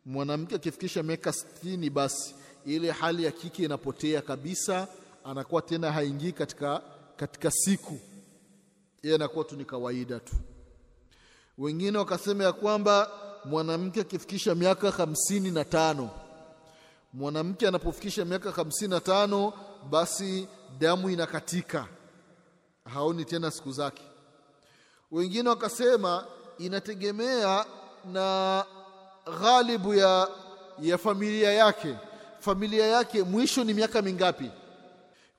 mwanamke 0.05 0.55
akifikisha 0.55 1.03
miaka 1.03 1.33
sitini 1.33 1.89
basi 1.89 2.35
ile 2.65 2.91
hali 2.91 3.23
ya 3.23 3.31
kike 3.31 3.63
inapotea 3.63 4.21
kabisa 4.21 4.87
anakuwa 5.29 5.61
tena 5.61 5.91
haingii 5.91 6.31
katika, 6.31 6.81
katika 7.17 7.51
siku. 7.51 7.99
Yeye 9.03 9.15
anakuwa 9.15 9.45
tu 9.45 9.55
ni 9.55 9.65
kawaida 9.65 10.19
tu. 10.19 10.35
Wengine 11.57 11.97
wakasema 11.97 12.43
ya 12.43 12.51
kwamba 12.53 13.11
mwanamke 13.45 14.01
akifikisha 14.01 14.55
miaka 14.55 14.91
hamsini 14.91 15.51
na 15.51 15.65
tano 15.65 16.09
mwanamke 17.13 17.67
anapofikisha 17.67 18.25
miaka 18.25 18.51
hamsini 18.51 18.89
na 18.89 18.99
tano 18.99 19.53
basi 19.89 20.47
damu 20.79 21.09
inakatika. 21.09 21.87
Haoni 22.93 23.25
tena 23.25 23.51
siku 23.51 23.71
zake. 23.71 24.03
Wengine 25.11 25.49
wakasema 25.49 26.25
inategemea 26.57 27.65
na 28.11 28.65
ghalibu 29.41 29.93
ya, 29.93 30.27
ya 30.81 30.97
familia 30.97 31.51
yake. 31.53 31.95
Familia 32.39 32.87
yake 32.87 33.23
mwisho 33.23 33.63
ni 33.63 33.73
miaka 33.73 34.01
mingapi 34.01 34.51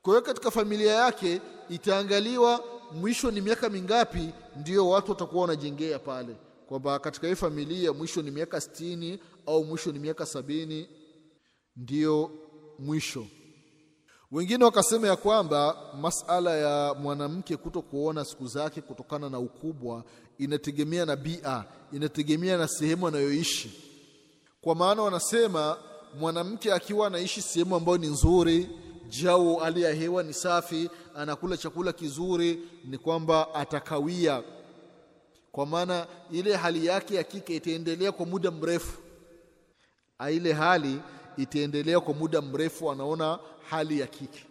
kwa 0.02 0.12
hiyo 0.12 0.22
katika 0.22 0.50
familia 0.50 0.92
yake 0.94 1.40
itaangaliwa 1.68 2.64
mwisho 2.92 3.30
ni 3.30 3.40
miaka 3.40 3.68
mingapi 3.70 4.28
ndio 4.56 4.88
watu 4.88 5.10
watakuwa 5.10 5.42
wanajengea 5.42 5.98
pale. 5.98 6.36
Kwamba 6.68 6.98
katika 6.98 7.26
hii 7.28 7.34
familia 7.34 7.92
mwisho 7.92 8.22
ni 8.22 8.30
miaka 8.30 8.60
sitini 8.60 9.18
au 9.46 9.64
mwisho 9.64 9.92
ni 9.92 9.98
miaka 9.98 10.26
sabini 10.26 10.88
ndiyo 11.76 12.30
mwisho. 12.78 13.26
Wengine 14.32 14.64
wakasema 14.64 15.06
ya 15.08 15.16
kwamba 15.16 15.76
masala 16.00 16.56
ya 16.56 16.94
mwanamke 16.94 17.56
kuto 17.56 17.82
kuona 17.82 18.24
siku 18.24 18.46
zake 18.46 18.80
kutokana 18.80 19.30
na 19.30 19.38
ukubwa 19.38 20.04
inategemea 20.38 21.06
na 21.06 21.16
bia 21.16 21.64
inategemea 21.92 22.58
na 22.58 22.68
sehemu 22.68 23.08
anayoishi. 23.08 23.82
Kwa 24.60 24.74
maana 24.74 25.02
wanasema 25.02 25.76
mwanamke 26.18 26.72
akiwa 26.72 27.06
anaishi 27.06 27.42
sehemu 27.42 27.76
ambayo 27.76 27.98
ni 27.98 28.06
nzuri 28.06 28.68
jau 29.10 29.56
hali 29.56 29.82
ya 29.82 29.92
hewa 29.94 30.22
ni 30.22 30.32
safi 30.32 30.90
anakula 31.16 31.56
chakula 31.56 31.92
kizuri 31.92 32.60
ni 32.84 32.98
kwamba 32.98 33.54
atakawia. 33.54 34.42
Kwa 35.52 35.66
maana 35.66 36.06
ile 36.30 36.56
hali 36.56 36.86
yake 36.86 37.14
ya 37.14 37.24
kike 37.24 37.56
itaendelea 37.56 38.12
kwa 38.12 38.26
muda 38.26 38.50
mrefu. 38.50 38.98
Ile 40.30 40.52
hali 40.52 41.00
itaendelea 41.36 42.00
kwa 42.00 42.14
muda 42.14 42.40
mrefu 42.42 42.90
anaona 42.90 43.38
hali 43.70 44.00
ya 44.00 44.06
kike. 44.06 44.46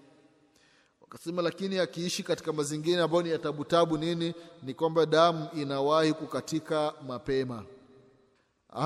Wakasema 1.01 1.41
lakini 1.41 1.79
akiishi 1.79 2.23
katika 2.23 2.53
mazingira 2.53 3.03
ambayo 3.03 3.23
ni 3.23 3.29
ya 3.29 3.37
tabutabu 3.37 3.97
nini 3.97 4.33
ni 4.63 4.73
kwamba 4.73 5.05
damu 5.05 5.47
inawahi 5.55 6.13
kukatika 6.13 6.93
mapema. 7.07 7.63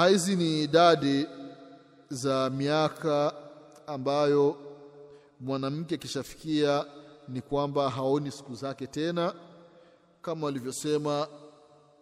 Hizi 0.09 0.35
ni 0.35 0.63
idadi 0.63 1.25
za 2.09 2.49
miaka 2.49 3.33
ambayo 3.87 4.55
mwanamke 5.39 5.95
akishafikia 5.95 6.85
ni 7.27 7.41
kwamba 7.41 7.89
haoni 7.89 8.31
siku 8.31 8.55
zake 8.55 8.87
tena. 8.87 9.33
Kama 10.21 10.45
walivyosema 10.45 11.27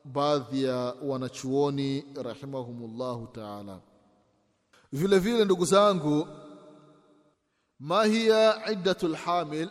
baadhi 0.06 0.64
ya 0.64 0.76
wanachuoni 1.04 2.06
rahimahumullahu 2.24 3.28
taala. 3.28 3.80
Vile 4.92 5.20
vile 5.20 5.46
ndugu 5.46 5.66
zangu 5.66 6.28
ma 7.80 8.04
hiya 8.04 8.72
iddatu 8.72 9.08
lhamil 9.08 9.70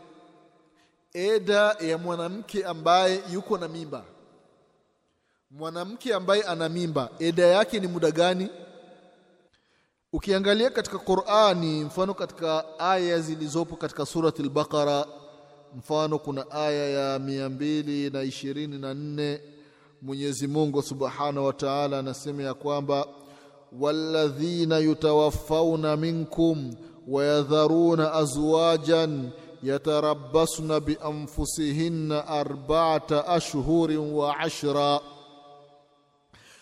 eda 1.12 1.76
ya 1.80 1.98
mwanamke 1.98 2.64
ambaye 2.64 3.22
yuko 3.32 3.58
na 3.58 3.68
mimba. 3.68 4.04
Mwanamke 5.50 6.14
ambaye 6.14 6.42
ana 6.42 6.68
mimba 6.68 7.10
eda 7.18 7.46
yake 7.46 7.80
ni 7.80 7.86
muda 7.86 8.10
gani 8.10 8.48
ukiangalia 10.12 10.70
katika 10.70 10.98
Qur'ani 10.98 11.84
mfano 11.84 12.14
katika 12.14 12.64
aya 12.78 13.20
zilizopo 13.20 13.76
katika 13.76 14.06
surati 14.06 14.42
al-Baqara 14.42 15.06
mfano 15.76 16.18
kuna 16.18 16.50
aya 16.50 16.88
ya 16.90 17.18
mia 17.18 17.48
mbili 17.48 18.10
na 18.10 18.22
ishirini 18.22 18.78
na 18.78 18.94
nne 18.94 19.40
Mwenyezi 20.02 20.46
Mungu 20.46 20.82
Subhanahu 20.82 21.46
wa 21.46 21.52
Ta'ala 21.52 21.98
anasema 21.98 22.42
ya 22.42 22.54
kwamba 22.54 23.06
walladhina 23.80 24.78
yutawaffawna 24.78 25.96
minkum 25.96 26.74
wayadharuna 27.08 28.12
azwajan 28.12 29.30
yatarabbasna 29.62 30.80
bianfusihinna 30.80 32.26
arba'ata 32.26 33.26
ashhurin 33.26 34.12
wa 34.14 34.38
ashra. 34.38 35.00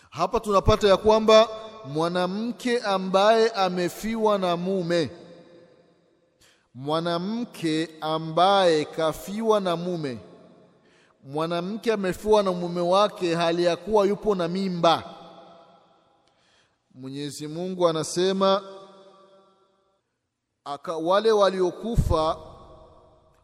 Hapa 0.09 0.39
tunapata 0.39 0.87
ya 0.87 0.97
kwamba 0.97 1.47
mwanamke 1.85 2.79
ambaye 2.79 3.49
amefiwa 3.49 4.37
na 4.37 4.57
mume. 4.57 5.09
Mwanamke 6.73 7.89
ambaye 8.01 8.85
kafiwa 8.85 9.59
na 9.59 9.75
mume. 9.75 10.19
Mwanamke 11.23 11.93
amefiwa 11.93 12.43
na 12.43 12.51
mume 12.51 12.81
wake 12.81 13.35
hali 13.35 13.63
ya 13.63 13.75
kuwa 13.77 14.05
yupo 14.05 14.35
na 14.35 14.47
mimba. 14.47 15.03
Mwenyezi 16.91 17.47
Mungu 17.47 17.87
anasema 17.87 18.63
aka 20.63 20.97
wale 20.97 21.31
waliokufa 21.31 22.37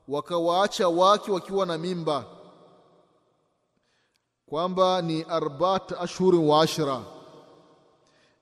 wakawaacha 0.07 0.89
wake 0.89 1.31
wakiwa 1.31 1.65
na 1.65 1.77
mimba. 1.77 2.25
Kwamba 4.45 5.01
ni 5.01 5.21
arbat 5.23 5.91
ashhurin 6.01 6.47
wa 6.47 6.61
ashra 6.61 7.01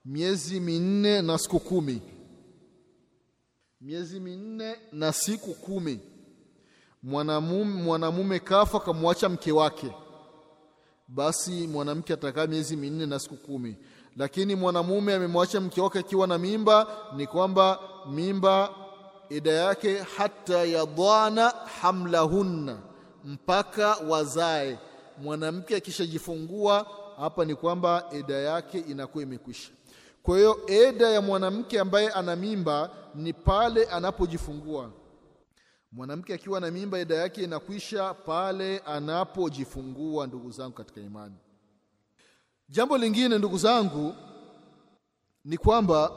miezi 0.04 0.60
minne 0.60 1.22
na 1.22 1.38
siku 1.38 1.60
kumi. 1.60 2.02
Miezi 3.80 4.20
minne 4.20 4.76
na 4.92 5.12
siku 5.12 5.54
kumi. 5.54 6.00
Mwanamume 7.02 7.82
mwanamume 7.82 8.38
kafa 8.38 8.80
kamwacha 8.80 9.28
mke 9.28 9.52
wake. 9.52 9.92
Basi 11.08 11.66
mwanamke 11.68 12.12
atakaa 12.12 12.46
miezi 12.46 12.76
minne 12.76 13.06
na 13.06 13.18
siku 13.18 13.36
kumi. 13.36 13.76
Lakini 14.16 14.54
mwanamume 14.54 15.14
amemwacha 15.14 15.60
mke 15.60 15.80
wake 15.80 15.98
akiwa 15.98 16.26
na 16.26 16.38
mimba 16.38 16.86
ni 17.16 17.26
kwamba 17.26 17.78
mimba 18.10 18.70
ida 19.30 19.52
yake 19.52 19.98
hata 20.16 20.64
yadhana 20.64 21.48
hamlahunna 21.80 22.78
mpaka 23.24 23.94
wazae. 23.94 24.78
Mwanamke 25.22 25.76
akishajifungua 25.76 26.86
hapa 27.16 27.44
ni 27.44 27.54
kwamba 27.54 28.04
eda 28.12 28.34
yake 28.34 28.78
inakuwa 28.78 29.22
imekwisha 29.22 29.70
kwa 30.24 30.36
hiyo 30.38 30.60
eda 30.66 31.08
ya 31.08 31.20
mwanamke 31.20 31.80
ambaye 31.80 32.08
ana 32.10 32.36
mimba 32.36 32.90
ni 33.14 33.32
pale 33.32 33.84
anapojifungua. 33.84 34.90
Mwanamke 35.92 36.34
akiwa 36.34 36.60
na 36.60 36.70
mimba 36.70 36.98
eda 36.98 37.14
yake 37.14 37.42
inakwisha 37.44 38.14
pale 38.14 38.78
anapojifungua 38.78 40.26
ndugu 40.26 40.50
zangu 40.50 40.72
katika 40.72 41.00
imani. 41.00 41.34
Jambo 42.68 42.98
lingine 42.98 43.38
ndugu 43.38 43.58
zangu 43.58 44.14
ni 45.44 45.58
kwamba 45.58 46.12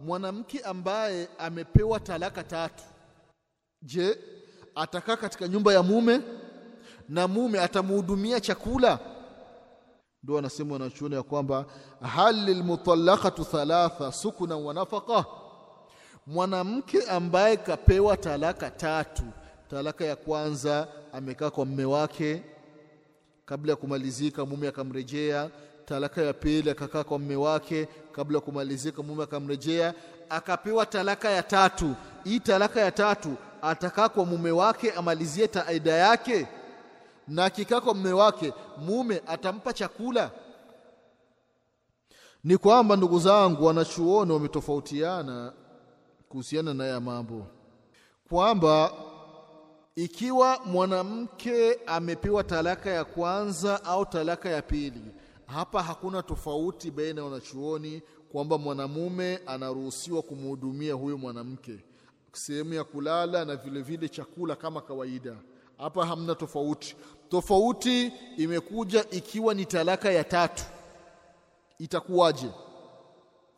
mwanamke 0.00 0.60
ambaye 0.60 1.28
amepewa 1.38 2.00
talaka 2.00 2.44
tatu. 2.44 2.84
Je 3.82 4.18
atakaa 4.74 5.16
katika 5.16 5.48
nyumba 5.48 5.72
ya 5.72 5.82
mume 5.82 6.20
na 7.08 7.28
mume 7.28 7.60
atamhudumia 7.60 8.40
chakula 8.40 8.98
ndio 10.24 10.34
wanasema 10.36 10.72
wanachuoni 10.72 11.14
ya 11.14 11.22
kwamba 11.22 11.64
hal 12.02 12.34
lilmutallaqatu 12.44 13.44
thalatha 13.44 14.12
sukuna 14.12 14.56
wa 14.56 14.74
nafaqa? 14.74 15.24
Mwanamke 16.26 17.02
ambaye 17.02 17.56
kapewa 17.56 18.16
talaka 18.16 18.70
tatu 18.70 19.22
talaka 19.70 20.04
ya 20.04 20.16
kwanza 20.16 20.88
amekaa 21.12 21.50
kwa 21.50 21.64
mume 21.64 21.84
wake 21.84 22.42
kabla 23.46 23.72
ya 23.72 23.76
kumalizika 23.76 24.46
mume 24.46 24.68
akamrejea 24.68 25.50
talaka 25.84 26.22
ya 26.22 26.32
pili 26.32 26.70
akakaa 26.70 27.04
kwa 27.04 27.18
mume 27.18 27.36
wake 27.36 27.88
kabla 28.12 28.36
ya 28.38 28.40
kumalizika 28.40 29.02
mume 29.02 29.22
akamrejea 29.22 29.94
akapewa 30.30 30.86
talaka 30.86 31.30
ya 31.30 31.42
tatu. 31.42 31.94
Hii 32.24 32.40
talaka 32.40 32.80
ya 32.80 32.90
tatu 32.92 33.34
atakaa 33.62 34.08
kwa 34.08 34.24
mume 34.24 34.50
wake 34.50 34.90
amalizie 34.92 35.48
taida 35.48 35.92
yake 35.92 36.46
na 37.28 37.44
akikaa 37.44 37.80
kwa 37.80 37.94
mume 37.94 38.12
wake 38.12 38.52
mume 38.78 39.22
atampa 39.26 39.72
chakula? 39.72 40.30
Ni 42.44 42.56
kwamba 42.56 42.96
ndugu 42.96 43.18
zangu 43.18 43.64
wanachuoni 43.66 44.32
wametofautiana 44.32 45.52
kuhusiana 46.28 46.74
na 46.74 46.86
ya 46.86 47.00
mambo. 47.00 47.46
Kwamba 48.28 48.92
ikiwa 49.96 50.60
mwanamke 50.66 51.74
amepewa 51.86 52.44
talaka 52.44 52.90
ya 52.90 53.04
kwanza 53.04 53.84
au 53.84 54.06
talaka 54.06 54.48
ya 54.48 54.62
pili 54.62 55.14
hapa 55.46 55.82
hakuna 55.82 56.22
tofauti 56.22 56.90
baina 56.90 57.20
ya 57.20 57.24
wanachuoni 57.24 58.02
kwamba 58.32 58.58
mwanamume 58.58 59.40
anaruhusiwa 59.46 60.22
kumhudumia 60.22 60.94
huyo 60.94 61.18
mwanamke. 61.18 61.84
Sehemu 62.32 62.74
ya 62.74 62.84
kulala 62.84 63.44
na 63.44 63.56
vile 63.56 63.82
vile 63.82 64.08
chakula 64.08 64.56
kama 64.56 64.80
kawaida 64.80 65.36
hapa 65.84 66.06
hamna 66.06 66.34
tofauti. 66.34 66.96
Tofauti 67.28 68.12
imekuja 68.36 69.04
ikiwa 69.10 69.54
ni 69.54 69.66
talaka 69.66 70.10
ya 70.12 70.24
tatu. 70.24 70.62
Itakuwaje? 71.78 72.50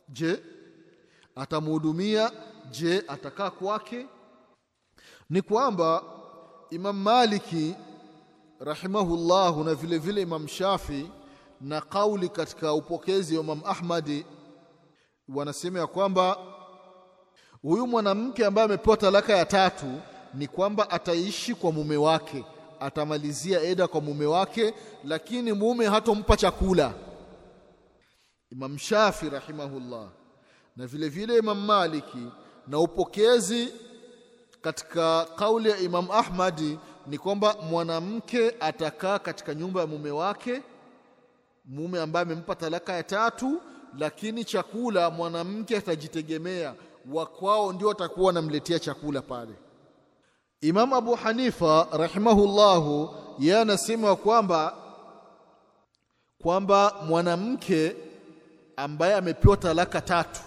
Je 0.09 0.43
atamhudumia? 1.36 2.31
Je 2.70 3.05
atakaa 3.09 3.51
kwake? 3.51 4.07
Ni 5.31 5.43
kwamba 5.43 6.03
Imam 6.70 6.97
Maliki 7.03 7.74
rahimahullahu 8.61 9.65
na 9.65 9.74
vile 9.74 9.98
vile 9.98 10.23
Imam 10.23 10.48
Shafi 10.48 11.11
na 11.61 11.81
kauli 11.81 12.28
katika 12.28 12.73
upokezi 12.74 13.36
wa 13.36 13.43
Imam 13.44 13.61
Ahmadi 13.65 14.27
wanasema 15.28 15.78
ya 15.78 15.86
kwamba 15.86 16.39
huyu 17.62 17.86
mwanamke 17.86 18.47
ambaye 18.47 18.65
amepewa 18.65 18.97
talaka 18.97 19.36
ya 19.36 19.44
tatu 19.44 19.86
ni 20.35 20.47
kwamba 20.47 20.90
ataishi 20.90 21.55
kwa 21.55 21.73
mume 21.73 21.97
wake. 21.97 22.44
Atamalizia 22.81 23.61
eda 23.62 23.86
kwa 23.89 24.01
mume 24.01 24.27
wake 24.27 24.74
lakini 25.05 25.53
mume 25.53 25.86
hatompa 25.86 26.36
chakula. 26.36 26.94
Imam 28.53 28.78
Shafi 28.78 29.31
rahimahullah 29.31 30.09
na 30.77 30.86
vile 30.86 31.09
vile 31.09 31.39
Imam 31.39 31.65
Maliki 31.65 32.27
na 32.69 32.78
upokezi 32.78 33.69
katika 34.62 35.24
kauli 35.24 35.70
ya 35.70 35.78
Imam 35.78 36.11
Ahmadi 36.11 36.78
ni 37.07 37.19
kwamba 37.19 37.57
mwanamke 37.70 38.55
atakaa 38.61 39.19
katika 39.19 39.55
nyumba 39.55 39.81
ya 39.81 39.86
mume 39.86 40.11
wake 40.11 40.62
mume 41.65 42.01
ambaye 42.01 42.27
amempa 42.27 42.55
talaka 42.55 42.93
ya 42.93 43.03
tatu 43.03 43.61
lakini 43.98 44.44
chakula 44.44 45.11
mwanamke 45.11 45.77
atajitegemea. 45.77 46.74
Wakwao 47.12 47.73
ndio 47.73 47.90
atakuwa 47.90 48.31
anamletea 48.31 48.78
chakula 48.78 49.23
pale 49.23 49.53
Imam 50.67 50.93
Abu 50.93 51.15
Hanifa 51.15 51.89
rahimahullahu 51.93 53.15
yeye 53.39 53.61
anasema 53.61 54.17
kwamba 54.17 54.75
kwamba 56.43 56.95
mwanamke 57.09 57.97
ambaye 58.77 59.15
amepewa 59.15 59.57
talaka 59.57 60.01
tatu 60.01 60.41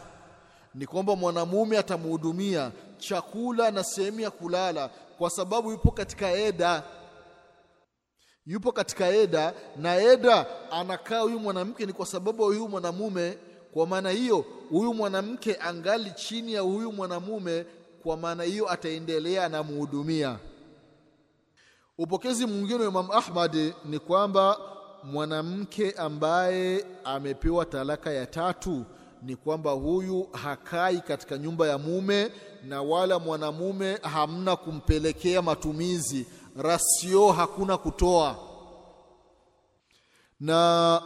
ni 0.76 0.86
kwamba 0.86 1.16
mwanamume 1.16 1.78
atamhudumia 1.78 2.72
chakula 2.98 3.72
na 3.72 3.84
sehemu 3.84 4.20
ya 4.20 4.32
kulala 4.32 4.90
kwa 5.18 5.30
sababu 5.30 5.72
yupo 5.72 5.91
katika 5.91 6.32
eda. 6.32 6.84
Yupo 8.46 8.72
katika 8.72 9.08
eda 9.08 9.54
na 9.78 9.96
eda 9.96 10.46
anakaa 10.72 11.20
huyu 11.20 11.40
mwanamke 11.40 11.86
ni 11.86 11.94
kwa 11.94 12.06
sababu 12.06 12.44
huyu 12.44 12.68
mwanamume. 12.70 13.38
Kwa 13.74 13.88
maana 13.88 14.10
hiyo 14.10 14.46
huyu 14.70 14.94
mwanamke 14.94 15.56
angali 15.56 16.12
chini 16.12 16.54
ya 16.54 16.62
huyu 16.62 16.91
mwanamume 16.91 17.66
kwa 18.03 18.17
maana 18.17 18.43
hiyo 18.43 18.71
ataendelea 18.71 19.45
anamhudumia 19.45 20.39
upokezi 21.97 22.45
mwingine 22.45 22.80
wa 22.84 22.89
Imam 22.89 23.11
Ahmad 23.11 23.73
ni 23.85 23.99
kwamba 23.99 24.57
mwanamke 25.03 25.91
ambaye 25.91 26.85
amepewa 27.03 27.65
talaka 27.65 28.11
ya 28.11 28.26
tatu 28.26 28.85
ni 29.21 29.35
kwamba 29.35 29.71
huyu 29.71 30.27
hakai 30.31 31.01
katika 31.01 31.38
nyumba 31.38 31.67
ya 31.67 31.77
mume 31.77 32.31
na 32.63 32.81
wala 32.81 33.19
mwanamume 33.19 33.95
hamna 34.01 34.55
kumpelekea 34.55 35.41
matumizi. 35.41 36.27
Rasio 36.57 37.31
hakuna 37.31 37.77
kutoa. 37.77 38.35
Na 40.39 41.01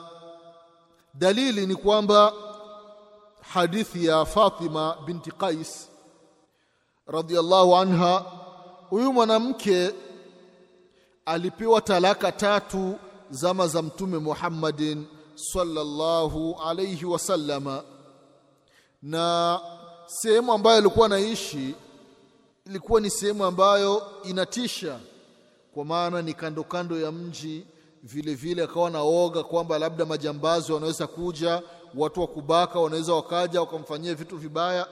dalili 1.14 1.68
ni 1.68 1.76
kwamba 1.76 2.34
hadithi 3.42 4.06
ya 4.06 4.26
Fatima 4.26 4.98
binti 5.06 5.32
Qais 5.32 5.90
radhiallahu 7.08 7.76
anha 7.76 8.26
huyu 8.90 9.14
mwanamke 9.14 9.92
alipewa 11.26 11.82
talaka 11.82 12.32
tatu 12.32 12.96
zama 13.30 13.68
za 13.68 13.82
mtume 13.82 14.18
Muhammadin 14.18 15.06
sallallahu 15.36 16.58
alayhi 16.66 17.06
wasallama 17.06 17.84
na 19.02 19.60
sehemu 20.06 20.54
ambayo 20.54 20.78
alikuwa 20.78 21.06
anaishi 21.06 21.76
ilikuwa 22.66 23.02
ni 23.02 23.10
sehemu 23.10 23.46
ambayo 23.46 24.04
inatisha 24.24 25.00
kwa 25.74 25.86
maana 25.86 26.22
ni 26.22 26.34
kando 26.34 26.64
kando 26.64 27.00
ya 27.00 27.12
mji. 27.12 27.66
Vile 28.04 28.34
vile 28.36 28.64
akawa 28.64 28.90
naoga 28.90 29.44
kwamba 29.44 29.80
labda 29.80 30.06
majambazi 30.06 30.72
wanaweza 30.74 31.08
kuja 31.08 31.62
watu 31.96 32.22
wa 32.22 32.28
kubaka 32.28 32.80
wanaweza 32.80 33.14
wakaja 33.14 33.60
wakamfanyia 33.62 34.16
vitu 34.16 34.38
vibaya 34.38 34.88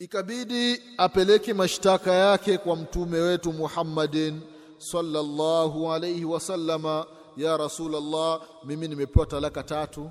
ikabidi 0.00 0.82
apeleke 0.98 1.54
mashtaka 1.54 2.12
yake 2.14 2.58
kwa 2.58 2.76
mtume 2.76 3.18
wetu 3.18 3.52
Muhammadin 3.52 4.40
sallallahu 4.78 5.92
alayhi 5.92 6.24
wasallama 6.24 7.06
ya 7.36 7.56
Rasulullah 7.56 8.40
mimi 8.64 8.88
nimepewa 8.88 9.26
talaka 9.26 9.62
tatu 9.62 10.10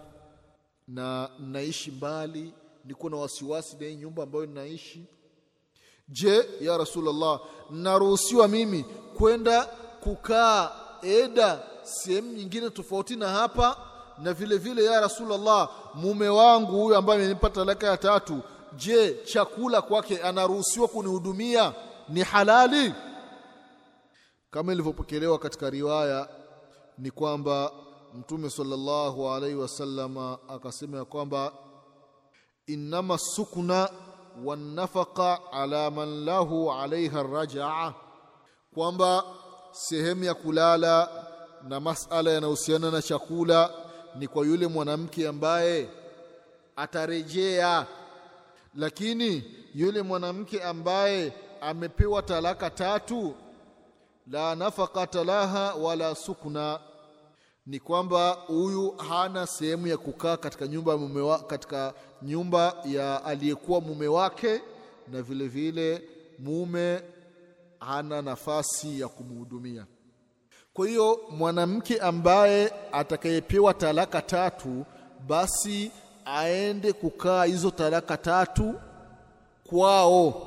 na 0.88 1.30
naishi 1.40 1.91
mbali 1.91 2.53
niko 2.86 3.10
na 3.10 3.18
wasiwasi 3.18 3.78
na 3.80 3.86
hii 3.86 3.95
nyumba 3.95 4.24
ambayo 4.24 4.45
ninaishi. 4.45 5.06
Je 6.10 6.45
ya 6.61 6.78
Rasulullah 6.78 7.40
naruhusiwa 7.70 8.48
mimi 8.48 8.86
kwenda 9.18 9.64
kukaa 10.03 10.72
eda 11.02 11.60
sehemu 11.84 12.32
nyingine 12.34 12.70
tofauti 12.70 13.16
na 13.16 13.30
hapa? 13.30 13.78
Na 14.18 14.34
vile 14.34 14.57
vile 14.57 14.84
ya 14.86 15.02
Rasulullah 15.02 15.70
mume 15.95 16.28
wangu 16.30 16.72
huyu 16.82 16.95
ambaye 16.95 17.20
amenipa 17.20 17.49
talaka 17.49 17.88
ya 17.88 17.98
tatu 17.98 18.41
je 18.76 19.14
chakula 19.26 19.82
kwake 19.82 20.18
anaruhusiwa 20.22 20.88
kunihudumia 20.88 21.74
ni 22.10 22.24
halali? 22.24 22.94
Kama 24.52 24.74
ilivyopokelewa 24.74 25.40
katika 25.40 25.70
riwaya 25.70 26.28
ni 26.98 27.12
kwamba 27.12 27.72
mtume 28.14 28.50
sallallahu 28.50 29.30
alaihi 29.30 29.56
wasallama 29.56 30.38
akasema 30.48 30.98
ya 30.98 31.06
kwamba 31.06 31.52
innama 32.68 33.18
sukuna 33.18 33.90
wanafaqa 34.46 35.40
ala 35.52 35.91
man 35.91 36.26
lahu 36.26 36.72
alaiha 36.72 37.24
rajaa 37.24 37.94
kwamba 38.74 39.24
sehemu 39.72 40.24
ya 40.24 40.34
kulala 40.34 41.10
na 41.68 41.80
masala 41.80 42.32
yanayohusiana 42.32 42.91
na 42.91 43.02
chakula 43.02 43.72
ni 44.16 44.28
kwa 44.28 44.46
yule 44.46 44.68
mwanamke 44.68 45.28
ambaye 45.28 45.90
atarejea 46.76 47.88
lakini 48.76 49.44
yule 49.76 50.02
mwanamke 50.02 50.64
ambaye 50.64 51.34
amepewa 51.62 52.22
talaka 52.22 52.70
tatu 52.70 53.36
la 54.28 54.56
nafaqata 54.56 55.24
laha 55.24 55.74
wala 55.76 56.16
sukna 56.16 56.80
ni 57.66 57.80
kwamba 57.80 58.32
huyu 58.32 58.91
hana 58.91 59.48
sehemu 59.48 59.88
ya 59.88 59.98
kukaa 59.98 60.38
katika 60.38 60.68
nyumba 60.68 60.91
ya 60.91 60.98
mume 60.98 61.22
wa, 61.22 61.40
katika 61.40 61.94
nyumba 62.22 62.74
ya 62.86 63.26
aliyekuwa 63.26 63.82
mume 63.82 64.08
wake 64.08 64.62
na 65.08 65.22
vile 65.22 65.48
vile 65.48 66.02
mume 66.40 67.02
hana 67.80 68.22
nafasi 68.22 69.00
ya 69.00 69.08
kumhudumia. 69.08 69.86
Kwa 70.74 70.88
hiyo 70.88 71.20
mwanamke 71.30 72.00
ambaye 72.00 72.74
atakayepewa 72.91 73.74
talaka 73.74 74.22
tatu 74.22 74.86
basi 75.28 75.91
aende 76.36 76.94
kukaa 76.94 77.44
hizo 77.44 77.72
talaka 77.72 78.18
tatu 78.18 78.74
kwao 79.70 80.46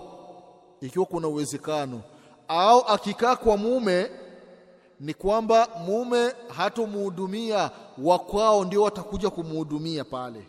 ikiwa 0.80 1.06
kuna 1.06 1.28
uwezekano. 1.28 2.00
Au 2.48 2.80
akikaa 2.80 3.36
kwa 3.36 3.56
mume 3.56 4.10
ni 5.00 5.14
kwamba 5.14 5.68
mume 5.86 6.32
hatomuhudumia, 6.56 7.70
wa 7.98 8.18
kwao 8.18 8.64
ndio 8.64 8.82
watakuja 8.82 9.30
kumuhudumia 9.30 10.04
pale. 10.04 10.46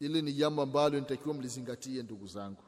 Ili 0.00 0.22
ni 0.22 0.32
jambo 0.32 0.62
ambalo 0.62 0.98
nitakiwa 1.00 1.34
mlizingatie 1.34 2.02
ndugu 2.02 2.26
zangu. 2.26 2.62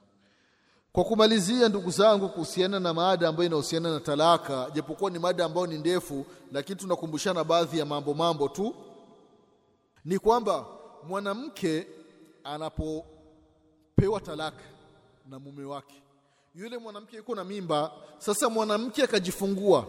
Kwa 0.92 1.04
kumalizia 1.04 1.68
ndugu 1.68 1.90
zangu 1.90 2.28
kuhusiana 2.28 2.80
na 2.80 2.94
mada 2.94 3.28
ambayo 3.28 3.46
inahusiana 3.46 3.92
na 3.92 4.00
talaka 4.00 4.70
japokuwa 4.74 5.10
ni 5.10 5.18
mada 5.18 5.44
ambayo 5.44 5.66
ni 5.66 5.78
ndefu 5.78 6.26
lakini 6.52 6.76
tunakumbushana 6.78 7.44
baadhi 7.44 7.78
ya 7.78 7.84
mambo 7.84 8.14
mambo 8.14 8.48
tu 8.48 8.74
ni 10.04 10.18
kwamba 10.18 10.66
mwanamke 11.08 11.86
anapopewa 12.44 14.20
talaka 14.20 14.64
na 15.30 15.38
mume 15.38 15.64
wake. 15.64 16.02
Yule 16.54 16.78
mwanamke 16.78 17.16
yuko 17.16 17.34
na 17.34 17.44
mimba. 17.44 17.92
Sasa 18.18 18.48
mwanamke 18.48 19.02
akajifungua. 19.02 19.86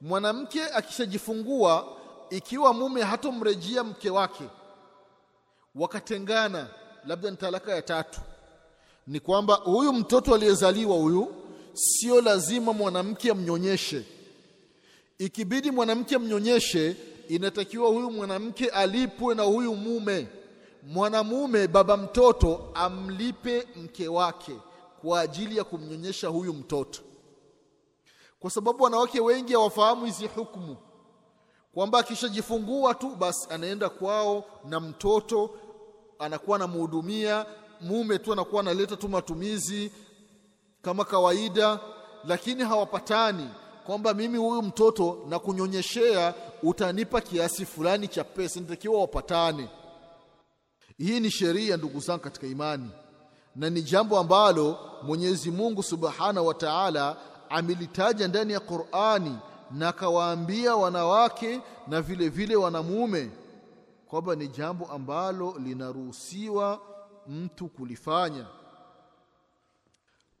Mwanamke 0.00 0.64
akishajifungua 0.64 1.96
ikiwa 2.30 2.72
mume 2.74 3.02
hatomrejea 3.02 3.84
mke 3.84 4.10
wake 4.10 4.44
wakatengana 5.74 6.68
labda 7.06 7.30
ni 7.30 7.36
talaka 7.36 7.74
ya 7.74 7.82
tatu. 7.82 8.20
Ni 9.06 9.20
kwamba 9.20 9.54
huyu 9.54 9.92
mtoto 9.92 10.34
aliyezaliwa 10.34 10.96
huyu 10.96 11.34
sio 11.74 12.20
lazima 12.20 12.72
mwanamke 12.72 13.30
amnyonyeshe. 13.30 14.04
Ikibidi 15.18 15.70
mwanamke 15.70 16.14
amnyonyeshe 16.16 16.96
inatakiwa 17.34 17.88
huyu 17.88 18.10
mwanamke 18.10 18.68
alipwe 18.68 19.34
na 19.34 19.42
huyu 19.42 19.74
mume. 19.74 20.28
Mwanamume 20.82 21.68
baba 21.68 21.96
mtoto 21.96 22.70
amlipe 22.74 23.68
mke 23.76 24.08
wake 24.08 24.56
kwa 25.02 25.20
ajili 25.20 25.56
ya 25.56 25.64
kumnyonyesha 25.64 26.28
huyu 26.28 26.52
mtoto. 26.52 27.00
Kwa 28.40 28.50
sababu 28.50 28.84
wanawake 28.84 29.20
wengi 29.20 29.52
hawafahamu 29.52 30.04
hizi 30.06 30.26
hukumu. 30.26 30.76
Kwamba 31.74 31.98
akishajifungua 31.98 32.94
tu 32.94 33.08
basi 33.16 33.46
anaenda 33.50 33.88
kwao 33.88 34.44
na 34.64 34.80
mtoto 34.80 35.50
anakuwa 36.18 36.56
anamhudumia 36.56 37.46
mume 37.80 38.18
tu 38.18 38.32
anakuwa 38.32 38.60
analeta 38.62 38.96
tu 38.96 39.08
matumizi 39.08 39.92
kama 40.82 41.04
kawaida 41.04 41.80
lakini 42.24 42.64
hawapatani 42.64 43.48
kwamba 43.86 44.14
mimi 44.14 44.38
huyu 44.38 44.62
mtoto 44.62 45.18
na 45.28 45.38
kunyonyeshea 45.38 46.34
utanipa 46.62 47.20
kiasi 47.20 47.66
fulani 47.66 48.08
cha 48.08 48.24
pesa 48.24 48.60
nitakiwa 48.60 49.00
wapatane. 49.00 49.68
Hii 50.98 51.20
ni 51.20 51.30
sheria 51.30 51.76
ndugu 51.76 52.00
zangu 52.00 52.20
katika 52.22 52.46
imani. 52.46 52.90
Na 53.56 53.70
ni 53.70 53.82
jambo 53.82 54.18
ambalo 54.18 54.78
Mwenyezi 55.02 55.50
Mungu 55.50 55.82
Subhanahu 55.82 56.46
wa 56.46 56.54
Ta'ala 56.54 57.16
amelitaja 57.50 58.28
ndani 58.28 58.52
ya 58.52 58.60
Qur'ani 58.60 59.36
na 59.70 59.88
akawaambia 59.88 60.76
wanawake 60.76 61.60
na 61.88 62.02
vile 62.02 62.28
vile 62.28 62.56
wanamume 62.56 63.30
kwamba 64.06 64.34
ni 64.34 64.48
jambo 64.48 64.86
ambalo 64.86 65.54
linaruhusiwa 65.58 66.80
mtu 67.28 67.68
kulifanya. 67.68 68.46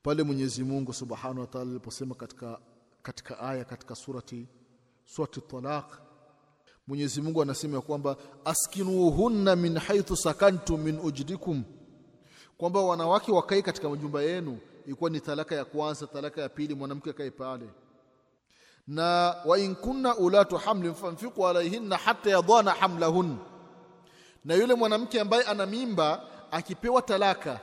Pale 0.02 0.22
Mwenyezi 0.22 0.64
Mungu 0.64 0.92
Subhanahu 0.92 1.40
wa 1.40 1.46
Ta'ala 1.46 1.70
aliposema 1.70 2.14
katika 2.14 2.58
katika 3.10 3.38
aya 3.40 3.64
katika 3.64 3.94
surati 3.94 4.46
surati 5.04 5.40
Talaq. 5.40 5.84
Mwenyezi 6.86 7.20
Mungu 7.22 7.42
anasema 7.42 7.80
kwamba 7.80 8.16
askinuhunna 8.44 9.56
min 9.56 9.78
haythu 9.78 10.16
sakantum 10.16 10.80
min 10.80 11.00
ujdikum. 11.02 11.64
Kwamba 12.58 12.80
wanawake 12.82 13.32
wakae 13.32 13.62
katika 13.62 13.88
majumba 13.88 14.22
yenu 14.22 14.58
ilikuwa 14.86 15.10
ni 15.10 15.20
talaka 15.20 15.54
ya 15.54 15.64
kwanza 15.64 16.06
talaka 16.06 16.40
ya 16.40 16.48
pili 16.48 16.74
mwanamke 16.74 17.10
akae 17.10 17.30
pale. 17.30 17.68
Na 18.88 19.36
wa 19.44 19.58
in 19.58 19.74
kunna 19.74 20.16
ulatu 20.16 20.56
hamlin 20.56 20.94
fanfiqu 20.94 21.48
alaihinna 21.48 21.96
hatta 21.96 22.30
yadhana 22.30 22.70
hamlahun. 22.70 23.36
Na 24.44 24.54
yule 24.54 24.74
mwanamke 24.74 25.20
ambaye 25.20 25.42
ana 25.44 25.66
mimba 25.66 26.22
akipewa 26.50 27.02
talaka 27.02 27.60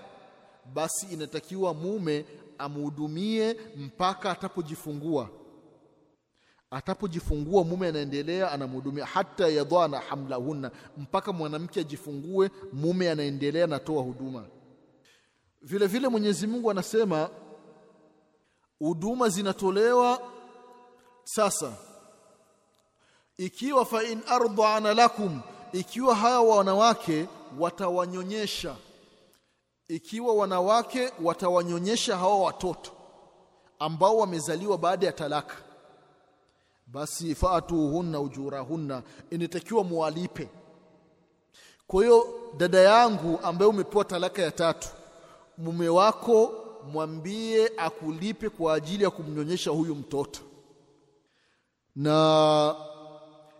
basi 0.73 1.05
inatakiwa 1.13 1.73
mume 1.73 2.25
amhudumie 2.59 3.57
mpaka 3.75 4.31
atapojifungua. 4.31 5.29
Atapojifungua 6.71 7.63
mume 7.63 7.87
anaendelea 7.87 8.51
anamhudumia 8.51 9.05
hata 9.05 9.47
yadhana 9.47 9.99
hamlahunna. 9.99 10.71
Mpaka 10.97 11.33
mwanamke 11.33 11.79
ajifungue 11.79 12.51
mume 12.73 13.11
anaendelea 13.11 13.63
anatoa 13.63 14.03
huduma. 14.03 14.45
Vile 15.61 15.87
vile 15.87 16.07
Mwenyezi 16.07 16.47
Mungu 16.47 16.71
anasema 16.71 17.29
huduma 18.79 19.29
zinatolewa 19.29 20.21
sasa. 21.23 21.73
Ikiwa 23.37 23.85
fa 23.85 24.03
in 24.03 24.21
ardhana 24.27 24.93
lakum 24.93 25.41
ikiwa 25.73 26.15
hawa 26.15 26.55
wanawake 26.57 27.27
watawanyonyesha 27.59 28.75
ikiwa 29.87 30.33
wanawake 30.35 31.11
watawanyonyesha 31.23 32.17
hawa 32.17 32.39
watoto 32.39 32.91
ambao 33.79 34.17
wamezaliwa 34.17 34.77
baada 34.77 35.05
ya 35.05 35.11
talaka 35.11 35.55
basi 36.87 37.35
faatuhunna 37.35 38.19
ujurahunna 38.19 39.03
inatakiwa 39.29 39.83
muwalipe. 39.83 40.49
Kwa 41.87 42.03
hiyo 42.03 42.27
dada 42.57 42.79
yangu 42.79 43.39
ambaye 43.43 43.69
umepewa 43.69 44.05
talaka 44.05 44.41
ya 44.41 44.51
tatu 44.51 44.87
mume 45.57 45.89
wako 45.89 46.51
mwambie 46.91 47.71
akulipe 47.77 48.49
kwa 48.49 48.73
ajili 48.73 49.03
ya 49.03 49.09
kumnyonyesha 49.09 49.71
huyu 49.71 49.95
mtoto. 49.95 50.39
Na 51.95 52.75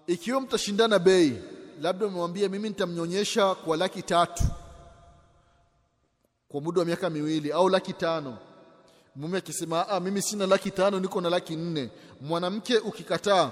ikiwa 0.08 0.42
mtashindana 0.42 1.00
bei 1.00 1.38
labda 1.82 2.06
umemwambia 2.06 2.50
mimi 2.50 2.70
nitamnyonyesha 2.70 3.56
kwa 3.56 3.78
laki 3.78 4.02
tatu 4.02 4.44
kwa 6.50 6.62
muda 6.62 6.80
wa 6.80 6.86
miaka 6.86 7.10
miwili 7.10 7.52
au 7.52 7.70
laki 7.70 7.94
tano. 7.94 8.38
Mume 9.16 9.38
akisema 9.38 9.90
ah 9.90 10.00
mimi 10.00 10.22
sina 10.22 10.48
laki 10.48 10.72
tano 10.72 11.00
niko 11.00 11.22
na 11.22 11.30
laki 11.30 11.56
nne. 11.56 11.90
Mwanamke 12.22 12.78
ukikataa 12.78 13.52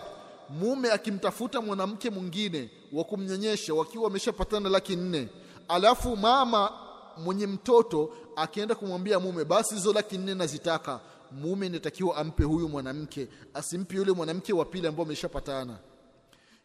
mume 0.49 0.91
akimtafuta 0.91 1.61
mwanamke 1.61 2.09
mwingine 2.09 2.69
wa 2.93 3.03
kumnyonyesha 3.03 3.73
wakiwa 3.73 4.03
wameshapatana 4.03 4.69
laki 4.69 4.95
nne. 4.95 5.29
Alafu 5.67 6.17
mama 6.17 6.71
mwenye 7.17 7.47
mtoto 7.47 8.09
akienda 8.35 8.75
kumwambia 8.75 9.19
mume 9.19 9.45
basi 9.45 9.75
hizo 9.75 9.93
laki 9.93 10.17
nne 10.17 10.35
nazitaka. 10.35 10.99
Mume 11.31 11.65
inatakiwa 11.67 12.15
ampe 12.17 12.43
huyu 12.43 12.69
mwanamke 12.69 13.27
asimpe 13.53 13.95
yule 13.95 14.11
mwanamke 14.11 14.53
wa 14.53 14.65
pili 14.65 14.87
ambao 14.87 15.05
ameshapatana 15.05 15.77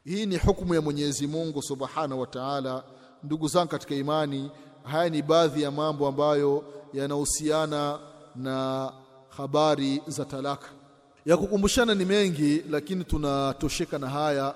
hii 0.05 0.27
ni 0.27 0.37
hukumu 0.37 0.75
ya 0.75 0.81
Mwenyezi 0.81 1.27
Mungu 1.27 1.63
Subhanahu 1.63 2.21
wa 2.21 2.27
Ta'ala. 2.27 2.85
Ndugu 3.23 3.49
zangu 3.49 3.69
katika 3.71 3.95
imani 3.95 4.51
haya 4.83 5.11
ni 5.11 5.23
baadhi 5.23 5.63
ya 5.63 5.71
mambo 5.71 6.07
ambayo 6.09 6.65
yanahusiana 6.93 7.99
na 8.37 8.93
habari 9.29 10.03
za 10.07 10.25
talaka. 10.25 10.69
Ya 11.27 11.37
kukumbushana 11.37 11.95
ni 11.95 12.05
mengi 12.05 12.63
lakini 12.71 13.05
tunatosheka 13.05 13.99
na 13.99 14.09
haya. 14.09 14.55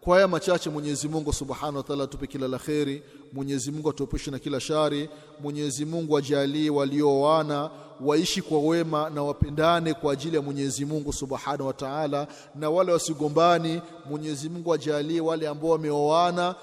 Kwa 0.00 0.14
haya 0.14 0.28
machache 0.28 0.70
Mwenyezi 0.70 1.08
Mungu 1.08 1.32
Subhanahu 1.32 1.84
wa 1.88 2.04
atupe 2.04 2.26
kila 2.26 2.48
la 2.48 2.58
kheri. 2.58 3.02
Mwenyezi 3.32 3.70
Mungu 3.70 3.90
atuepushe 3.90 4.30
na 4.30 4.38
kila 4.38 4.60
shari. 4.60 5.10
Mwenyezi 5.40 5.84
Mungu 5.84 6.16
ajalie 6.18 6.70
walioana 6.70 7.70
waishi 8.00 8.42
kwa 8.42 8.58
wema 8.60 9.10
na 9.10 9.22
wapendane 9.22 9.94
kwa 9.94 10.12
ajili 10.12 10.36
ya 10.36 10.42
Mwenyezi 10.42 10.84
Mungu 10.84 11.12
Subhanahu 11.12 11.66
wa 11.66 11.72
Ta'ala. 11.72 12.26
Na 12.54 12.70
wale 12.70 12.92
wasigombani 12.92 13.82
Mwenyezi 14.10 14.48
Mungu 14.48 14.74
ajalie 14.74 15.20
wale 15.20 15.48
ambao 15.48 15.70
wameoana 15.70 16.54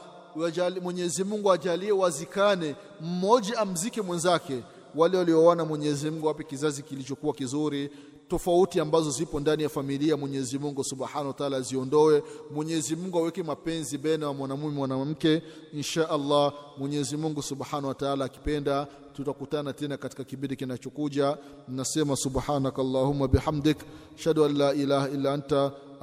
Mwenyezi 0.81 1.23
Mungu 1.23 1.51
ajalie 1.51 1.91
wazikane 1.91 2.75
mmoja 3.01 3.57
amzike 3.59 4.01
mwenzake. 4.01 4.63
Wale 4.95 5.17
walioana 5.17 5.65
Mwenyezi 5.65 6.11
Mungu 6.11 6.27
wape 6.27 6.43
kizazi 6.43 6.83
kilichokuwa 6.83 7.33
kizuri 7.33 7.89
tofauti 8.27 8.79
ambazo 8.79 9.11
zipo 9.11 9.39
ndani 9.39 9.63
ya 9.63 9.69
familia 9.69 10.17
Mwenyezi 10.17 10.59
Mungu 10.59 10.83
Subhanahu 10.83 11.27
wa 11.27 11.33
Ta'ala 11.33 11.61
ziondoe. 11.61 12.23
Mwenyezi 12.53 12.95
Mungu 12.95 13.17
aweke 13.19 13.43
mapenzi 13.43 13.97
baina 13.97 14.25
ya 14.27 14.33
mwanamume 14.33 14.73
mwanamke. 14.75 15.41
Insha 15.73 16.09
Allah 16.09 16.53
Mwenyezi 16.77 17.17
Mungu 17.17 17.41
Subhanahu 17.43 17.87
wa 17.87 17.93
Ta'ala 17.95 18.25
akipenda 18.25 18.87
tutakutana 19.13 19.73
tena 19.73 19.97
katika 19.97 20.23
kipindi 20.23 20.55
kinachokuja. 20.55 21.37
Nasema 21.67 22.15
subhanakallahumma 22.15 23.27
bihamdik. 23.27 23.77
Shadu 24.15 24.45
an 24.45 24.57
la 24.57 24.73
ilaha 24.73 25.09
illa 25.09 25.33
anta 25.33 25.71